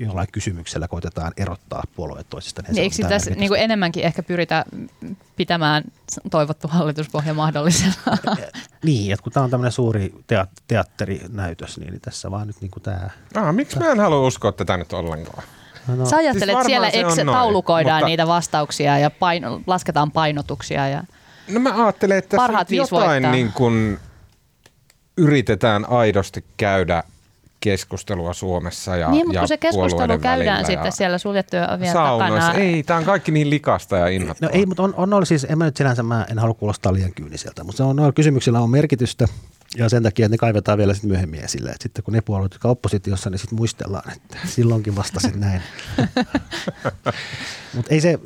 jollain 0.00 0.28
kysymyksellä 0.32 0.88
koitetaan 0.88 1.32
erottaa 1.36 1.82
puolueet 1.96 2.30
toisistaan. 2.30 2.66
Niin, 2.68 2.82
eikö 2.82 3.08
tässä 3.08 3.30
niin 3.30 3.48
kuin 3.48 3.60
enemmänkin 3.60 4.04
ehkä 4.04 4.22
pyritä 4.22 4.64
pitämään 5.36 5.84
toivottu 6.30 6.68
hallituspohja 6.68 7.34
mahdollisena? 7.34 7.94
Niin, 8.84 9.12
että 9.12 9.22
kun 9.22 9.32
tämä 9.32 9.44
on 9.44 9.50
tämmöinen 9.50 9.72
suuri 9.72 10.14
teat- 10.26 10.62
teatterinäytös, 10.68 11.78
niin 11.78 12.00
tässä 12.00 12.30
vaan 12.30 12.46
nyt 12.46 12.56
niin 12.60 12.70
kuin 12.70 12.82
tämä... 12.82 13.10
Ah, 13.34 13.54
miksi 13.54 13.78
mä 13.78 13.92
en 13.92 14.00
halua 14.00 14.26
uskoa 14.26 14.52
tätä 14.52 14.76
nyt 14.76 14.92
ollenkaan? 14.92 15.42
No, 15.88 16.06
Sä 16.06 16.16
ajattelet, 16.16 16.48
Siis 16.48 16.56
että 16.58 16.64
siellä 16.66 16.88
eikö 16.88 17.24
noin, 17.24 17.26
taulukoidaan 17.38 17.96
mutta- 17.96 18.06
niitä 18.06 18.26
vastauksia 18.26 18.98
ja 18.98 19.10
paino, 19.10 19.60
lasketaan 19.66 20.10
painotuksia 20.10 20.88
ja 20.88 21.04
No 21.50 21.60
mä 21.60 21.84
ajattelen, 21.84 22.18
että 22.18 22.36
Parhaat 22.36 22.70
jotain 22.70 23.10
voittaa. 23.10 23.32
niin 23.32 23.52
kuin 23.52 23.98
yritetään 25.16 25.88
aidosti 25.90 26.44
käydä 26.56 27.02
keskustelua 27.60 28.32
Suomessa 28.34 28.96
ja 28.96 29.10
niin, 29.10 29.26
mutta 29.26 29.34
ja 29.36 29.40
kun 29.40 29.48
se 29.48 29.56
keskustelu 29.56 30.18
käydään 30.18 30.66
sitten 30.66 30.92
siellä 30.92 31.18
suljettuja 31.18 31.68
ovien 31.68 31.92
saunoissa. 31.92 32.46
takana. 32.46 32.64
Ei, 32.64 32.82
tämä 32.82 32.98
on 32.98 33.04
kaikki 33.04 33.32
niin 33.32 33.50
likasta 33.50 33.96
ja 33.96 34.02
No 34.04 34.08
inhottavaa. 34.08 34.52
ei, 34.52 34.66
mutta 34.66 34.82
on, 34.82 34.94
on 34.96 35.12
ollut 35.14 35.28
siis, 35.28 35.46
en 35.50 35.58
mä 35.58 35.64
nyt 35.64 35.76
sinänsä, 35.76 36.02
mä 36.02 36.26
en 36.30 36.38
halua 36.38 36.54
kuulostaa 36.54 36.92
liian 36.92 37.12
kyyniseltä, 37.14 37.64
mutta 37.64 37.76
se 37.76 37.82
on, 37.82 37.96
noilla 37.96 38.12
kysymyksillä 38.12 38.60
on 38.60 38.70
merkitystä 38.70 39.28
ja 39.76 39.88
sen 39.88 40.02
takia 40.02 40.26
että 40.26 40.32
ne 40.34 40.38
kaivetaan 40.38 40.78
vielä 40.78 40.94
sitten 40.94 41.10
myöhemmin 41.10 41.44
esille. 41.44 41.70
Et 41.70 41.80
sitten 41.82 42.04
kun 42.04 42.14
ne 42.14 42.20
puolueet, 42.20 42.52
jotka 42.52 42.68
oppositiossa, 42.68 43.30
niin 43.30 43.38
sitten 43.38 43.56
muistellaan, 43.56 44.12
että 44.12 44.38
silloinkin 44.46 44.96
vastasin 44.96 45.40
näin. 45.40 45.62
mutta 47.74 47.94
ei 47.94 48.00
se, 48.00 48.18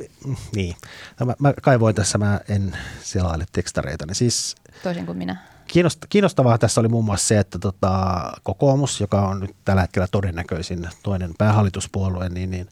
niin. 0.55 0.77
No 1.21 1.27
Mä, 1.27 1.35
mä 1.39 1.55
kaivoin 1.63 1.95
tässä, 1.95 2.19
mä 2.19 2.41
en 2.49 2.77
selaile 3.03 3.45
tekstareita, 3.53 4.07
niin 4.07 4.15
siis 4.15 4.55
Toisin 4.83 5.07
kuin 5.07 5.19
minä. 5.19 5.37
Kiinnost- 5.73 6.07
Kiinnostavaa 6.09 6.59
tässä 6.59 6.81
oli 6.81 6.89
muun 6.89 7.05
muassa 7.05 7.27
se, 7.29 7.39
että 7.39 7.59
tota, 7.59 8.23
kokoomus, 8.43 9.01
joka 9.01 9.29
on 9.29 9.41
nyt 9.41 9.57
tällä 9.65 9.83
hetkellä 9.83 10.09
todennäköisin 10.11 10.89
toinen 11.03 11.31
päähallituspuolue, 11.39 12.29
niin, 12.29 12.51
niin 12.51 12.69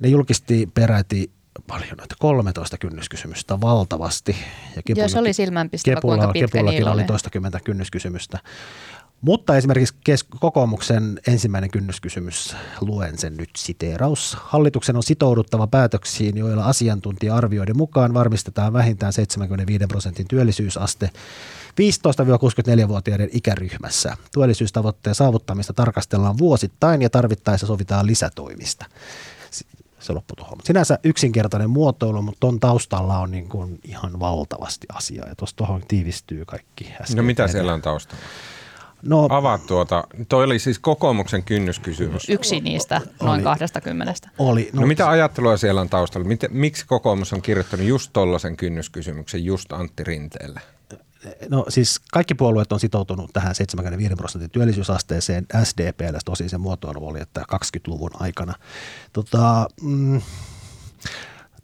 ne 0.00 0.08
julkisti 0.08 0.68
peräti 0.74 1.30
paljon 1.66 1.96
noita 1.98 2.14
13 2.18 2.78
kynnyskysymystä 2.78 3.60
valtavasti. 3.60 4.36
Ja 4.76 4.82
Joo, 4.96 5.08
se 5.08 5.18
oli 5.18 5.32
silmänpistävä, 5.32 5.94
Kepulla, 5.94 6.16
kuinka 6.16 6.32
pitkä 6.32 6.46
Kepullakin 6.46 6.88
oli 6.88 7.04
toistakymmentä 7.04 7.60
kynnyskysymystä. 7.64 8.38
Mutta 9.20 9.56
esimerkiksi 9.56 9.94
kokoomuksen 10.40 11.20
ensimmäinen 11.26 11.70
kynnyskysymys, 11.70 12.56
luen 12.80 13.18
sen 13.18 13.36
nyt 13.36 13.50
siteeraus. 13.56 14.36
Hallituksen 14.40 14.96
on 14.96 15.02
sitouduttava 15.02 15.66
päätöksiin, 15.66 16.36
joilla 16.36 16.64
asiantuntija-arvioiden 16.64 17.76
mukaan 17.76 18.14
varmistetaan 18.14 18.72
vähintään 18.72 19.12
75 19.12 19.86
prosentin 19.86 20.28
työllisyysaste 20.28 21.10
15-64-vuotiaiden 21.80 23.28
ikäryhmässä. 23.32 24.16
Työllisyystavoitteen 24.34 25.14
saavuttamista 25.14 25.72
tarkastellaan 25.72 26.38
vuosittain 26.38 27.02
ja 27.02 27.10
tarvittaessa 27.10 27.66
sovitaan 27.66 28.06
lisätoimista. 28.06 28.86
Se 30.06 30.12
loppui 30.12 30.36
tuohon. 30.36 30.58
Mut 30.58 30.66
Sinänsä 30.66 30.98
yksinkertainen 31.04 31.70
muotoilu, 31.70 32.22
mutta 32.22 32.40
tuon 32.40 32.60
taustalla 32.60 33.18
on 33.18 33.30
niin 33.30 33.48
kuin 33.48 33.80
ihan 33.84 34.20
valtavasti 34.20 34.86
asiaa. 34.92 35.28
Ja 35.28 35.34
tuossa 35.34 35.56
tuohon 35.56 35.82
tiivistyy 35.88 36.44
kaikki 36.44 36.92
äsken. 37.00 37.16
No 37.16 37.22
mitä 37.22 37.48
siellä 37.48 37.74
on 37.74 37.82
taustalla? 37.82 38.22
No, 39.02 39.26
Avaa 39.30 39.58
tuota. 39.58 40.04
Toi 40.28 40.44
oli 40.44 40.58
siis 40.58 40.78
kokoomuksen 40.78 41.42
kynnyskysymys. 41.42 42.28
Yksi 42.28 42.60
niistä 42.60 43.00
noin 43.22 43.38
Oli. 43.38 43.42
20. 43.42 44.14
oli. 44.38 44.70
No, 44.72 44.86
mitä 44.86 45.08
ajattelua 45.08 45.56
siellä 45.56 45.80
on 45.80 45.88
taustalla? 45.88 46.28
Miten, 46.28 46.50
miksi 46.52 46.86
kokoomus 46.86 47.32
on 47.32 47.42
kirjoittanut 47.42 47.86
just 47.86 48.10
tollaisen 48.12 48.56
kynnyskysymyksen 48.56 49.44
just 49.44 49.72
Antti 49.72 50.04
Rinteelle? 50.04 50.60
No 51.48 51.64
siis 51.68 52.00
kaikki 52.12 52.34
puolueet 52.34 52.72
on 52.72 52.80
sitoutunut 52.80 53.30
tähän 53.32 53.54
75 53.54 54.14
prosentin 54.14 54.50
työllisyysasteeseen. 54.50 55.46
SDPllä 55.64 56.18
tosi 56.24 56.48
se 56.48 56.58
muotoilu 56.58 57.08
oli, 57.08 57.20
että 57.20 57.44
20-luvun 57.52 58.10
aikana. 58.20 58.54
Tota, 59.12 59.68
mm, 59.82 60.20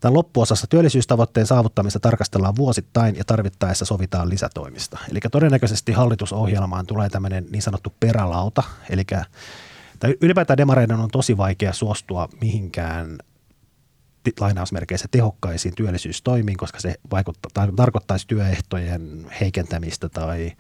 Tämän 0.03 0.14
loppuosassa 0.14 0.66
työllisyystavoitteen 0.66 1.46
saavuttamista 1.46 2.01
tarkastellaan 2.01 2.57
vuosittain 2.57 3.16
ja 3.16 3.25
tarvittaessa 3.25 3.85
sovitaan 3.85 4.29
lisätoimista. 4.29 4.98
Eli 5.11 5.20
todennäköisesti 5.31 5.92
hallitusohjelmaan 5.92 6.87
tulee 6.87 7.09
tämmöinen 7.09 7.46
niin 7.51 7.62
sanottu 7.62 7.92
perälauta, 8.01 8.62
eli 8.90 9.03
ylipäätään 10.20 10.57
demareiden 10.57 11.01
on 11.01 11.11
tosi 11.11 11.37
vaikea 11.37 11.72
suostua 11.72 12.29
mihinkään 12.40 13.18
lainausmerkeissä 14.40 15.08
tehokkaisiin 15.11 15.74
työllisyystoimiin, 15.74 16.56
koska 16.56 16.80
se 16.80 16.94
vaikuttaa, 17.11 17.50
tai 17.54 17.68
tarkoittaisi 17.76 18.26
työehtojen 18.26 19.26
heikentämistä 19.40 20.08
tai 20.08 20.52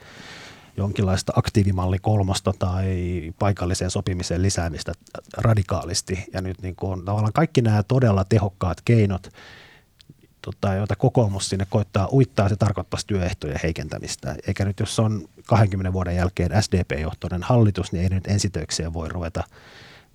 jonkinlaista 0.76 1.32
aktiivimalli 1.36 1.98
kolmosta 1.98 2.52
tai 2.58 2.96
paikalliseen 3.38 3.90
sopimiseen 3.90 4.42
lisäämistä 4.42 4.92
radikaalisti. 5.36 6.24
Ja 6.32 6.42
nyt 6.42 6.62
niin 6.62 6.76
kuin, 6.76 7.04
tavallaan 7.04 7.32
kaikki 7.32 7.62
nämä 7.62 7.82
todella 7.82 8.24
tehokkaat 8.24 8.78
keinot, 8.84 9.28
tota, 10.42 10.74
joita 10.74 10.96
kokoomus 10.96 11.48
sinne 11.48 11.66
koittaa 11.70 12.08
uittaa, 12.12 12.48
se 12.48 12.56
tarkoittaisi 12.56 13.06
työehtojen 13.06 13.60
heikentämistä. 13.62 14.36
Eikä 14.46 14.64
nyt, 14.64 14.80
jos 14.80 14.98
on 14.98 15.28
20 15.46 15.92
vuoden 15.92 16.16
jälkeen 16.16 16.62
SDP-johtoinen 16.62 17.42
hallitus, 17.42 17.92
niin 17.92 18.02
ei 18.02 18.08
nyt 18.08 18.26
ensitöikseen 18.26 18.92
voi 18.92 19.08
ruveta 19.08 19.44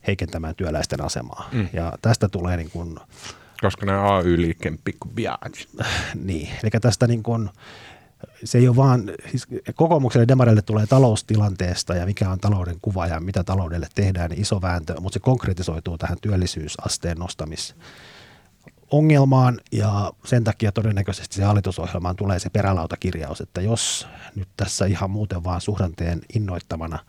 heikentämään 0.08 0.56
työläisten 0.56 1.04
asemaa. 1.04 1.50
Mm. 1.52 1.70
Ja 1.74 1.94
tästä 2.02 2.30
tulee 2.30 2.58
niin 2.58 2.72
kuin, 2.72 3.00
Koska 3.62 3.86
nämä 3.86 4.16
AY-liikkeen 4.18 4.80
pikku 4.84 5.10
niin, 6.24 6.50
eli 6.64 6.72
tästä 6.82 7.08
niin 7.08 7.24
kuin, 7.24 7.50
se 8.44 8.58
ei 8.58 8.68
ole 8.68 8.76
vaan, 8.76 9.12
siis 9.32 9.48
kokoomukselle 9.76 10.28
demareille 10.28 10.62
tulee 10.62 10.88
taloustilanteesta 10.88 11.96
ja 11.96 12.06
mikä 12.06 12.30
on 12.30 12.40
talouden 12.40 12.78
kuva 12.82 13.08
ja 13.08 13.20
mitä 13.20 13.44
taloudelle 13.44 13.88
tehdään, 13.96 14.30
niin 14.30 14.42
iso 14.42 14.62
vääntö, 14.62 15.00
mutta 15.00 15.14
se 15.14 15.20
konkretisoituu 15.20 15.98
tähän 15.98 16.18
työllisyysasteen 16.22 17.18
nostamis 17.18 17.76
ongelmaan 18.92 19.60
ja 19.72 20.12
sen 20.26 20.44
takia 20.44 20.72
todennäköisesti 20.72 21.36
se 21.36 21.44
hallitusohjelmaan 21.44 22.16
tulee 22.16 22.40
se 22.40 22.50
perälautakirjaus, 22.50 23.42
että 23.42 23.62
jos 23.62 24.08
nyt 24.36 24.48
tässä 24.58 24.86
ihan 24.86 25.12
muuten 25.12 25.44
vaan 25.44 25.62
suhdanteen 25.62 26.22
innoittamana 26.36 27.00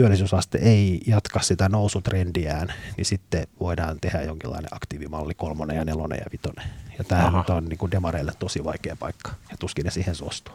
työllisyysaste 0.00 0.58
ei 0.58 1.00
jatka 1.06 1.40
sitä 1.40 1.68
nousutrendiään, 1.68 2.72
niin 2.96 3.04
sitten 3.04 3.46
voidaan 3.60 4.00
tehdä 4.00 4.22
jonkinlainen 4.22 4.74
aktiivimalli 4.74 5.34
kolmonen 5.34 5.76
ja 5.76 5.84
nelonen 5.84 6.18
ja 6.18 6.26
vitonen. 6.32 6.66
Ja 6.98 7.04
tämä 7.04 7.38
nyt 7.38 7.50
on 7.50 7.64
niin 7.64 7.78
kuin 7.78 7.90
demareille 7.90 8.32
tosi 8.38 8.64
vaikea 8.64 8.96
paikka 8.96 9.30
ja 9.50 9.56
tuskin 9.58 9.84
ne 9.84 9.90
siihen 9.90 10.14
suostuu. 10.14 10.54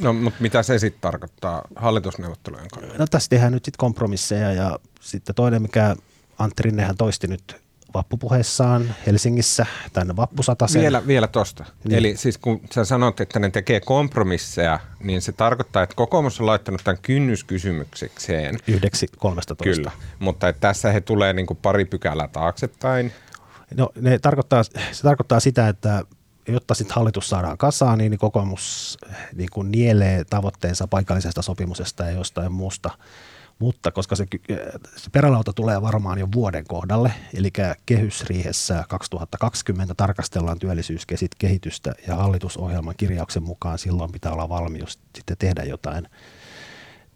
No, 0.00 0.12
mutta 0.12 0.42
mitä 0.42 0.62
se 0.62 0.78
sitten 0.78 1.00
tarkoittaa 1.00 1.62
hallitusneuvottelujen 1.76 2.68
kannalta? 2.68 2.98
No 2.98 3.06
tässä 3.06 3.30
tehdään 3.30 3.52
nyt 3.52 3.64
sitten 3.64 3.78
kompromisseja 3.78 4.52
ja 4.52 4.78
sitten 5.00 5.34
toinen, 5.34 5.62
mikä 5.62 5.96
Antti 6.38 6.62
Rinnehän 6.62 6.96
toisti 6.96 7.26
nyt 7.26 7.56
vappupuheessaan 7.94 8.94
Helsingissä 9.06 9.66
tänne 9.92 10.16
vappusatasen. 10.16 10.82
Vielä, 10.82 11.06
vielä 11.06 11.26
tosta. 11.26 11.64
Niin. 11.84 11.98
Eli 11.98 12.16
siis 12.16 12.38
kun 12.38 12.60
sä 12.72 12.84
sanot, 12.84 13.20
että 13.20 13.38
ne 13.38 13.50
tekee 13.50 13.80
kompromisseja, 13.80 14.80
niin 15.02 15.22
se 15.22 15.32
tarkoittaa, 15.32 15.82
että 15.82 15.96
kokoomus 15.96 16.40
on 16.40 16.46
laittanut 16.46 16.80
tämän 16.84 16.98
kynnyskysymyksekseen. 17.02 18.58
Yhdeksi 18.66 19.06
kolmesta 19.18 19.54
toista. 19.54 19.76
Kyllä, 19.76 19.90
mutta 20.18 20.48
että 20.48 20.60
tässä 20.60 20.92
he 20.92 21.00
tulee 21.00 21.32
niin 21.32 21.46
kuin 21.46 21.58
pari 21.62 21.84
pykälää 21.84 22.28
taaksepäin. 22.28 23.12
No 23.74 23.90
ne 24.00 24.18
tarkoittaa, 24.18 24.62
se 24.62 25.02
tarkoittaa 25.02 25.40
sitä, 25.40 25.68
että 25.68 26.04
jotta 26.48 26.74
sitten 26.74 26.94
hallitus 26.94 27.28
saadaan 27.28 27.58
kasaan, 27.58 27.98
niin 27.98 28.18
kokoomus 28.18 28.98
niin 29.34 29.48
kuin 29.52 29.70
nielee 29.70 30.24
tavoitteensa 30.30 30.86
paikallisesta 30.86 31.42
sopimusesta 31.42 32.04
ja 32.04 32.10
jostain 32.10 32.52
muusta 32.52 32.90
mutta 33.60 33.90
koska 33.90 34.16
se, 34.16 34.26
se 34.96 35.10
perälauta 35.10 35.52
tulee 35.52 35.82
varmaan 35.82 36.18
jo 36.18 36.28
vuoden 36.34 36.64
kohdalle, 36.68 37.12
eli 37.34 37.50
kehysriihessä 37.86 38.84
2020 38.88 39.94
tarkastellaan 39.94 40.58
työllisyyskehitystä 40.58 41.92
ja 42.08 42.16
hallitusohjelman 42.16 42.94
kirjauksen 42.96 43.42
mukaan 43.42 43.78
silloin 43.78 44.12
pitää 44.12 44.32
olla 44.32 44.48
valmius 44.48 44.98
sitten 45.14 45.36
tehdä 45.38 45.62
jotain 45.62 46.08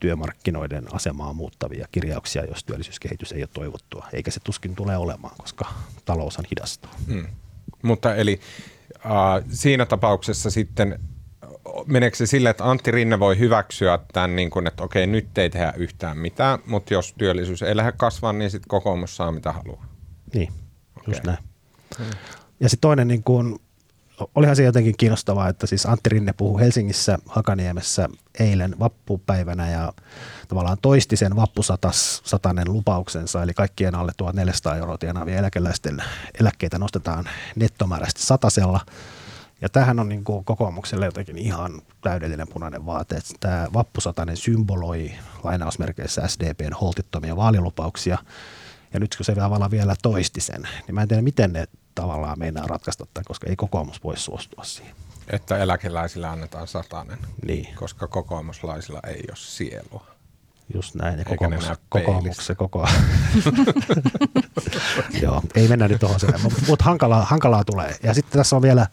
työmarkkinoiden 0.01 0.95
asemaa 0.95 1.32
muuttavia 1.32 1.88
kirjauksia, 1.92 2.45
jos 2.45 2.64
työllisyyskehitys 2.64 3.32
ei 3.32 3.42
ole 3.42 3.49
toivottua, 3.53 4.09
eikä 4.12 4.30
se 4.30 4.40
tuskin 4.40 4.74
tule 4.74 4.97
olemaan, 4.97 5.36
koska 5.38 5.72
taloushan 6.05 6.47
hidastuu. 6.51 6.90
Hmm. 7.07 7.26
Mutta 7.82 8.14
eli 8.14 8.40
äh, 8.90 9.45
siinä 9.51 9.86
tapauksessa 9.86 10.51
sitten 10.51 11.01
meneekö 11.86 12.16
se 12.16 12.26
sille, 12.26 12.50
että 12.50 12.70
Antti 12.70 12.90
Rinne 12.90 13.20
voi 13.20 13.38
hyväksyä 13.38 13.98
tämän, 14.12 14.36
niin 14.36 14.50
kuin, 14.50 14.66
että 14.66 14.82
okei, 14.82 15.06
nyt 15.06 15.38
ei 15.38 15.50
tehdä 15.50 15.72
yhtään 15.76 16.18
mitään, 16.18 16.58
mutta 16.66 16.94
jos 16.94 17.14
työllisyys 17.18 17.62
ei 17.62 17.76
lähde 17.76 17.92
kasvamaan, 17.92 18.38
niin 18.38 18.50
sitten 18.50 18.68
kokoomus 18.68 19.16
saa 19.16 19.32
mitä 19.32 19.52
haluaa. 19.52 19.86
Niin, 20.34 20.52
okay. 20.96 21.14
just 21.14 21.24
näin. 21.24 21.38
Hmm. 21.98 22.06
Ja 22.60 22.68
sitten 22.68 22.88
toinen, 22.88 23.08
niin 23.08 23.22
kuin, 23.22 23.58
olihan 24.34 24.56
se 24.56 24.62
jotenkin 24.62 24.94
kiinnostavaa, 24.96 25.48
että 25.48 25.66
siis 25.66 25.86
Antti 25.86 26.10
Rinne 26.10 26.32
puhui 26.32 26.60
Helsingissä 26.60 27.18
Hakaniemessä 27.26 28.08
eilen 28.40 28.78
vappupäivänä 28.78 29.70
ja 29.70 29.92
tavallaan 30.48 30.78
toisti 30.82 31.16
sen 31.16 31.36
vappusatanen 31.36 32.72
lupauksensa, 32.72 33.42
eli 33.42 33.54
kaikkien 33.54 33.94
alle 33.94 34.12
1400 34.16 34.76
euroa 34.76 34.98
tienaavien 34.98 35.38
eläkeläisten 35.38 36.02
eläkkeitä 36.40 36.78
nostetaan 36.78 37.28
nettomääräisesti 37.56 38.22
satasella– 38.22 38.80
ja 39.64 39.68
tämähän 39.68 40.00
on 40.00 40.08
niin 40.08 40.24
kuin 40.24 40.44
kokoomukselle 40.44 41.04
jotenkin 41.04 41.38
ihan 41.38 41.82
täydellinen 42.00 42.48
punainen 42.48 42.86
vaate, 42.86 43.16
että 43.16 43.34
tämä 43.40 43.66
vappusatainen 43.74 44.36
symboloi 44.36 45.12
lainausmerkeissä 45.44 46.28
SDPn 46.28 46.72
holtittomia 46.80 47.36
vaalilupauksia. 47.36 48.18
Ja 48.94 49.00
nyt 49.00 49.16
kun 49.16 49.24
se 49.24 49.34
vielä, 49.36 49.70
vielä 49.70 49.94
toisti 50.02 50.40
sen, 50.40 50.68
niin 50.86 50.94
mä 50.94 51.02
en 51.02 51.08
tiedä, 51.08 51.22
miten 51.22 51.52
ne 51.52 51.64
tavallaan 51.94 52.38
meinaa 52.38 52.66
ratkaista 52.66 53.06
tämän, 53.14 53.24
koska 53.24 53.46
ei 53.46 53.56
kokoomus 53.56 54.04
voi 54.04 54.16
suostua 54.16 54.64
siihen. 54.64 54.94
Että 55.30 55.58
eläkeläisille 55.58 56.26
annetaan 56.26 56.66
satanen, 56.66 57.18
niin. 57.46 57.74
koska 57.74 58.08
kokoomuslaisilla 58.08 59.00
ei 59.06 59.24
ole 59.28 59.36
sielua. 59.36 60.06
Just 60.74 60.94
näin, 60.94 61.18
ja 61.18 61.24
kokoomus, 61.24 61.70
kokoomus 61.88 62.52
koko 62.56 62.88
Joo, 65.22 65.42
ei 65.54 65.68
mennä 65.68 65.88
nyt 65.88 66.00
tuohon 66.00 66.20
mutta 66.42 66.62
mut 66.66 66.82
hankalaa, 66.82 67.24
hankalaa 67.24 67.64
tulee. 67.64 67.96
Ja 68.02 68.14
sitten 68.14 68.38
tässä 68.38 68.56
on 68.56 68.62
vielä 68.62 68.86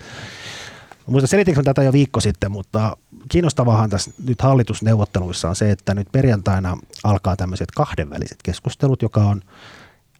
Muista 1.07 1.27
selitinkö 1.27 1.63
tätä 1.63 1.83
jo 1.83 1.93
viikko 1.93 2.19
sitten, 2.19 2.51
mutta 2.51 2.97
kiinnostavahan 3.29 3.89
tässä 3.89 4.11
nyt 4.25 4.41
hallitusneuvotteluissa 4.41 5.49
on 5.49 5.55
se, 5.55 5.71
että 5.71 5.93
nyt 5.93 6.07
perjantaina 6.11 6.77
alkaa 7.03 7.35
tämmöiset 7.35 7.71
kahdenväliset 7.71 8.37
keskustelut, 8.43 9.01
joka 9.01 9.23
on 9.23 9.41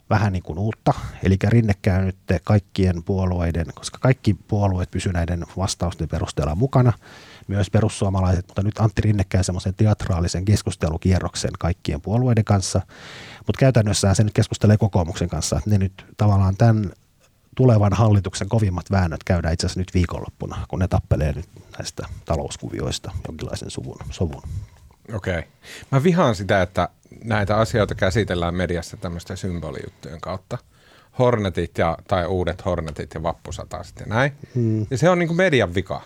vähän 0.10 0.34
niin 0.34 0.44
kuin 0.44 0.60
uutta. 0.60 0.94
Eli 1.24 1.38
Rinne 1.48 1.74
käy 1.82 2.06
nyt 2.06 2.18
kaikkien 2.44 3.04
puolueiden, 3.04 3.66
koska 3.76 3.98
kaikki 4.02 4.34
puolueet 4.34 4.92
pysyvät 4.92 5.14
näiden 5.14 5.46
vastausten 5.58 6.08
perusteella 6.08 6.56
mukana, 6.56 6.94
myös 7.48 7.70
perussuomalaiset, 7.70 8.48
mutta 8.48 8.64
nyt 8.64 8.80
Antti 8.80 9.02
Rinne 9.02 9.24
käy 9.30 9.44
semmoisen 9.44 9.76
teatraalisen 9.76 10.46
keskustelukierroksen 10.46 11.52
kaikkien 11.60 12.02
puolueiden 12.02 12.46
kanssa. 12.46 12.82
Mutta 13.48 13.60
käytännössä 13.60 14.14
se 14.14 14.24
nyt 14.24 14.34
keskustelee 14.34 14.78
kokoomuksen 14.78 15.30
kanssa, 15.30 15.58
että 15.58 15.70
ne 15.70 15.78
nyt 15.78 16.06
tavallaan 16.18 16.58
tämän 16.58 16.92
tulevan 17.56 17.94
hallituksen 17.94 18.50
kovimmat 18.50 18.92
väännöt 18.92 19.24
käydään 19.24 19.54
itse 19.54 19.66
asiassa 19.68 19.80
nyt 19.80 19.94
viikonloppuna, 19.94 20.66
kun 20.68 20.80
ne 20.80 20.88
tappelee 20.88 21.34
nyt 21.34 21.50
näistä 21.78 22.08
talouskuvioista 22.26 23.12
jonkinlaisen 23.28 23.70
suvun, 23.70 23.98
sovun. 24.12 24.44
Okei. 25.14 25.40
Okay. 25.40 25.52
Mä 25.92 26.04
vihaan 26.04 26.36
sitä, 26.36 26.62
että 26.62 26.90
näitä 27.24 27.58
asioita 27.58 27.96
käsitellään 27.96 28.56
mediassa 28.56 28.98
tämmöisten 28.98 29.38
symbolijuttujen 29.38 30.22
kautta. 30.22 30.58
Hornetit 31.20 31.78
ja, 31.78 31.98
tai 32.08 32.26
uudet 32.26 32.66
Hornetit 32.66 33.14
ja 33.14 33.24
vappusataset 33.24 34.00
ja 34.00 34.06
näin. 34.06 34.32
Hmm. 34.56 34.88
Ja 34.90 34.98
se 34.98 35.10
on 35.10 35.20
niin 35.20 35.28
kuin 35.28 35.38
median 35.38 35.76
vika. 35.76 36.02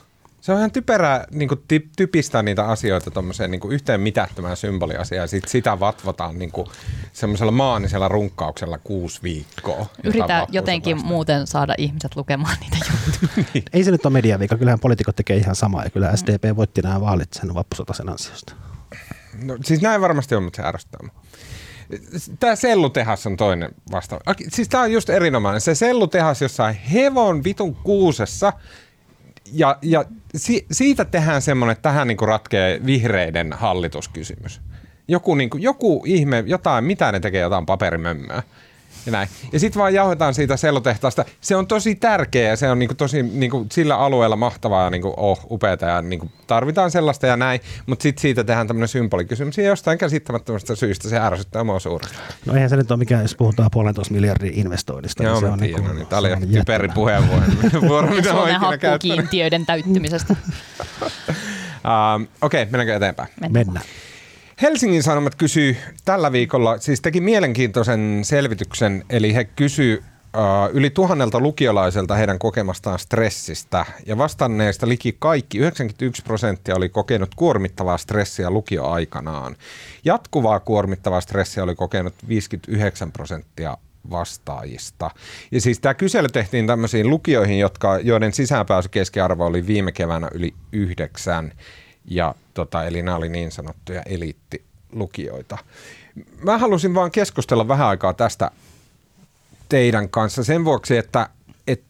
Se 0.45 0.51
on 0.51 0.57
ihan 0.57 0.71
typerää 0.71 1.25
niin 1.31 1.49
kuin 1.49 1.63
typistää 1.97 2.43
niitä 2.43 2.65
asioita 2.65 3.11
tuommoiseen 3.11 3.51
niin 3.51 3.71
yhteen 3.71 4.01
mitättömään 4.01 4.57
symboliasiaan 4.57 5.23
ja 5.23 5.27
sit 5.27 5.47
sitä 5.47 5.79
vatvotaan 5.79 6.39
niin 6.39 6.51
kuin 6.51 6.67
semmoisella 7.13 7.51
maanisella 7.51 8.07
runkkauksella 8.07 8.77
kuusi 8.77 9.23
viikkoa. 9.23 9.85
Yritä 10.03 10.47
jotenkin 10.51 11.05
muuten 11.05 11.47
saada 11.47 11.73
ihmiset 11.77 12.15
lukemaan 12.15 12.57
niitä 12.61 12.77
juttuja. 12.77 13.45
niin. 13.53 13.63
Ei 13.73 13.83
se 13.83 13.91
nyt 13.91 14.05
ole 14.05 14.13
mediavika, 14.13 14.57
kyllähän 14.57 14.79
poliitikot 14.79 15.15
tekee 15.15 15.37
ihan 15.37 15.55
samaa 15.55 15.83
ja 15.83 15.89
kyllä 15.89 16.15
SDP 16.15 16.55
voitti 16.55 16.81
nämä 16.81 17.01
vaalit 17.01 17.33
sen 17.33 17.53
vappusatasen 17.53 18.09
ansiosta. 18.09 18.53
No 19.43 19.57
siis 19.63 19.81
näin 19.81 20.01
varmasti 20.01 20.35
on, 20.35 20.43
mutta 20.43 20.61
se 20.61 20.67
ärsyttää. 20.67 20.99
Tämä 22.39 22.55
sellutehas 22.55 23.27
on 23.27 23.37
toinen 23.37 23.71
vastaava. 23.91 24.35
Siis 24.49 24.69
tämä 24.69 24.83
on 24.83 24.91
just 24.91 25.09
erinomainen. 25.09 25.61
Se 25.61 25.75
sellutehas 25.75 26.41
jossain 26.41 26.75
hevon 26.75 27.43
vitun 27.43 27.75
kuusessa– 27.75 28.53
ja, 29.53 29.77
ja 29.81 30.05
si, 30.35 30.65
siitä 30.71 31.05
tehdään 31.05 31.41
semmoinen, 31.41 31.71
että 31.71 31.81
tähän 31.81 32.07
niin 32.07 32.17
ratkee 32.21 32.81
vihreiden 32.85 33.53
hallituskysymys. 33.53 34.61
Joku, 35.07 35.35
niin 35.35 35.49
kuin, 35.49 35.63
joku 35.63 36.03
ihme, 36.05 36.43
jotain, 36.47 36.83
mitä 36.83 37.11
ne 37.11 37.19
tekee, 37.19 37.41
jotain 37.41 37.65
paperimömmöä. 37.65 38.43
Ja, 39.05 39.11
näin. 39.11 39.29
ja 39.53 39.59
sitten 39.59 39.79
vaan 39.79 39.93
jauhetaan 39.93 40.33
siitä 40.33 40.57
sellotehtaasta. 40.57 41.25
Se 41.41 41.55
on 41.55 41.67
tosi 41.67 41.95
tärkeä 41.95 42.49
ja 42.49 42.55
se 42.55 42.69
on 42.69 42.79
niinku 42.79 42.95
tosi 42.95 43.23
niinku 43.23 43.65
sillä 43.71 43.97
alueella 43.97 44.35
mahtavaa 44.35 44.83
ja 44.83 44.89
niinku, 44.89 45.13
oh, 45.17 45.45
upeata 45.51 45.85
ja 45.85 46.01
niinku, 46.01 46.31
tarvitaan 46.47 46.91
sellaista 46.91 47.27
ja 47.27 47.37
näin. 47.37 47.59
Mutta 47.85 48.03
sitten 48.03 48.21
siitä 48.21 48.43
tehdään 48.43 48.67
tämmöinen 48.67 48.87
symbolikysymys 48.87 49.57
ja 49.57 49.63
jostain 49.63 49.97
käsittämättömästä 49.97 50.75
syystä 50.75 51.09
se 51.09 51.19
ärsyttää 51.19 51.63
mua 51.63 51.79
suuresti. 51.79 52.15
No 52.45 52.53
eihän 52.53 52.69
se 52.69 52.75
nyt 52.75 52.91
ole 52.91 52.99
mikään, 52.99 53.21
jos 53.21 53.35
puhutaan 53.35 53.69
puolentoista 53.71 54.13
miljardin 54.13 54.53
investoinnista. 54.53 55.23
Joo, 55.23 55.33
niin 55.33 55.39
se 55.39 55.47
on 55.47 55.59
tiedän, 55.59 55.81
niinku, 55.81 55.97
niin, 55.97 56.07
tämä 56.07 56.19
oli 56.19 56.29
typeri 56.53 56.89
puheenvuoro, 56.89 58.07
mitä 58.07 58.29
Suomen 58.29 58.59
hakkukiintiöiden 58.59 59.65
täyttymisestä. 59.65 60.35
uh, 60.35 62.27
Okei, 62.41 62.61
okay, 62.61 62.71
mennäänkö 62.71 62.95
eteenpäin? 62.95 63.29
Mennään. 63.41 63.65
Mennään. 63.65 63.85
Helsingin 64.61 65.03
Sanomat 65.03 65.35
kysyy 65.35 65.77
tällä 66.05 66.31
viikolla, 66.31 66.77
siis 66.77 67.01
teki 67.01 67.21
mielenkiintoisen 67.21 68.19
selvityksen, 68.23 69.05
eli 69.09 69.33
he 69.35 69.43
kysyy 69.43 69.97
uh, 69.97 70.03
yli 70.73 70.89
tuhannelta 70.89 71.39
lukiolaiselta 71.39 72.15
heidän 72.15 72.39
kokemastaan 72.39 72.99
stressistä. 72.99 73.85
Ja 74.05 74.17
vastanneista 74.17 74.87
liki 74.87 75.15
kaikki, 75.19 75.57
91 75.57 76.23
prosenttia 76.23 76.75
oli 76.75 76.89
kokenut 76.89 77.35
kuormittavaa 77.35 77.97
stressiä 77.97 78.49
lukioaikanaan. 78.49 79.55
Jatkuvaa 80.05 80.59
kuormittavaa 80.59 81.21
stressiä 81.21 81.63
oli 81.63 81.75
kokenut 81.75 82.13
59 82.27 83.11
prosenttia 83.11 83.77
vastaajista. 84.09 85.11
Ja 85.51 85.61
siis 85.61 85.79
tämä 85.79 85.93
kysely 85.93 86.27
tehtiin 86.29 86.67
tämmöisiin 86.67 87.09
lukioihin, 87.09 87.59
jotka, 87.59 87.99
joiden 87.99 88.33
sisäänpääsy 88.33 88.89
keskiarvo 88.89 89.45
oli 89.45 89.67
viime 89.67 89.91
keväänä 89.91 90.29
yli 90.33 90.53
yhdeksän. 90.71 91.51
Ja 92.07 92.35
tota, 92.53 92.83
eli 92.83 93.01
nämä 93.01 93.17
oli 93.17 93.29
niin 93.29 93.51
sanottuja 93.51 94.01
eliittilukijoita. 94.01 95.57
Mä 96.43 96.57
halusin 96.57 96.95
vaan 96.95 97.11
keskustella 97.11 97.67
vähän 97.67 97.87
aikaa 97.87 98.13
tästä 98.13 98.51
teidän 99.69 100.09
kanssa 100.09 100.43
sen 100.43 100.65
vuoksi, 100.65 100.97
että 100.97 101.29
et, 101.67 101.83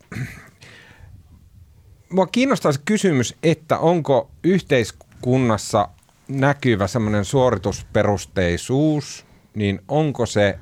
mua 2.10 2.28
kiinnostaa 2.28 2.72
se 2.72 2.80
kysymys, 2.86 3.36
että 3.44 3.78
onko 3.78 4.32
yhteiskunnassa 4.44 5.90
näkyvä 6.28 6.88
semmoinen 6.88 7.26
suoritusperusteisuus, 7.26 9.26
niin 9.56 9.82
onko 9.88 10.26
se 10.26 10.60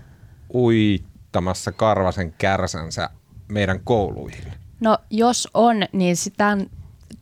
uittamassa 0.53 1.71
karvasen 1.71 2.33
kärsänsä 2.37 3.09
meidän 3.47 3.79
kouluihin? 3.83 4.53
No 4.79 4.97
jos 5.09 5.49
on, 5.53 5.77
niin 5.91 6.15
tämän 6.37 6.69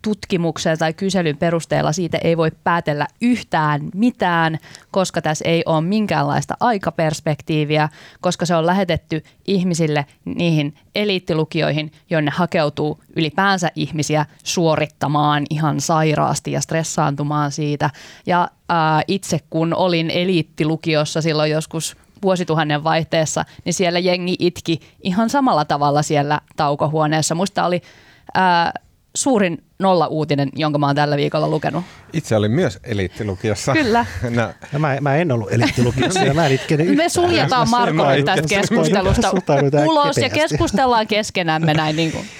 tutkimuksen 0.02 0.78
tai 0.78 0.94
kyselyn 0.94 1.38
perusteella 1.38 1.92
siitä 1.92 2.18
ei 2.24 2.38
voi 2.38 2.52
päätellä 2.64 3.08
yhtään 3.22 3.82
mitään, 3.96 4.58
koska 4.92 5.22
tässä 5.22 5.46
ei 5.48 5.64
ole 5.66 5.82
minkäänlaista 5.82 6.58
aikaperspektiiviä, 6.60 7.89
koska 8.22 8.46
se 8.46 8.56
on 8.56 8.66
lähetetty 8.66 9.24
ihmisille 9.48 10.06
niihin 10.26 10.76
eliittilukioihin, 10.96 11.92
jonne 12.10 12.32
hakeutuu 12.36 13.04
ylipäänsä 13.16 13.72
ihmisiä 13.76 14.26
suorittamaan 14.44 15.44
ihan 15.50 15.82
sairaasti 15.82 16.52
ja 16.52 16.62
stressaantumaan 16.62 17.52
siitä. 17.52 17.89
Ja 18.26 18.48
ää, 18.70 19.02
itse 19.08 19.39
kun 19.50 19.74
olin 19.74 20.10
eliittilukiossa 20.10 21.22
silloin 21.22 21.52
joskus 21.52 21.98
vuosituhannen 22.22 22.84
vaihteessa, 22.84 23.46
niin 23.66 23.74
siellä 23.74 24.00
jengi 24.00 24.36
itki 24.39 24.80
ihan 25.02 25.30
samalla 25.30 25.66
tavalla 25.66 26.02
siellä 26.02 26.42
taukohuoneessa. 26.56 27.36
Musta 27.36 27.66
oli 27.66 27.82
ää, 28.34 28.74
suurin 29.16 29.64
nolla-uutinen, 29.80 30.49
jonka 30.55 30.80
mä 30.80 30.86
oon 30.86 30.95
tällä 30.95 31.18
viikolla 31.18 31.47
lukenut. 31.47 31.84
Itse 32.14 32.36
olin 32.36 32.51
myös 32.51 32.80
eliittilukiossa. 32.84 33.74
Kyllä. 33.74 34.05
Nä, 34.30 34.53
Ja 34.74 34.80
mä, 34.80 34.97
mä 35.01 35.16
en 35.16 35.32
ollut 35.32 35.51
eliittilukiossa 35.51 36.20
ja 36.20 36.34
mä 36.34 36.45
en 36.45 36.51
itkene 36.51 36.84
Me 36.84 37.09
suljetaan 37.09 37.70
Marko 37.70 38.03
tästä 38.26 38.47
keskustelusta 38.47 39.32
ulos 39.86 40.18
ja 40.18 40.30
keskustellaan 40.30 41.07
keskenämme 41.07 41.74
näin. 41.74 41.95
Niin 41.95 42.12
kuin. 42.12 42.26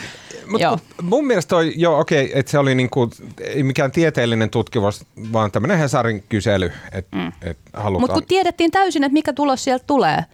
Mut, 0.52 0.62
Joo. 0.62 0.80
mun 1.02 1.28
mielestä 1.28 1.50
toi, 1.50 1.74
joo 1.76 2.00
okei, 2.00 2.32
että 2.34 2.52
se 2.52 2.58
oli 2.58 2.76
niinku, 2.76 3.10
ei 3.40 3.64
mikään 3.64 3.92
tieteellinen 3.92 4.50
tutkimus, 4.50 5.06
vaan 5.34 5.52
tämmöinen 5.52 5.78
Hesarin 5.78 6.24
kysely, 6.30 6.72
että 6.92 7.18
mm. 7.18 7.32
et 7.42 7.58
halutaan. 7.74 8.02
Mutta 8.02 8.14
kun 8.14 8.26
tiedettiin 8.28 8.72
täysin, 8.72 9.04
että 9.04 9.14
mikä 9.14 9.34
tulos 9.34 9.64
sieltä 9.64 9.84
tulee. 9.88 10.26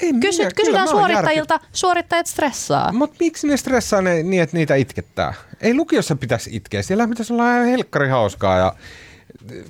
Ei 0.00 0.12
Kysy, 0.12 0.42
minä- 0.42 0.50
kyllä 0.50 0.50
kysytään 0.56 0.88
suorittajilta, 0.88 1.60
suorittajat 1.72 2.26
stressaa. 2.26 2.92
Mutta 2.92 3.16
miksi 3.20 3.46
ne 3.46 3.56
stressaa 3.56 4.02
ne 4.02 4.22
niin, 4.22 4.42
että 4.42 4.56
niitä 4.56 4.74
itkettää? 4.74 5.34
Ei 5.60 5.74
lukiossa 5.74 6.16
pitäisi 6.16 6.50
itkeä. 6.56 6.82
Siellä 6.82 7.08
pitäisi 7.08 7.32
olla 7.32 7.54
ihan 7.54 7.66
helkkari 7.66 8.08
hauskaa 8.08 8.58
ja 8.58 8.74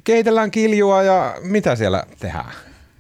keitellään 0.05 0.51
kiljua 0.51 1.03
ja 1.03 1.35
mitä 1.43 1.77
siellä 1.77 2.05
tehdään? 2.19 2.53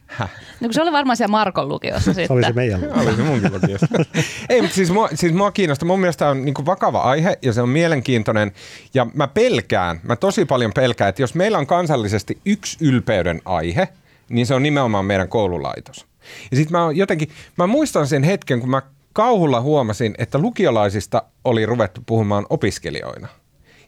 Häh? 0.06 0.30
No, 0.60 0.68
kun 0.68 0.74
se 0.74 0.82
oli 0.82 0.92
varmaan 0.92 1.16
siellä 1.16 1.30
Markon 1.30 1.68
lukiossa 1.68 2.12
sitten. 2.14 2.36
Oli 2.36 2.44
se 2.44 2.52
meidän 2.52 2.80
luku. 2.80 3.00
Oli 3.00 3.16
se 3.16 3.22
munkin 3.22 3.52
lukiossa. 3.52 3.86
Ei, 4.48 4.60
mutta 4.62 4.74
siis 4.74 4.90
mua, 4.90 5.08
siis 5.14 5.32
mua 5.32 5.50
kiinnostaa. 5.52 5.86
Mun 5.86 6.00
mielestä 6.00 6.18
tämä 6.18 6.30
on 6.30 6.44
niin 6.44 6.66
vakava 6.66 7.00
aihe 7.00 7.38
ja 7.42 7.52
se 7.52 7.62
on 7.62 7.68
mielenkiintoinen. 7.68 8.52
Ja 8.94 9.06
mä 9.14 9.28
pelkään, 9.28 10.00
mä 10.02 10.16
tosi 10.16 10.44
paljon 10.44 10.72
pelkään, 10.72 11.08
että 11.08 11.22
jos 11.22 11.34
meillä 11.34 11.58
on 11.58 11.66
kansallisesti 11.66 12.38
yksi 12.46 12.76
ylpeyden 12.80 13.42
aihe, 13.44 13.88
niin 14.28 14.46
se 14.46 14.54
on 14.54 14.62
nimenomaan 14.62 15.04
meidän 15.04 15.28
koululaitos. 15.28 16.06
Ja 16.50 16.56
sitten 16.56 16.72
mä 16.80 16.92
jotenkin, 16.94 17.28
mä 17.58 17.66
muistan 17.66 18.06
sen 18.06 18.22
hetken, 18.22 18.60
kun 18.60 18.70
mä 18.70 18.82
kauhulla 19.12 19.60
huomasin, 19.60 20.14
että 20.18 20.38
lukiolaisista 20.38 21.22
oli 21.44 21.66
ruvettu 21.66 22.00
puhumaan 22.06 22.46
opiskelijoina. 22.50 23.28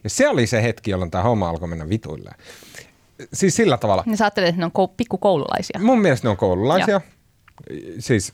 Ja 0.03 0.09
se 0.09 0.29
oli 0.29 0.47
se 0.47 0.63
hetki, 0.63 0.91
jolloin 0.91 1.11
tämä 1.11 1.23
homma 1.23 1.49
alkoi 1.49 1.67
mennä 1.67 1.89
vituille. 1.89 2.31
Siis 3.33 3.55
sillä 3.55 3.77
tavalla. 3.77 4.03
Niin 4.05 4.17
sä 4.17 4.25
ajattelet, 4.25 4.49
että 4.49 4.61
ne 4.61 4.65
on 4.65 4.71
kou- 4.71 4.93
pikkukoululaisia. 4.97 5.79
Mun 5.83 6.01
mielestä 6.01 6.27
ne 6.27 6.29
on 6.29 6.37
koululaisia. 6.37 7.01
Siis, 7.99 8.33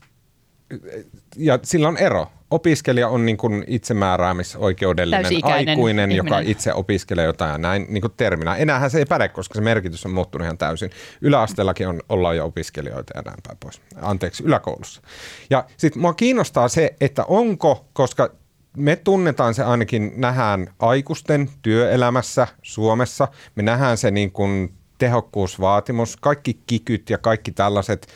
ja 1.38 1.60
sillä 1.64 1.88
on 1.88 1.98
ero. 1.98 2.28
Opiskelija 2.52 3.08
on 3.08 3.26
niin 3.26 3.38
kuin 3.38 3.64
itsemääräämisoikeudellinen 3.68 5.26
aikuinen, 5.44 6.12
joka 6.12 6.36
ihminen. 6.36 6.52
itse 6.52 6.74
opiskelee 6.74 7.26
jotain 7.26 7.52
ja 7.52 7.58
näin 7.58 7.86
niin 7.90 8.02
kuin 8.02 8.14
terminä. 8.18 8.56
Enäähän 8.56 8.92
se 8.92 8.98
ei 8.98 9.06
päde, 9.06 9.28
koska 9.28 9.56
se 9.56 9.62
merkitys 9.62 10.06
on 10.06 10.14
muuttunut 10.14 10.46
ihan 10.46 10.58
täysin. 10.58 10.92
Yläasteellakin 11.22 11.88
on, 11.88 12.02
ollaan 12.10 12.38
jo 12.38 12.46
opiskelijoita 12.46 13.14
ja 13.18 13.22
näin 13.26 13.38
päin 13.48 13.58
pois. 13.60 13.82
Anteeksi, 14.02 14.44
yläkoulussa. 14.44 15.02
Ja 15.50 15.66
sitten 15.78 16.02
mua 16.02 16.14
kiinnostaa 16.14 16.68
se, 16.68 16.96
että 17.02 17.24
onko, 17.24 17.86
koska 17.94 18.30
me 18.78 18.96
tunnetaan 18.96 19.54
se 19.54 19.64
ainakin, 19.64 20.14
nähdään 20.16 20.68
aikuisten 20.80 21.50
työelämässä 21.62 22.48
Suomessa. 22.62 23.28
Me 23.56 23.64
nähdään 23.64 23.98
se 23.98 24.12
niin 24.12 24.32
kuin 24.32 24.74
tehokkuusvaatimus, 24.98 26.18
kaikki 26.18 26.60
kikyt 26.68 27.10
ja 27.10 27.18
kaikki 27.18 27.52
tällaiset 27.52 28.08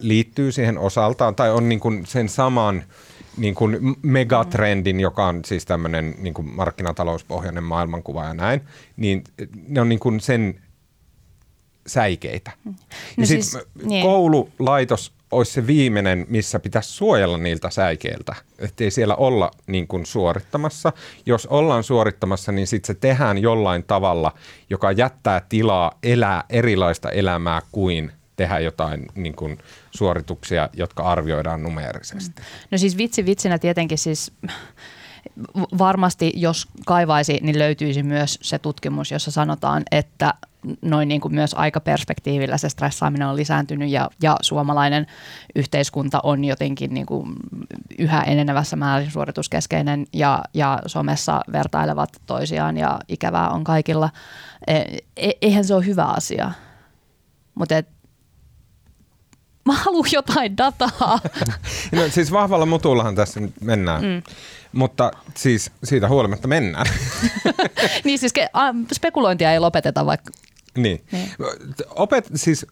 liittyy 0.00 0.52
siihen 0.52 0.78
osaltaan 0.78 1.34
tai 1.34 1.50
on 1.50 1.68
niin 1.68 1.80
kuin 1.80 2.06
sen 2.06 2.28
saman 2.28 2.84
niin 3.36 3.54
kuin 3.54 3.96
megatrendin, 4.02 5.00
joka 5.00 5.26
on 5.26 5.44
siis 5.44 5.64
tämmöinen 5.64 6.14
niin 6.18 6.34
kuin 6.34 6.54
markkinatalouspohjainen 6.54 7.64
maailmankuva 7.64 8.24
ja 8.24 8.34
näin, 8.34 8.60
niin 8.96 9.24
ne 9.68 9.80
on 9.80 9.88
niin 9.88 10.00
kuin 10.00 10.20
sen 10.20 10.60
säikeitä. 11.86 12.50
No 12.64 12.72
ja 13.16 13.26
siis, 13.26 13.50
siis, 13.50 13.64
niin. 13.74 13.88
niin. 13.88 14.06
koululaitos 14.06 15.12
olisi 15.32 15.52
se 15.52 15.66
viimeinen, 15.66 16.26
missä 16.28 16.60
pitäisi 16.60 16.90
suojella 16.90 17.38
niiltä 17.38 17.70
säikeiltä, 17.70 18.34
ettei 18.58 18.90
siellä 18.90 19.14
olla 19.14 19.50
niin 19.66 19.88
kuin 19.88 20.06
suorittamassa. 20.06 20.92
Jos 21.26 21.46
ollaan 21.46 21.84
suorittamassa, 21.84 22.52
niin 22.52 22.66
sitten 22.66 22.94
se 22.94 23.00
tehdään 23.00 23.38
jollain 23.38 23.84
tavalla, 23.84 24.34
joka 24.70 24.92
jättää 24.92 25.42
tilaa 25.48 25.98
elää 26.02 26.44
erilaista 26.50 27.10
elämää 27.10 27.62
kuin 27.72 28.12
tehdä 28.36 28.58
jotain 28.58 29.06
niin 29.14 29.34
kuin 29.34 29.58
suorituksia, 29.90 30.68
jotka 30.72 31.02
arvioidaan 31.02 31.62
numeerisesti. 31.62 32.42
No 32.70 32.78
siis 32.78 32.96
vitsi 32.96 33.26
vitsinä 33.26 33.58
tietenkin 33.58 33.98
siis 33.98 34.32
varmasti 35.78 36.32
jos 36.36 36.68
kaivaisi, 36.86 37.38
niin 37.42 37.58
löytyisi 37.58 38.02
myös 38.02 38.38
se 38.42 38.58
tutkimus, 38.58 39.10
jossa 39.10 39.30
sanotaan, 39.30 39.82
että 39.90 40.34
noin 40.82 41.08
niin 41.08 41.20
kuin 41.20 41.34
myös 41.34 41.54
aikaperspektiivillä 41.54 42.58
se 42.58 42.68
stressaaminen 42.68 43.28
on 43.28 43.36
lisääntynyt 43.36 43.90
ja, 43.90 44.10
ja 44.22 44.36
suomalainen 44.42 45.06
yhteiskunta 45.54 46.20
on 46.22 46.44
jotenkin 46.44 46.94
niin 46.94 47.06
kuin 47.06 47.32
yhä 47.98 48.22
enenevässä 48.22 48.76
määrin 48.76 49.10
suorituskeskeinen 49.10 50.06
ja, 50.12 50.42
ja 50.54 50.78
somessa 50.86 51.40
vertailevat 51.52 52.10
toisiaan 52.26 52.76
ja 52.76 52.98
ikävää 53.08 53.50
on 53.50 53.64
kaikilla. 53.64 54.10
E, 54.66 54.74
e- 55.16 55.38
eihän 55.42 55.64
se 55.64 55.74
ole 55.74 55.86
hyvä 55.86 56.04
asia, 56.04 56.52
mutta 57.54 57.76
et, 57.76 57.88
mä 59.64 59.72
haluan 59.72 60.08
jotain 60.12 60.56
dataa. 60.56 60.90
No, 61.92 62.02
siis 62.10 62.32
vahvalla 62.32 62.66
mutullahan 62.66 63.14
tässä 63.14 63.40
nyt 63.40 63.52
mennään, 63.60 64.02
mm. 64.02 64.22
mutta 64.72 65.10
siis 65.34 65.70
siitä 65.84 66.08
huolimatta 66.08 66.48
mennään. 66.48 66.86
niin 68.04 68.18
siis 68.18 68.32
ke- 68.38 68.50
a, 68.52 68.74
spekulointia 68.94 69.52
ei 69.52 69.60
lopeteta 69.60 70.06
vaikka. 70.06 70.30
Niin. 70.76 71.02
Niin. 71.12 71.28
Opet, 71.96 72.30
siis 72.34 72.66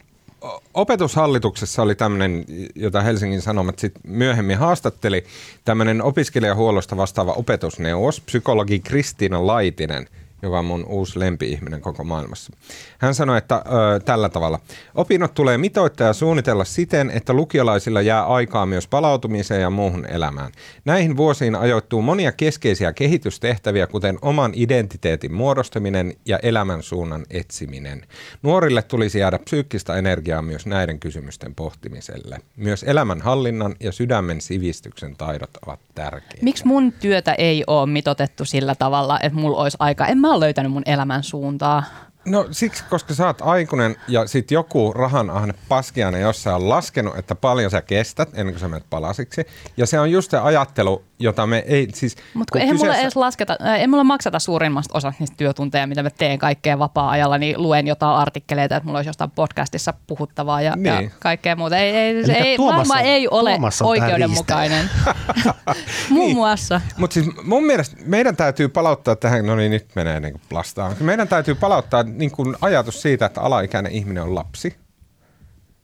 opetushallituksessa 0.75 1.83
oli 1.83 1.95
tämmöinen, 1.95 2.45
jota 2.75 3.01
Helsingin 3.01 3.43
Sanomat 3.43 3.79
sit 3.79 3.93
myöhemmin 4.05 4.59
haastatteli, 4.59 5.25
tämmöinen 5.65 6.03
opiskelijahuollosta 6.03 6.97
vastaava 6.97 7.33
opetusneuvos, 7.33 8.21
psykologi 8.21 8.79
Kristiina 8.81 9.47
Laitinen, 9.47 10.09
joka 10.43 10.59
on 10.59 10.65
mun 10.65 10.85
uusi 10.89 11.19
lempi-ihminen 11.19 11.81
koko 11.81 12.05
maailmassa. 12.05 12.53
Hän 12.99 13.15
sanoi, 13.15 13.39
että 13.39 13.55
ö, 13.55 14.01
tällä 14.01 14.29
tavalla. 14.29 14.61
Opinnot 14.95 15.35
tulee 15.35 15.59
mitoittaa 15.59 16.07
ja 16.07 16.13
suunnitella 16.13 16.65
siten, 16.65 17.11
että 17.11 17.33
lukiolaisilla 17.33 18.03
jää 18.03 18.27
aikaa 18.27 18.67
myös 18.67 18.89
palautumiseen 18.89 19.61
ja 19.61 19.71
muuhun 19.71 20.07
elämään. 20.07 20.53
Näihin 20.85 21.17
vuosiin 21.17 21.57
ajoittuu 21.57 22.03
monia 22.03 22.33
keskeisiä 22.33 22.93
kehitystehtäviä, 22.93 23.87
kuten 23.87 24.19
oman 24.23 24.53
identiteetin 24.55 25.33
muodostaminen 25.33 26.15
ja 26.27 26.39
elämän 26.43 26.83
suunnan 26.83 27.25
etsiminen. 27.31 28.07
Nuorille 28.43 28.83
tulisi 28.83 29.19
jäädä 29.19 29.39
psyykkistä 29.39 29.95
energiaa 29.97 30.43
myös 30.43 30.67
näiden 30.67 31.01
kysymysten 31.01 31.55
pohtimiselle. 31.55 32.39
Myös 32.57 32.83
elämänhallinnan 32.83 33.75
ja 33.81 33.93
sydämen 33.93 34.41
sivistyksen 34.41 35.17
taidot 35.17 35.51
ovat 35.67 35.81
tärkeitä. 35.95 36.45
Miksi 36.45 36.67
mun 36.67 36.93
työtä 36.93 37.35
ei 37.35 37.65
ole 37.67 37.87
mitotettu 37.87 38.45
sillä 38.45 38.75
tavalla, 38.75 39.21
että 39.21 39.39
mulla 39.39 39.63
olisi 39.63 39.77
aika? 39.81 40.07
En 40.07 40.19
mä 40.19 40.30
ole 40.31 40.41
löytänyt 40.41 40.73
mun 40.73 40.83
elämän 40.87 41.23
suuntaa. 41.23 41.83
No 42.25 42.47
siksi, 42.51 42.85
koska 42.91 43.15
sä 43.15 43.27
oot 43.27 43.43
aikuinen 43.43 43.97
ja 44.09 44.27
sit 44.27 44.51
joku 44.51 44.93
rahanahne 44.93 45.55
paskiainen 45.69 46.21
jossain 46.21 46.57
on 46.57 46.69
laskenut, 46.69 47.19
että 47.19 47.35
paljon 47.35 47.71
sä 47.71 47.83
kestät 47.83 48.29
ennen 48.35 48.55
kuin 48.55 48.61
sä 48.61 48.69
menet 48.69 48.85
palasiksi. 48.91 49.47
Ja 49.77 49.87
se 49.87 50.01
on 50.01 50.11
just 50.11 50.31
se 50.31 50.39
ajattelu, 50.39 51.05
jota 51.19 51.47
me 51.47 51.65
ei 51.67 51.89
siis... 51.95 52.17
Mutta 52.35 52.59
eihän 52.59 52.77
mulla 52.77 52.97
edes 52.97 53.17
lasketa, 53.17 53.57
äh, 53.67 53.81
ei 53.81 53.87
mulla 53.87 54.05
makseta 54.05 54.39
suurimmasta 54.39 54.99
osasta 54.99 55.17
niistä 55.21 55.37
työtunteja, 55.37 55.87
mitä 55.87 56.03
mä 56.03 56.11
teen 56.11 56.39
kaikkea 56.39 56.79
vapaa-ajalla, 56.79 57.39
niin 57.39 57.63
luen 57.63 57.87
jotain 57.87 58.17
artikkeleita, 58.17 58.77
että 58.77 58.87
mulla 58.87 58.99
olisi 58.99 59.09
jostain 59.09 59.31
podcastissa 59.31 59.95
puhuttavaa 60.07 60.61
ja, 60.63 60.77
ja 60.85 61.01
Niin. 61.01 61.13
kaikkea 61.21 61.57
muuta. 61.57 61.77
Ei, 61.77 61.97
ei, 61.97 62.27
se 62.27 62.33
ei, 62.33 62.57
Tuomas 62.57 62.89
maailma 62.89 63.09
on- 63.09 63.15
ei 63.15 63.29
ole 63.29 63.51
Tuomas 63.51 63.83
on 63.83 63.87
tää 63.99 64.05
oikeudenmukainen. 64.07 64.91
Muun 66.11 66.27
Niin. 66.27 66.37
muassa. 66.37 66.81
Mutta 66.97 67.15
siis 67.15 67.27
mun 67.45 67.67
mielestä 67.67 67.97
meidän 68.05 68.37
täytyy 68.37 68.69
palauttaa 68.69 69.17
tähän, 69.17 69.47
no 69.47 69.57
niin 69.57 69.71
nyt 69.71 69.87
menee 69.95 70.21
niin 70.21 70.33
kuin 70.33 70.43
plastaan. 70.49 70.97
Meidän 71.01 71.29
täytyy 71.29 71.55
palauttaa 71.55 72.05
niin 72.19 72.31
kuin 72.31 72.57
ajatus 72.61 73.03
siitä, 73.03 73.27
että 73.27 73.41
alaikäinen 73.41 73.93
ihminen 73.93 74.23
on 74.23 74.35
lapsi. 74.35 74.77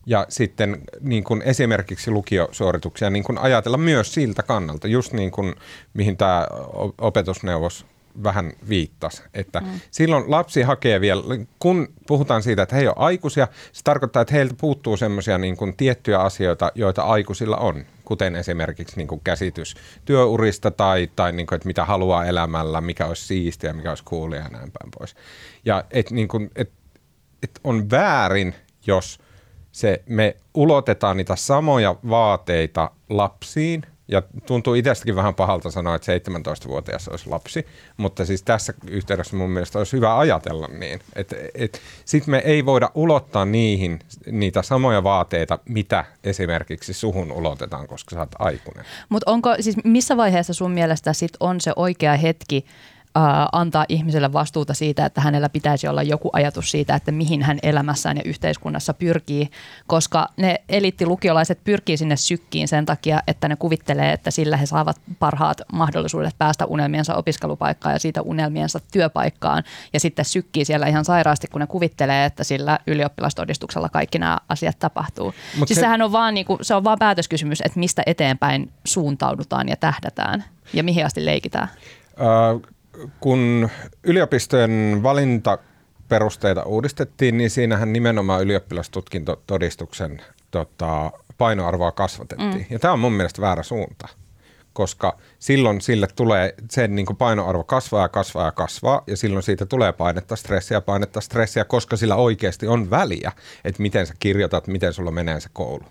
Ja 0.07 0.27
sitten 0.29 0.83
niin 1.01 1.25
kuin 1.25 1.43
esimerkiksi 1.43 2.11
lukiosuorituksia 2.11 3.11
niin 3.11 3.25
kuin 3.25 3.39
ajatella 3.39 3.77
myös 3.77 4.15
siltä 4.15 4.43
kannalta, 4.43 4.89
just 4.89 5.13
niin 5.13 5.31
kuin 5.31 5.55
mihin 5.95 6.17
tämä 6.17 6.47
opetusneuvos 6.99 7.87
vähän 8.23 8.53
viittasi, 8.69 9.23
että 9.35 9.61
mm. 9.61 9.67
silloin 9.91 10.31
lapsi 10.31 10.63
hakee 10.63 11.01
vielä, 11.01 11.23
kun 11.59 11.89
puhutaan 12.07 12.43
siitä, 12.43 12.63
että 12.63 12.77
he 12.77 12.81
ei 12.83 12.89
ole 12.89 12.95
aikuisia, 12.99 13.49
se 13.73 13.85
tarkoittaa, 13.85 14.23
että 14.23 14.35
heiltä 14.35 14.55
puuttuu 14.61 14.97
semmoisia 14.97 15.39
niin 15.39 15.57
kuin 15.57 15.77
tiettyjä 15.77 16.19
asioita, 16.19 16.73
joita 16.75 17.03
aikuisilla 17.03 17.57
on, 17.57 17.85
kuten 18.07 18.37
esimerkiksi 18.37 18.97
niin 18.97 19.09
kuin 19.09 19.21
käsitys 19.25 19.75
työurista 20.05 20.71
tai, 20.71 21.11
tai 21.17 21.33
niin 21.33 21.47
kuin, 21.47 21.57
että 21.57 21.67
mitä 21.67 21.85
haluaa 21.85 22.25
elämällä, 22.25 22.81
mikä 22.81 23.07
olisi 23.07 23.27
siistiä, 23.27 23.73
mikä 23.73 23.89
olisi 23.89 24.05
coolia 24.05 24.41
ja 24.41 24.49
näin 24.49 24.73
päin 24.73 24.91
pois. 24.99 25.17
Ja 25.65 25.85
että 25.91 26.15
niin 26.15 26.29
kuin, 26.29 26.51
et, 26.57 26.73
et 27.43 27.61
on 27.65 27.91
väärin, 27.91 28.55
jos 28.87 29.19
se, 29.73 30.03
me 30.07 30.37
ulotetaan 30.55 31.17
niitä 31.17 31.37
samoja 31.37 31.97
vaateita 32.09 32.91
lapsiin– 33.09 33.83
ja 34.09 34.23
tuntuu 34.47 34.75
itsestäkin 34.75 35.17
vähän 35.17 35.35
pahalta 35.35 35.71
sanoa, 35.71 35.95
että 35.95 36.13
17-vuotias 36.17 37.09
olisi 37.09 37.31
lapsi, 37.31 37.67
mutta 37.97 38.25
siis 38.25 38.43
tässä 38.43 38.75
yhteydessä 38.89 39.37
mun 39.37 39.51
mielestä 39.51 39.79
olisi 39.79 39.93
hyvä 39.93 40.19
ajatella 40.19 40.69
niin. 40.69 41.01
Sitten 42.05 42.31
me 42.31 42.39
ei 42.39 42.67
voida 42.67 42.91
ulottaa 42.95 43.45
niihin 43.45 43.99
niitä 44.31 44.63
samoja 44.63 45.03
vaateita, 45.05 45.59
mitä 45.69 46.05
esimerkiksi 46.25 46.93
suhun 46.93 47.33
ulotetaan, 47.33 47.87
koska 47.87 48.17
sä 48.17 48.21
oot 48.21 48.31
aikuinen. 48.39 48.85
Mutta 49.09 49.31
onko, 49.31 49.57
siis 49.61 49.77
missä 49.85 50.17
vaiheessa 50.17 50.55
sun 50.55 50.71
mielestä 50.71 51.13
sit 51.13 51.33
on 51.41 51.61
se 51.61 51.73
oikea 51.77 52.17
hetki 52.17 52.65
antaa 53.53 53.85
ihmiselle 53.89 54.33
vastuuta 54.33 54.75
siitä, 54.75 55.07
että 55.07 55.21
hänellä 55.21 55.49
pitäisi 55.49 55.89
olla 55.89 56.03
joku 56.03 56.31
ajatus 56.33 56.71
siitä, 56.71 56.95
että 56.95 57.13
mihin 57.13 57.43
hän 57.43 57.59
elämässään 57.63 58.17
ja 58.17 58.23
yhteiskunnassa 58.25 58.95
pyrkii, 58.95 59.51
koska 59.87 60.29
ne 60.37 60.61
eliittilukiolaiset 60.69 61.61
pyrkii 61.65 61.97
sinne 61.97 62.17
sykkiin 62.17 62.69
sen 62.69 62.87
takia, 62.87 63.21
että 63.27 63.49
ne 63.49 63.57
kuvittelee, 63.57 64.13
että 64.13 64.31
sillä 64.31 64.57
he 64.57 64.67
saavat 64.67 65.01
parhaat 65.19 65.61
mahdollisuudet 65.73 66.35
päästä 66.39 66.67
unelmiensa 66.67 67.15
opiskelupaikkaan 67.15 67.95
ja 67.95 67.99
siitä 67.99 68.23
unelmiensa 68.23 68.81
työpaikkaan 68.93 69.65
ja 69.93 70.01
sitten 70.01 70.25
sykkii 70.25 70.65
siellä 70.65 70.87
ihan 70.87 71.05
sairaasti, 71.05 71.47
kun 71.47 71.61
ne 71.61 71.67
kuvittelee, 71.67 72.25
että 72.25 72.45
sillä 72.45 72.79
ylioppilastodistuksella 72.87 73.89
kaikki 73.89 74.19
nämä 74.19 74.39
asiat 74.49 74.79
tapahtuu. 74.79 75.35
Mut 75.59 75.69
siis 75.69 75.77
se, 75.77 75.81
sehän 75.81 76.03
on 76.03 76.13
vaan, 76.13 76.35
niinku, 76.35 76.59
se 76.63 76.75
on 76.75 76.85
vaan 76.85 76.99
päätöskysymys, 76.99 77.61
että 77.61 77.79
mistä 77.79 78.03
eteenpäin 78.07 78.73
suuntaudutaan 78.85 79.69
ja 79.69 79.77
tähdätään 79.77 80.45
ja 80.73 80.83
mihin 80.83 81.07
asti 81.07 81.25
leikitään. 81.25 81.69
Kun 83.21 83.69
yliopistojen 84.03 85.01
valintaperusteita 85.03 86.63
uudistettiin, 86.63 87.37
niin 87.37 87.51
siinähän 87.51 87.93
nimenomaan 87.93 88.43
ylioppilastutkintotodistuksen 88.43 90.23
tota, 90.51 91.13
painoarvoa 91.39 91.93
kasvatettiin. 91.93 92.55
Mm. 92.55 92.65
Ja 92.71 92.79
tämä 92.79 92.93
on 92.93 93.01
mun 93.01 93.13
mielestä 93.13 93.43
väärä 93.43 93.63
suunta, 93.63 94.09
koska 94.73 95.19
silloin 95.39 95.81
sille 95.81 96.09
tulee, 96.17 96.55
sen 96.71 96.95
niin 96.95 97.07
kuin 97.07 97.17
painoarvo 97.17 97.65
kasvaa 97.65 98.03
ja 98.03 98.09
kasvaa 98.09 98.45
ja 98.45 98.53
kasvaa, 98.53 99.03
ja 99.07 99.17
silloin 99.17 99.43
siitä 99.43 99.67
tulee 99.67 99.93
painetta, 99.93 100.37
stressiä, 100.37 100.81
painetta, 100.81 101.21
stressiä, 101.21 101.65
koska 101.65 101.97
sillä 101.97 102.17
oikeasti 102.17 102.67
on 102.67 102.91
väliä, 102.91 103.33
että 103.65 103.83
miten 103.83 104.07
sä 104.07 104.15
kirjoitat, 104.19 104.67
miten 104.67 104.93
sulla 104.93 105.11
menee 105.11 105.41
se 105.41 105.49
koulu 105.53 105.85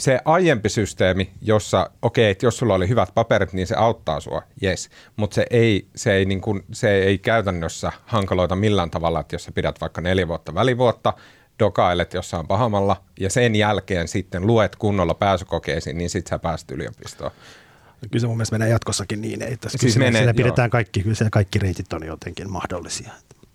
se 0.00 0.20
aiempi 0.24 0.68
systeemi, 0.68 1.30
jossa, 1.42 1.90
okei, 2.02 2.24
okay, 2.24 2.30
että 2.30 2.46
jos 2.46 2.58
sulla 2.58 2.74
oli 2.74 2.88
hyvät 2.88 3.08
paperit, 3.14 3.52
niin 3.52 3.66
se 3.66 3.74
auttaa 3.74 4.20
sua, 4.20 4.42
yes, 4.62 4.90
mutta 5.16 5.34
se 5.34 5.46
ei, 5.50 5.86
se, 5.96 6.12
ei 6.12 6.24
niin 6.24 6.40
kuin, 6.40 6.62
se 6.72 6.98
ei 6.98 7.18
käytännössä 7.18 7.92
hankaloita 8.06 8.56
millään 8.56 8.90
tavalla, 8.90 9.20
että 9.20 9.34
jos 9.34 9.44
sä 9.44 9.52
pidät 9.52 9.80
vaikka 9.80 10.00
neljä 10.00 10.28
vuotta 10.28 10.54
välivuotta, 10.54 11.12
dokailet 11.58 12.14
jossain 12.14 12.46
pahamalla 12.46 13.02
ja 13.20 13.30
sen 13.30 13.56
jälkeen 13.56 14.08
sitten 14.08 14.46
luet 14.46 14.76
kunnolla 14.76 15.14
pääsykokeisiin, 15.14 15.98
niin 15.98 16.10
sitten 16.10 16.30
sä 16.30 16.38
pääset 16.38 16.70
yliopistoon. 16.70 17.30
Kyllä 18.10 18.20
se 18.20 18.26
mun 18.26 18.36
mielestä 18.36 18.58
menee 18.58 18.68
jatkossakin 18.68 19.20
niin, 19.20 19.42
että 19.42 19.68
siis 19.68 19.96
menee, 19.96 20.32
pidetään 20.32 20.70
kaikki, 20.70 21.02
kyllä 21.02 21.30
kaikki 21.30 21.58
reitit 21.58 21.92
on 21.92 22.06
jotenkin 22.06 22.50
mahdollisia. 22.50 23.12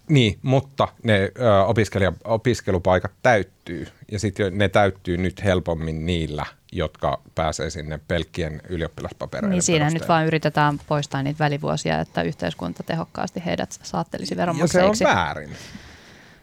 Niin, 0.10 0.40
mutta 0.42 0.88
ne 1.04 1.32
ö, 1.40 1.64
opiskelija, 1.66 2.14
opiskelupaikat 2.24 3.12
täyttyy 3.24 3.88
ja 4.12 4.20
sitten 4.20 4.58
ne 4.58 4.70
täyttyy 4.70 5.18
nyt 5.18 5.44
helpommin 5.44 6.06
niillä, 6.06 6.46
jotka 6.72 7.22
pääsee 7.36 7.70
sinne 7.70 8.00
pelkkien 8.08 8.62
ylioppilaspapereiden 8.70 9.50
Niin 9.50 9.62
siinä 9.62 9.90
nyt 9.90 10.08
vaan 10.08 10.26
yritetään 10.26 10.80
poistaa 10.88 11.24
niitä 11.24 11.40
välivuosia, 11.40 12.00
että 12.00 12.22
yhteiskunta 12.22 12.84
tehokkaasti 12.84 13.44
heidät 13.46 13.80
saattelisi 13.84 14.38
veronmaksajiksi. 14.38 15.04
Ja 15.04 15.08
se 15.08 15.14
on 15.14 15.16
väärin. 15.16 15.50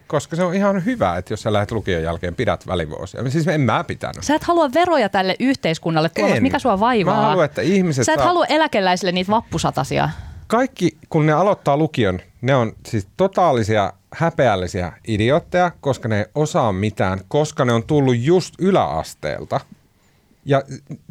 Koska 0.06 0.36
se 0.36 0.42
on 0.42 0.54
ihan 0.54 0.84
hyvä, 0.84 1.16
että 1.16 1.32
jos 1.32 1.42
sä 1.42 1.52
lähdet 1.52 1.70
lukion 1.70 2.02
jälkeen, 2.02 2.34
pidät 2.34 2.66
välivuosia. 2.66 3.30
Siis 3.30 3.48
en 3.48 3.60
mä 3.60 3.84
pitänyt. 3.84 4.24
Sä 4.24 4.34
et 4.34 4.44
halua 4.44 4.72
veroja 4.74 5.08
tälle 5.08 5.36
yhteiskunnalle, 5.40 6.08
Tuomas, 6.08 6.40
mikä 6.40 6.58
sua 6.58 6.80
vaivaa? 6.80 7.16
Mä 7.16 7.22
haluan, 7.22 7.44
että 7.44 7.62
ihmiset 7.62 8.04
Sä 8.04 8.12
et 8.12 8.18
saa... 8.18 8.26
halua 8.26 8.46
eläkeläisille 8.46 9.12
niitä 9.12 9.30
vappusatasia 9.30 10.08
kaikki, 10.52 10.96
kun 11.08 11.26
ne 11.26 11.32
aloittaa 11.32 11.76
lukion, 11.76 12.20
ne 12.40 12.54
on 12.54 12.72
siis 12.86 13.08
totaalisia 13.16 13.92
häpeällisiä 14.14 14.92
idiootteja, 15.08 15.70
koska 15.80 16.08
ne 16.08 16.18
ei 16.18 16.24
osaa 16.34 16.72
mitään, 16.72 17.20
koska 17.28 17.64
ne 17.64 17.72
on 17.72 17.82
tullut 17.82 18.16
just 18.18 18.54
yläasteelta. 18.58 19.60
Ja 20.44 20.62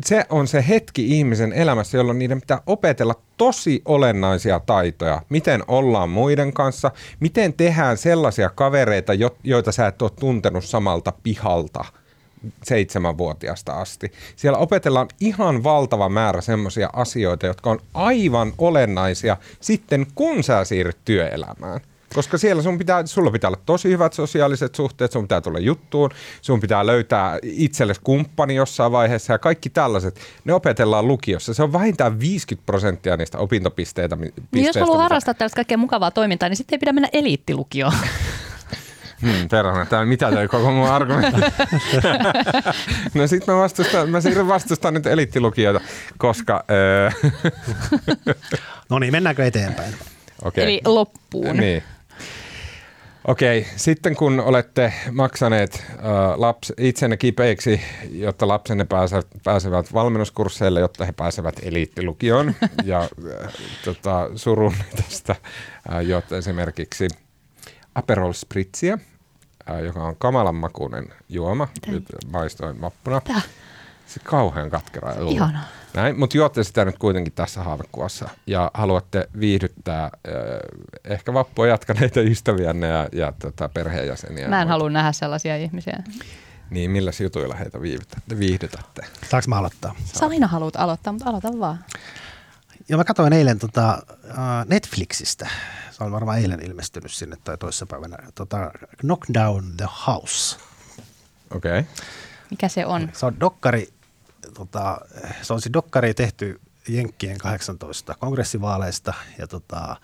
se 0.06 0.26
on 0.30 0.48
se 0.48 0.66
hetki 0.68 1.18
ihmisen 1.18 1.54
elämässä, 1.54 1.98
jolloin 1.98 2.20
niiden 2.20 2.42
pitää 2.42 2.62
opetella 2.66 3.16
tosi 3.38 3.82
olennaisia 3.86 4.60
taitoja. 4.60 5.22
Miten 5.30 5.64
ollaan 5.68 6.10
muiden 6.10 6.54
kanssa, 6.54 6.92
miten 7.20 7.54
tehdään 7.54 7.98
sellaisia 7.98 8.50
kavereita, 8.50 9.14
joita 9.44 9.72
sä 9.72 9.88
et 9.88 10.02
ole 10.02 10.12
tuntenut 10.20 10.66
samalta 10.66 11.14
pihalta– 11.24 11.86
seitsemänvuotiaasta 12.64 13.74
asti. 13.74 14.12
Siellä 14.36 14.58
opetellaan 14.58 15.08
ihan 15.20 15.64
valtava 15.64 16.10
määrä 16.10 16.42
semmoisia 16.42 16.90
asioita, 16.94 17.46
jotka 17.46 17.70
on 17.70 17.80
aivan 17.94 18.54
olennaisia 18.58 19.38
sitten, 19.60 20.08
kun 20.16 20.44
sä 20.44 20.66
siirryt 20.66 20.98
työelämään. 21.06 21.82
Koska 22.16 22.38
siellä 22.38 22.62
sun 22.62 22.78
pitää, 22.78 23.06
sulla 23.06 23.32
pitää 23.32 23.48
olla 23.48 23.60
tosi 23.66 23.90
hyvät 23.90 24.14
sosiaaliset 24.14 24.76
suhteet, 24.76 25.12
sun 25.12 25.24
pitää 25.24 25.42
tulla 25.42 25.60
juttuun, 25.60 26.10
sun 26.42 26.60
pitää 26.60 26.86
löytää 26.86 27.40
itsellesi 27.44 28.02
kumppani 28.04 28.56
jossain 28.56 28.92
vaiheessa 28.92 29.34
ja 29.34 29.40
kaikki 29.40 29.70
tällaiset, 29.70 30.20
ne 30.46 30.54
opetellaan 30.54 31.08
lukiossa. 31.08 31.54
Se 31.54 31.64
on 31.64 31.74
vähintään 31.74 32.20
50 32.20 32.66
prosenttia 32.66 33.18
niistä 33.18 33.38
opintopisteitä. 33.38 34.18
Niin 34.52 34.66
jos 34.66 34.76
haluaa 34.76 34.98
harrastaa 34.98 35.34
tällaista 35.34 35.56
kaikkea 35.56 35.78
mukavaa 35.78 36.12
toimintaa, 36.12 36.50
niin 36.50 36.58
sitten 36.58 36.76
ei 36.76 36.80
pidä 36.80 36.94
mennä 36.94 37.10
eliittilukioon. 37.14 37.94
Hmm, 39.22 39.50
perhana, 39.50 39.86
tämä 39.86 40.06
mitä 40.06 40.32
toi 40.32 40.48
koko 40.48 40.72
mun 40.72 40.90
argumentti. 40.90 41.42
no 43.14 43.28
sit 43.28 43.48
mä 43.48 43.56
vastustan, 43.56 44.10
mä 44.10 44.22
siirryn 44.22 44.48
vastustaan 44.48 44.94
nyt 44.94 45.06
elittilukijoita, 45.06 45.82
koska... 46.18 46.66
Öö... 46.72 47.10
no 48.90 49.00
niin, 49.00 49.12
mennäänkö 49.12 49.46
eteenpäin? 49.46 49.94
Okay. 50.44 50.64
Eli 50.64 50.82
loppuun. 50.86 51.58
Niin. 51.58 51.84
Okei, 53.28 53.68
sitten 53.76 54.16
kun 54.16 54.40
olette 54.40 54.94
maksaneet 55.12 55.84
äh, 55.90 56.00
laps, 56.36 56.74
itsenne 56.78 57.18
kipeiksi, 57.18 57.82
jotta 58.12 58.48
lapsenne 58.48 58.86
pääsevät, 58.86 59.28
pääsevät 59.44 59.94
valmennuskursseille, 59.94 60.80
jotta 60.80 61.06
he 61.06 61.12
pääsevät 61.12 61.56
eliittilukioon 61.64 62.56
ja 62.84 63.00
äh, 63.02 63.54
tota, 63.86 64.30
surun 64.36 64.74
tästä, 64.96 65.36
äh, 65.94 66.02
jotta 66.02 66.38
esimerkiksi 66.38 67.08
Aperol 67.96 68.34
Spritzia– 68.34 68.98
joka 69.84 70.04
on 70.04 70.16
kamalan 70.20 70.56
makuinen 70.56 71.06
juoma. 71.30 71.68
Nyt 71.88 72.06
maistoin 72.32 72.82
vappuna. 72.82 73.22
Tää. 73.22 73.42
Se 74.08 74.20
kauhean 74.24 74.70
katkera. 74.70 75.14
Ihanaa. 75.30 75.64
Näin, 75.94 76.20
mutta 76.20 76.38
juotte 76.38 76.64
sitä 76.64 76.86
nyt 76.86 76.98
kuitenkin 76.98 77.34
tässä 77.34 77.64
haavekuvassa 77.64 78.30
ja 78.48 78.72
haluatte 78.74 79.30
viihdyttää 79.40 80.04
äh, 80.04 80.12
ehkä 81.04 81.34
vappua 81.34 81.68
jatkaneita 81.68 82.22
ystäviänne 82.22 82.88
ja, 82.88 83.08
ja 83.12 83.34
tota, 83.40 83.70
perheenjäseniä. 83.70 84.48
Mä 84.48 84.62
en 84.62 84.68
halua 84.68 84.90
nähdä 84.90 85.12
sellaisia 85.12 85.58
ihmisiä. 85.58 86.04
Niin, 86.70 86.92
millä 86.92 87.12
jutuilla 87.24 87.56
heitä 87.56 87.82
viihdytätte? 87.82 88.40
viihdytätte? 88.40 89.02
Saanko 89.30 89.46
mä 89.48 89.58
aloittaa? 89.58 89.96
Sä 90.06 90.26
aina 90.26 90.48
haluat 90.48 90.76
aloittaa, 90.76 91.14
mutta 91.14 91.30
aloita 91.30 91.50
vaan. 91.60 91.80
Ja 92.90 92.98
mä 92.98 93.04
katsoin 93.04 93.34
eilen 93.34 93.60
tota, 93.60 94.04
Netflixistä 94.68 95.50
se 96.02 96.06
on 96.06 96.12
varmaan 96.12 96.40
eilen 96.40 96.66
ilmestynyt 96.66 97.12
sinne 97.12 97.38
tai 97.44 97.58
toissapäivänä, 97.58 98.18
tota, 98.36 98.72
Knockdown 98.98 99.78
the 99.78 99.88
House. 100.08 100.58
Okei. 101.56 101.80
Okay. 101.80 101.94
Mikä 102.52 102.68
se 102.68 102.86
on? 102.86 103.10
Se 103.14 103.26
on 103.26 103.40
dokkari, 103.40 103.88
tota, 104.54 105.02
se 105.42 105.54
on 105.54 105.62
siis 105.62 105.74
dokkari 105.74 106.14
tehty 106.14 106.62
Jenkkien 106.88 107.38
18 107.38 108.16
kongressivaaleista 108.20 109.14
ja 109.38 109.48
tota, 109.48 109.96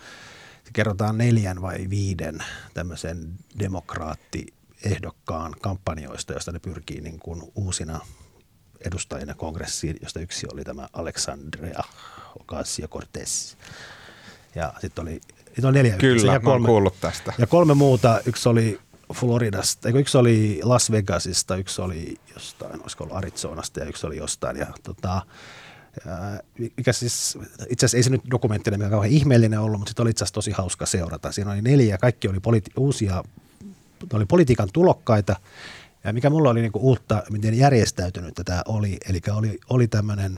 se 0.64 0.72
kerrotaan 0.74 1.18
neljän 1.18 1.62
vai 1.62 1.90
viiden 1.90 2.40
tämmöisen 2.74 3.34
demokraattiehdokkaan 3.60 5.56
kampanjoista, 5.62 6.34
joista 6.34 6.52
ne 6.52 6.60
pyrkii 6.60 7.02
niin 7.02 7.20
kuin 7.20 7.42
uusina 7.56 8.00
edustajina 8.86 9.34
kongressiin, 9.34 9.98
josta 10.02 10.20
yksi 10.20 10.48
oli 10.54 10.64
tämä 10.64 10.88
Alexandria 10.94 11.84
Ocasio-Cortez. 12.40 13.56
Ja 14.56 14.74
sitten 14.82 15.02
oli 15.02 15.22
Niitä 15.58 15.68
on 15.68 15.74
neljä 15.74 15.98
Kyllä, 15.98 16.34
ja 16.34 16.40
kolme, 16.40 16.66
kuullut 16.66 16.96
tästä. 17.02 17.34
Ja 17.38 17.48
kolme 17.48 17.74
muuta, 17.74 18.22
yksi 18.26 18.50
oli 18.50 18.80
Floridasta, 19.14 19.90
yksi 19.90 20.18
oli 20.18 20.60
Las 20.64 20.92
Vegasista, 20.92 21.56
yksi 21.56 21.82
oli 21.82 22.16
jostain, 22.34 22.82
olisiko 22.82 23.04
ollut 23.04 23.18
Arizonasta 23.18 23.80
ja 23.80 23.86
yksi 23.86 24.08
oli 24.08 24.18
jostain. 24.18 24.58
Ja 24.58 24.68
tota, 24.84 25.22
mikä 26.78 26.94
siis, 26.94 27.38
itse 27.70 27.86
asiassa 27.86 27.98
ei 27.98 28.04
se 28.04 28.10
nyt 28.10 28.22
dokumenttina 28.32 28.78
mikä 28.78 28.90
kauhean 28.90 29.14
ihmeellinen 29.14 29.60
ollut, 29.60 29.80
mutta 29.80 29.94
se 29.96 30.02
oli 30.02 30.10
itse 30.10 30.24
asiassa 30.24 30.34
tosi 30.34 30.52
hauska 30.52 30.86
seurata. 30.86 31.32
Siinä 31.32 31.52
oli 31.52 31.62
neljä, 31.62 31.98
kaikki 31.98 32.28
oli 32.28 32.40
politi- 32.40 32.74
uusia, 32.78 33.24
oli 34.14 34.26
politiikan 34.26 34.70
tulokkaita, 34.74 35.36
ja 36.08 36.14
mikä 36.14 36.30
mulla 36.30 36.50
oli 36.50 36.62
niinku 36.62 36.80
uutta, 36.80 37.24
miten 37.30 37.58
järjestäytynyt 37.58 38.34
tätä 38.34 38.64
oli, 38.68 38.98
eli 39.10 39.22
oli, 39.32 39.60
oli 39.70 39.88
tämmöinen 39.88 40.38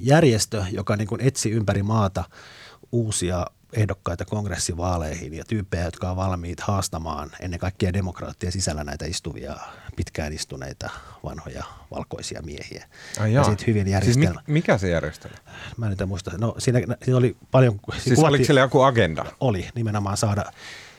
järjestö, 0.00 0.64
joka 0.70 0.96
niinku 0.96 1.18
etsi 1.20 1.50
ympäri 1.50 1.82
maata 1.82 2.24
uusia 2.92 3.46
ehdokkaita 3.72 4.24
kongressivaaleihin 4.24 5.34
ja 5.34 5.44
tyyppejä, 5.44 5.84
jotka 5.84 6.10
on 6.10 6.16
valmiit 6.16 6.60
haastamaan 6.60 7.30
ennen 7.40 7.60
kaikkea 7.60 7.92
demokraattia 7.92 8.50
sisällä 8.50 8.84
näitä 8.84 9.04
istuvia, 9.04 9.56
pitkään 9.96 10.32
istuneita 10.32 10.90
vanhoja 11.24 11.64
valkoisia 11.90 12.42
miehiä. 12.42 12.88
Ai 13.20 13.32
ja 13.32 13.44
sitten 13.44 13.66
hyvin 13.66 13.88
järjestelmä. 13.88 14.32
Siis 14.32 14.46
mi- 14.46 14.52
mikä 14.52 14.78
se 14.78 14.88
järjestelmä? 14.88 15.36
Mä 15.76 15.86
en 16.00 16.08
muista. 16.08 16.30
No 16.38 16.54
siinä, 16.58 16.96
siinä 17.02 17.18
oli 17.18 17.36
paljon... 17.50 17.80
Siis 17.92 18.14
kuvatti, 18.14 18.28
oliko 18.28 18.44
siellä 18.44 18.60
joku 18.60 18.80
agenda? 18.80 19.24
Oli, 19.40 19.68
nimenomaan 19.74 20.16
saada. 20.16 20.44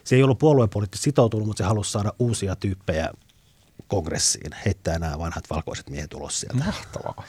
Se 0.04 0.16
ei 0.16 0.24
ollut 0.24 0.40
puoluepoliittisesti 0.40 1.04
sitoutunut, 1.04 1.48
mutta 1.48 1.64
se 1.64 1.68
halusi 1.68 1.92
saada 1.92 2.14
uusia 2.20 2.56
tyyppejä 2.56 3.10
kongressiin, 3.94 4.56
heittää 4.66 5.00
nämä 5.00 5.20
vanhat 5.20 5.50
valkoiset 5.50 5.90
miehet 5.90 6.14
ulos 6.14 6.40
sieltä. 6.40 6.64
Mahtavaa. 6.64 7.24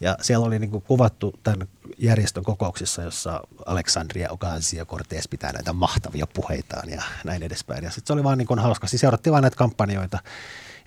Ja 0.00 0.16
siellä 0.22 0.46
oli 0.46 0.58
niin 0.58 0.70
kuin 0.70 0.82
kuvattu 0.82 1.34
tämän 1.42 1.68
järjestön 1.98 2.44
kokouksissa, 2.44 3.02
jossa 3.02 3.40
Aleksandria 3.66 4.28
Ocasio-Cortez 4.30 5.28
pitää 5.30 5.52
näitä 5.52 5.72
mahtavia 5.72 6.26
puheitaan 6.26 6.88
ja 6.90 7.02
näin 7.24 7.42
edespäin. 7.42 7.84
Ja 7.84 7.90
sitten 7.90 8.06
se 8.06 8.12
oli 8.12 8.24
vaan 8.24 8.38
niin 8.38 8.48
kuin 8.48 8.60
hauska. 8.60 8.86
Siis 8.86 9.00
seurattiin 9.00 9.32
vaan 9.32 9.42
näitä 9.42 9.56
kampanjoita. 9.56 10.18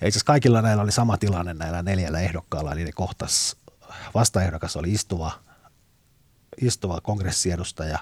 Ja 0.00 0.08
itse 0.08 0.08
asiassa 0.08 0.26
kaikilla 0.26 0.62
näillä 0.62 0.82
oli 0.82 0.92
sama 0.92 1.16
tilanne 1.16 1.54
näillä 1.54 1.82
neljällä 1.82 2.20
ehdokkaalla. 2.20 2.74
Niiden 2.74 2.94
kohtas 2.94 3.56
vastaehdokas 4.14 4.76
oli 4.76 4.92
istuva, 4.92 5.32
istuva 6.60 7.00
kongressiedustaja, 7.00 7.98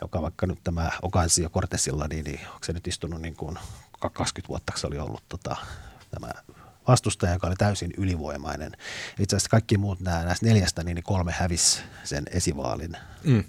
joka 0.00 0.22
vaikka 0.22 0.46
nyt 0.46 0.58
tämä 0.64 0.90
Ocasio-Cortezilla, 1.02 2.08
niin, 2.08 2.24
niin 2.24 2.40
onko 2.46 2.64
se 2.64 2.72
nyt 2.72 2.86
istunut 2.86 3.20
niin 3.20 3.36
kuin 3.36 3.58
20 4.00 4.48
vuotta 4.48 4.72
se 4.76 4.86
oli 4.86 4.98
ollut 4.98 5.22
tota, 5.28 5.56
tämä 6.20 6.32
vastustaja, 6.88 7.32
joka 7.32 7.46
oli 7.46 7.56
täysin 7.56 7.90
ylivoimainen. 7.96 8.72
Itse 9.18 9.36
asiassa 9.36 9.50
kaikki 9.50 9.78
muut 9.78 10.00
nämä, 10.00 10.24
näistä 10.24 10.46
neljästä, 10.46 10.82
niin 10.82 11.02
kolme 11.02 11.32
hävisi 11.32 11.82
sen 12.04 12.24
esivaalin. 12.30 12.96
Mm. 13.24 13.44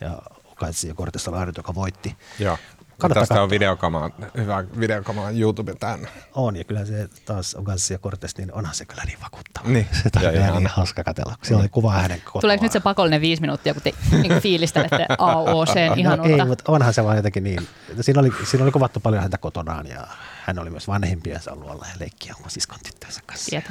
Ja 0.00 0.22
Kaitsi 0.54 0.88
ja 0.88 0.94
Kortessa 0.94 1.30
joka 1.56 1.74
voitti. 1.74 2.16
Joo. 2.38 2.58
Kannattaa 3.00 3.22
Tästä 3.22 3.34
katsoa. 3.34 3.42
on 3.42 3.50
videokamaa, 3.50 4.10
hyvä 4.36 4.64
videokamaa 4.80 5.30
YouTube 5.30 5.74
täynnä. 5.74 6.08
On, 6.34 6.56
ja 6.56 6.64
kyllä 6.64 6.84
se 6.84 7.08
taas 7.24 7.54
Ogansi 7.54 7.94
ja 7.94 7.98
Cortes, 7.98 8.38
niin 8.38 8.52
onhan 8.52 8.74
se 8.74 8.84
kyllä 8.84 9.02
niin 9.04 9.18
vakuuttava. 9.22 9.68
Niin. 9.68 9.88
Se 9.92 10.28
on 10.28 10.34
ihan 10.34 10.54
niin 10.54 10.66
hauska 10.66 11.04
katsella, 11.04 11.36
kun 11.36 11.46
siellä 11.46 11.60
oli 11.60 11.68
kuva 11.68 11.92
hänen 11.92 12.20
kotoaan. 12.20 12.40
Tuleeko 12.40 12.64
nyt 12.64 12.72
se 12.72 12.80
pakollinen 12.80 13.20
viisi 13.20 13.40
minuuttia, 13.42 13.74
kun 13.74 13.82
te 13.82 13.92
niin 14.12 14.40
fiilistelette 14.40 15.06
AOC 15.18 15.76
ihan 15.96 16.18
no, 16.18 16.24
Ei, 16.24 16.44
mutta 16.44 16.72
onhan 16.72 16.94
se 16.94 17.04
vaan 17.04 17.16
jotenkin 17.16 17.44
niin. 17.44 17.68
Siinä 18.00 18.20
oli, 18.20 18.30
siinä 18.44 18.64
oli 18.64 18.72
kuvattu 18.72 19.00
paljon 19.00 19.22
häntä 19.22 19.38
kotonaan 19.38 19.86
ja 19.86 20.06
hän 20.44 20.58
oli 20.58 20.70
myös 20.70 20.88
vanhempiensa 20.88 21.56
luolla 21.56 21.86
ja 21.88 21.94
leikkiä 22.00 22.34
oma 22.40 22.48
siskon 22.48 22.78
tyttönsä 22.84 23.20
kanssa. 23.26 23.62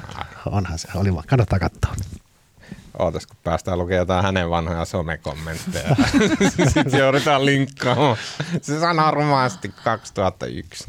Onhan 0.46 0.80
se, 0.80 0.88
oli 0.96 1.14
vaan, 1.14 1.24
kannattaa 1.28 1.60
katsoa. 1.60 1.96
Ootas, 3.00 3.28
kun 3.28 3.38
päästään 3.44 3.80
lukemaan 3.80 4.00
jotain 4.00 4.26
hänen 4.26 4.50
vanhoja 4.50 4.86
somekommentteja. 4.86 5.96
Sitten 6.74 7.00
joudutaan 7.00 7.46
linkkaamaan. 7.46 8.18
Se 8.62 8.80
sanoo 8.80 9.12
rumaasti 9.12 9.72
2001. 9.84 10.88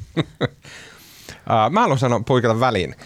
mä 1.71 1.81
haluan 1.81 1.99
sanoa 1.99 2.21
poikata 2.27 2.61
väliin. 2.61 2.97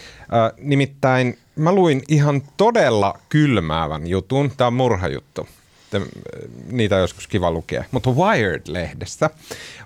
nimittäin 0.58 1.38
mä 1.56 1.72
luin 1.72 2.02
ihan 2.08 2.42
todella 2.56 3.18
kylmäävän 3.28 4.06
jutun. 4.06 4.52
Tämä 4.56 4.66
on 4.66 4.74
murhajuttu 4.74 5.48
niitä 6.70 6.94
on 6.94 7.00
joskus 7.00 7.26
kiva 7.26 7.50
lukea. 7.50 7.84
Mutta 7.90 8.10
Wired-lehdessä 8.10 9.30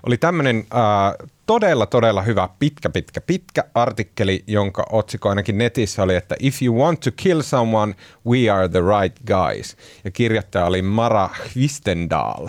oli 0.03 0.17
tämmöinen 0.17 0.57
äh, 0.57 1.27
todella, 1.45 1.85
todella 1.85 2.21
hyvä, 2.21 2.49
pitkä, 2.59 2.89
pitkä, 2.89 3.21
pitkä 3.21 3.63
artikkeli, 3.73 4.43
jonka 4.47 4.85
otsikko 4.91 5.29
ainakin 5.29 5.57
netissä 5.57 6.03
oli, 6.03 6.15
että 6.15 6.35
If 6.39 6.61
you 6.61 6.77
want 6.77 6.99
to 6.99 7.09
kill 7.15 7.41
someone, 7.41 7.95
we 8.27 8.49
are 8.49 8.69
the 8.69 8.79
right 8.79 9.17
guys. 9.27 9.77
Ja 10.03 10.11
kirjoittaja 10.11 10.65
oli 10.65 10.81
Mara 10.81 11.29
Hvistendal. 11.55 12.47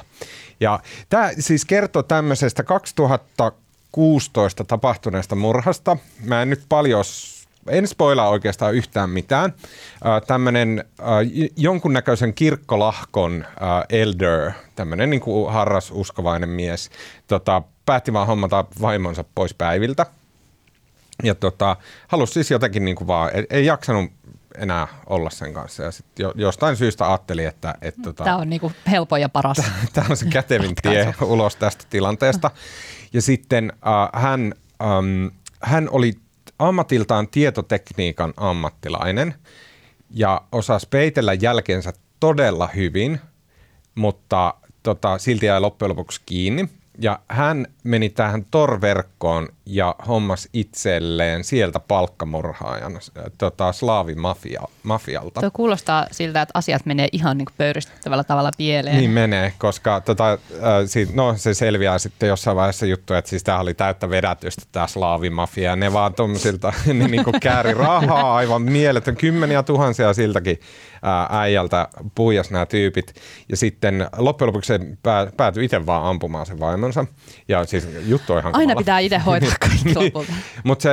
Ja 0.61 0.81
tämä 1.09 1.31
siis 1.39 1.65
kertoo 1.65 2.03
tämmöisestä 2.03 2.63
2016 2.63 4.65
tapahtuneesta 4.65 5.37
murhasta. 5.37 5.97
Mä 6.25 6.43
en 6.43 6.51
nyt 6.51 6.63
paljon 6.69 7.05
en 7.69 7.87
spoilaa 7.87 8.29
oikeastaan 8.29 8.75
yhtään 8.75 9.11
mitään. 9.11 9.55
Äh, 10.07 10.23
tämmöinen 10.27 10.85
äh, 11.01 11.07
jonkunnäköisen 11.57 12.35
kirkkolahkon 12.35 13.45
äh, 13.45 14.01
elder, 14.01 14.53
tämmöinen 14.77 15.11
niin 15.11 15.21
kuin 15.21 15.53
harras 15.53 15.91
uskovainen 15.95 16.49
mies, 16.49 16.91
tota, 17.27 17.63
päätti 17.87 18.13
vaan 18.13 18.27
hommata 18.27 18.65
vaimonsa 18.81 19.25
pois 19.35 19.55
päiviltä. 19.55 20.07
Ja 21.23 21.35
tota, 21.35 21.77
halusi 22.09 22.33
siis 22.33 22.51
jotenkin 22.51 22.85
niin 22.85 22.97
kuin 22.97 23.09
vaan, 23.09 23.31
ei, 23.35 23.47
ei 23.51 23.67
jaksanut 23.67 24.11
enää 24.59 24.89
olla 25.07 25.31
sen 25.31 25.55
kanssa. 25.55 25.83
Ja 25.83 25.91
sit 25.91 26.07
jo, 26.19 26.33
jostain 26.37 26.77
syystä 26.77 27.09
ajattelin, 27.09 27.47
että... 27.47 27.75
että 27.83 28.03
tota, 28.03 28.25
tämä 28.25 28.37
on 28.37 28.51
niin 28.51 28.61
kuin 28.61 28.75
helpoin 28.91 29.23
ja 29.23 29.29
paras. 29.29 29.57
Tämä 29.93 30.07
on 30.11 30.17
se 30.17 30.27
kätevin 30.27 30.75
tie 30.83 31.15
ulos 31.23 31.57
tästä 31.57 31.85
tilanteesta. 31.91 32.51
Ja 33.13 33.23
sitten 33.23 33.73
äh, 33.73 34.23
hän, 34.23 34.55
ähm, 34.83 35.27
hän 35.63 35.89
oli 35.91 36.13
ammatiltaan 36.61 37.29
tietotekniikan 37.29 38.35
ammattilainen 38.37 39.35
ja 40.11 40.43
osasi 40.53 40.87
peitellä 40.91 41.35
jälkeensä 41.35 41.93
todella 42.21 42.69
hyvin, 42.77 43.21
mutta 43.95 44.55
tota, 44.83 45.19
silti 45.19 45.47
jäi 45.47 45.61
loppujen 45.61 45.91
lopuksi 45.91 46.21
kiinni. 46.27 46.69
Ja 46.99 47.19
hän 47.29 47.67
meni 47.85 48.11
tähän 48.11 48.45
torverkkoon 48.51 49.49
ja 49.67 49.95
hommas 50.09 50.49
itselleen 50.53 51.45
sieltä 51.45 51.81
palkkamurhaajan 51.81 53.01
tota, 53.39 53.73
slaavimafialta. 53.73 55.41
Tuo 55.41 55.51
kuulostaa 55.53 56.07
siltä, 56.11 56.43
että 56.43 56.59
asiat 56.59 56.87
menee 56.87 57.09
ihan 57.13 57.39
niin 57.39 57.47
pöyristyttävällä 57.57 58.25
tavalla 58.25 58.51
pieleen. 58.57 58.97
Niin 58.97 59.11
menee, 59.11 59.53
koska 59.59 60.01
tota, 60.01 60.33
äh, 60.33 60.39
siitä, 60.87 61.13
no, 61.15 61.35
se 61.37 61.55
selviää 61.55 61.99
sitten 61.99 62.29
jossain 62.29 62.57
vaiheessa 62.57 62.87
juttu, 62.87 63.15
että 63.15 63.29
siis 63.29 63.45
tämä 63.45 63.61
oli 63.61 63.75
täyttä 63.75 64.11
vedätystä 64.11 64.63
tämä 64.73 64.87
slaavimafia. 64.87 65.77
Ne 65.77 65.93
vaan 65.93 66.15
tuommoisilta 66.15 66.73
ne 66.87 67.09
niin 67.09 67.25
kääri 67.41 67.75
rahaa 67.75 68.35
aivan 68.35 68.63
mieletön, 68.63 69.17
kymmeniä 69.17 69.63
tuhansia 69.63 70.15
siltäkin 70.15 70.61
ää, 71.03 71.27
äijältä 71.31 71.89
puijas 72.15 72.51
nämä 72.51 72.67
tyypit. 72.67 73.15
Ja 73.49 73.57
sitten 73.57 74.09
loppujen 74.17 74.47
lopuksi 74.47 74.69
se 74.69 74.81
pää, 75.03 75.33
päätyi 75.37 75.65
itse 75.65 75.87
vaan 75.87 76.05
ampumaan 76.05 76.47
sen 76.47 76.61
vaimonsa. 76.61 77.07
Ja 77.49 77.65
siis 77.71 77.89
juttu 78.07 78.33
on 78.33 78.39
ihan 78.39 78.55
Aina 78.55 78.67
kamala. 78.67 78.81
pitää 78.81 78.99
itse 78.99 79.19
hoitaa 79.19 79.51
kaikki 79.61 79.85
niin. 79.85 79.99
lopulta. 80.05 80.33
Mutta 80.65 80.89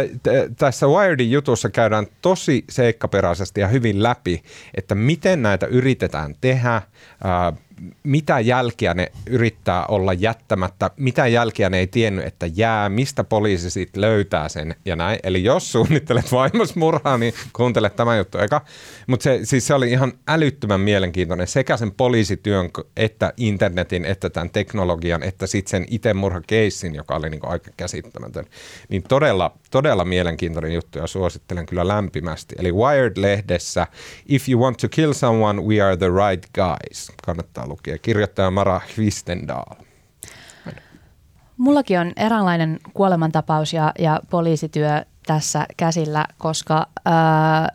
tässä 0.57 0.87
Wiredin 0.87 1.31
jutussa 1.31 1.69
käydään 1.69 2.07
tosi 2.21 2.63
seikkaperäisesti 2.69 3.61
ja 3.61 3.67
hyvin 3.67 4.03
läpi, 4.03 4.43
että 4.75 4.95
miten 4.95 5.41
näitä 5.41 5.65
yritetään 5.65 6.35
tehdä, 6.41 6.81
ää, 7.23 7.53
mitä 8.03 8.39
jälkiä 8.39 8.93
ne 8.93 9.11
yrittää 9.29 9.85
olla 9.85 10.13
jättämättä, 10.13 10.91
mitä 10.97 11.27
jälkiä 11.27 11.69
ne 11.69 11.79
ei 11.79 11.87
tiennyt, 11.87 12.25
että 12.25 12.45
jää, 12.55 12.89
mistä 12.89 13.23
poliisi 13.23 13.69
sitten 13.69 14.01
löytää 14.01 14.49
sen 14.49 14.75
ja 14.85 14.95
näin. 14.95 15.19
Eli 15.23 15.43
jos 15.43 15.71
suunnittelet 15.71 16.31
vaimos 16.31 16.75
murhaa, 16.75 17.17
niin 17.17 17.33
kuuntele 17.53 17.89
tämä 17.89 18.17
juttu 18.17 18.37
eka. 18.37 18.61
Mutta 19.07 19.23
se, 19.23 19.39
siis 19.43 19.67
se 19.67 19.73
oli 19.73 19.91
ihan 19.91 20.13
älyttömän 20.27 20.81
mielenkiintoinen 20.81 21.47
sekä 21.47 21.77
sen 21.77 21.91
poliisityön 21.91 22.69
että 22.97 23.33
internetin, 23.37 24.05
että 24.05 24.29
tämän 24.29 24.49
teknologian, 24.49 25.23
että 25.23 25.47
sitten 25.47 25.71
sen 25.71 25.85
itsemurhakeissin, 25.89 26.95
joka 26.95 27.15
oli 27.15 27.29
niinku 27.29 27.47
aika 27.47 27.71
käsittämätön. 27.77 28.45
Niin 28.89 29.03
todella, 29.03 29.57
todella 29.71 30.05
mielenkiintoinen 30.05 30.73
juttu 30.73 30.99
ja 30.99 31.07
suosittelen 31.07 31.65
kyllä 31.65 31.87
lämpimästi. 31.87 32.55
Eli 32.59 32.71
Wired-lehdessä 32.71 33.87
If 34.25 34.49
you 34.49 34.61
want 34.61 34.77
to 34.77 34.89
kill 34.89 35.13
someone, 35.13 35.61
we 35.61 35.81
are 35.81 35.97
the 35.97 36.07
right 36.07 36.45
guys. 36.53 37.11
Kannattaa 37.25 37.66
lukea. 37.69 37.97
Kirjoittaja 37.97 38.51
Mara 38.51 38.81
Hvistendal. 38.97 39.65
Mullakin 41.57 41.99
on 41.99 42.11
eräänlainen 42.15 42.79
kuolemantapaus 42.93 43.73
ja, 43.73 43.91
ja 43.99 44.21
poliisityö 44.29 45.05
tässä 45.25 45.65
käsillä, 45.77 46.25
koska 46.37 46.87
ää, 47.05 47.69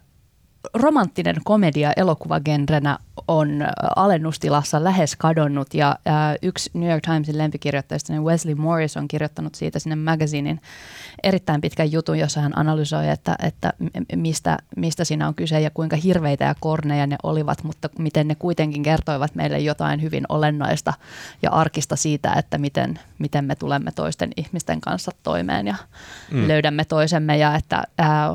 romanttinen 0.74 1.36
komedia 1.44 1.92
elokuvagenrenä 1.96 2.98
on 3.28 3.48
alennustilassa 3.96 4.84
lähes 4.84 5.16
kadonnut 5.16 5.74
ja 5.74 5.96
ää, 6.06 6.36
yksi 6.42 6.70
New 6.74 6.90
York 6.90 7.02
Timesin 7.02 7.38
lempikirjoittajista 7.38 8.12
Wesley 8.12 8.54
Morris 8.54 8.96
on 8.96 9.08
kirjoittanut 9.08 9.54
siitä 9.54 9.78
sinne 9.78 9.96
magazinin 9.96 10.60
erittäin 11.22 11.60
pitkän 11.60 11.92
jutun, 11.92 12.18
jossa 12.18 12.40
hän 12.40 12.58
analysoi, 12.58 13.08
että, 13.08 13.36
että 13.42 13.72
mistä, 14.16 14.58
mistä 14.76 15.04
siinä 15.04 15.28
on 15.28 15.34
kyse 15.34 15.60
ja 15.60 15.70
kuinka 15.70 15.96
hirveitä 15.96 16.44
ja 16.44 16.54
korneja 16.60 17.06
ne 17.06 17.16
olivat, 17.22 17.64
mutta 17.64 17.88
miten 17.98 18.28
ne 18.28 18.34
kuitenkin 18.34 18.82
kertoivat 18.82 19.34
meille 19.34 19.58
jotain 19.58 20.02
hyvin 20.02 20.24
olennaista 20.28 20.92
ja 21.42 21.50
arkista 21.50 21.96
siitä, 21.96 22.32
että 22.32 22.58
miten, 22.58 22.98
miten 23.18 23.44
me 23.44 23.54
tulemme 23.54 23.92
toisten 23.92 24.30
ihmisten 24.36 24.80
kanssa 24.80 25.10
toimeen 25.22 25.66
ja 25.66 25.76
mm. 26.30 26.48
löydämme 26.48 26.84
toisemme 26.84 27.36
ja 27.36 27.54
että 27.54 27.82
ää, 27.98 28.26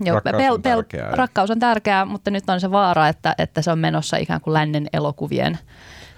jo, 0.00 0.14
rakkaus, 0.14 0.36
pel, 0.36 0.52
on 0.52 0.62
pel, 0.62 0.82
rakkaus 1.12 1.50
on 1.50 1.58
tärkeää, 1.58 2.04
mutta 2.04 2.30
nyt 2.30 2.50
on 2.50 2.60
se 2.60 2.70
vaara, 2.70 3.08
että, 3.08 3.34
että 3.38 3.62
se 3.62 3.70
on 3.70 3.78
menossa 3.78 4.15
viemässä 4.16 4.22
ikään 4.22 4.40
kuin 4.40 4.54
lännen 4.54 4.86
elokuvien 4.92 5.58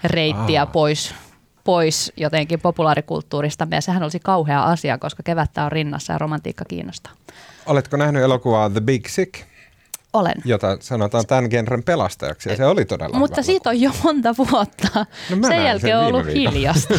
reittiä 0.03 0.61
Aa. 0.61 0.65
pois, 0.65 1.15
pois 1.63 2.13
jotenkin 2.17 2.59
populaarikulttuurista. 2.59 3.67
Ja 3.71 3.81
sehän 3.81 4.03
olisi 4.03 4.19
kauhea 4.19 4.63
asia, 4.63 4.97
koska 4.97 5.23
kevättä 5.23 5.63
on 5.63 5.71
rinnassa 5.71 6.13
ja 6.13 6.19
romantiikka 6.19 6.65
kiinnostaa. 6.65 7.13
Oletko 7.65 7.97
nähnyt 7.97 8.23
elokuvaa 8.23 8.69
The 8.69 8.81
Big 8.81 9.07
Sick, 9.07 9.33
Olen. 10.13 10.35
jota 10.45 10.77
sanotaan 10.79 11.25
tämän 11.27 11.47
genren 11.49 11.83
pelastajaksi, 11.83 12.49
ja 12.49 12.55
se 12.55 12.65
oli 12.65 12.85
todella 12.85 13.17
Mutta 13.19 13.41
hyvä 13.41 13.45
siitä 13.45 13.69
on 13.69 13.81
jo 13.81 13.91
monta 14.03 14.35
vuotta. 14.37 15.05
No 15.35 15.47
sen 15.47 15.63
jälkeen 15.63 15.79
sen 15.79 15.97
on 15.97 16.05
ollut 16.05 16.25
viikolla. 16.25 16.51
hiljasta. 16.51 16.93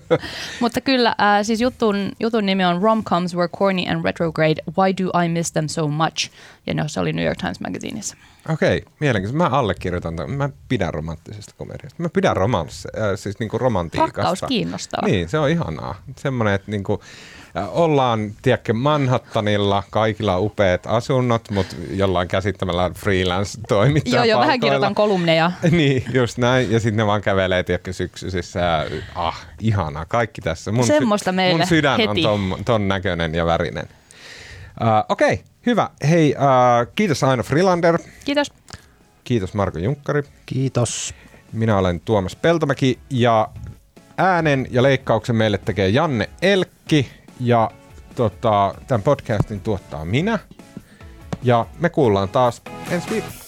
Mutta 0.60 0.80
kyllä, 0.80 1.08
äh, 1.08 1.42
siis 1.42 1.60
jutun, 1.60 2.12
jutun 2.20 2.46
nimi 2.46 2.64
on 2.64 2.82
Rom-coms 2.82 3.36
were 3.36 3.48
corny 3.48 3.82
and 3.88 4.04
retrograde. 4.04 4.54
Why 4.78 4.92
do 5.04 5.24
I 5.24 5.28
miss 5.28 5.52
them 5.52 5.68
so 5.68 5.88
much? 5.88 6.30
Ja 6.66 6.74
no, 6.74 6.88
se 6.88 7.00
oli 7.00 7.12
New 7.12 7.24
York 7.24 7.38
Times 7.38 7.60
Magazineissa. 7.60 8.16
Okei, 8.48 8.84
mielenkiintoista. 9.00 9.50
Mä 9.50 9.58
allekirjoitan 9.58 10.16
tämän. 10.16 10.30
Mä 10.30 10.50
pidän 10.68 10.94
romanttisesta 10.94 11.54
komediasta. 11.58 12.02
Mä 12.02 12.08
pidän 12.08 12.36
romanssi, 12.36 12.88
äh, 12.98 13.02
siis 13.14 13.38
niinku 13.38 13.58
romantiikasta. 13.58 14.22
Rakkaus 14.22 14.42
kiinnostaa. 14.48 15.06
Niin, 15.06 15.28
se 15.28 15.38
on 15.38 15.50
ihanaa. 15.50 15.94
Semmoinen, 16.16 16.54
että 16.54 16.70
niinku, 16.70 17.02
äh, 17.02 17.41
ollaan, 17.54 18.32
tiedätkö, 18.42 18.72
Manhattanilla, 18.72 19.82
kaikilla 19.90 20.38
upeat 20.38 20.86
asunnot, 20.86 21.50
mutta 21.50 21.76
jollain 21.90 22.28
käsittämällä 22.28 22.90
freelance-toimittaja 22.98 24.16
Joo, 24.16 24.24
joo, 24.24 24.40
vähän 24.40 24.60
kirjoitan 24.60 24.94
kolumneja. 24.94 25.52
Niin, 25.70 26.04
just 26.12 26.38
näin. 26.38 26.72
Ja 26.72 26.80
sitten 26.80 26.96
ne 26.96 27.06
vaan 27.06 27.22
kävelee, 27.22 27.62
tiedätkö, 27.62 27.92
syksyisissä. 27.92 28.60
Ja, 28.60 28.86
ah, 29.14 29.46
ihanaa. 29.60 30.04
Kaikki 30.04 30.40
tässä. 30.40 30.72
Mun, 30.72 30.86
Semmoista 30.86 31.32
meille 31.32 31.58
mun 31.58 31.66
sydän 31.66 31.96
heti. 31.96 32.08
on 32.08 32.22
ton, 32.22 32.64
ton 32.64 32.88
näköinen 32.88 33.34
ja 33.34 33.46
värinen. 33.46 33.84
Uh, 33.84 34.88
Okei, 35.08 35.32
okay, 35.32 35.44
hyvä. 35.66 35.90
Hei, 36.08 36.34
uh, 36.38 36.92
kiitos 36.94 37.24
Aino 37.24 37.42
Frilander. 37.42 37.98
Kiitos. 38.24 38.52
Kiitos 39.24 39.54
Marko 39.54 39.78
Junkkari. 39.78 40.22
Kiitos. 40.46 41.14
Minä 41.52 41.78
olen 41.78 42.00
Tuomas 42.00 42.36
Peltomäki 42.36 42.98
ja 43.10 43.48
äänen 44.18 44.66
ja 44.70 44.82
leikkauksen 44.82 45.36
meille 45.36 45.58
tekee 45.58 45.88
Janne 45.88 46.28
Elkki 46.42 47.21
ja 47.40 47.70
tota, 48.16 48.74
tämän 48.86 49.02
podcastin 49.02 49.60
tuottaa 49.60 50.04
minä. 50.04 50.38
Ja 51.42 51.66
me 51.78 51.90
kuullaan 51.90 52.28
taas 52.28 52.62
ensi 52.90 53.10
viikolla. 53.10 53.41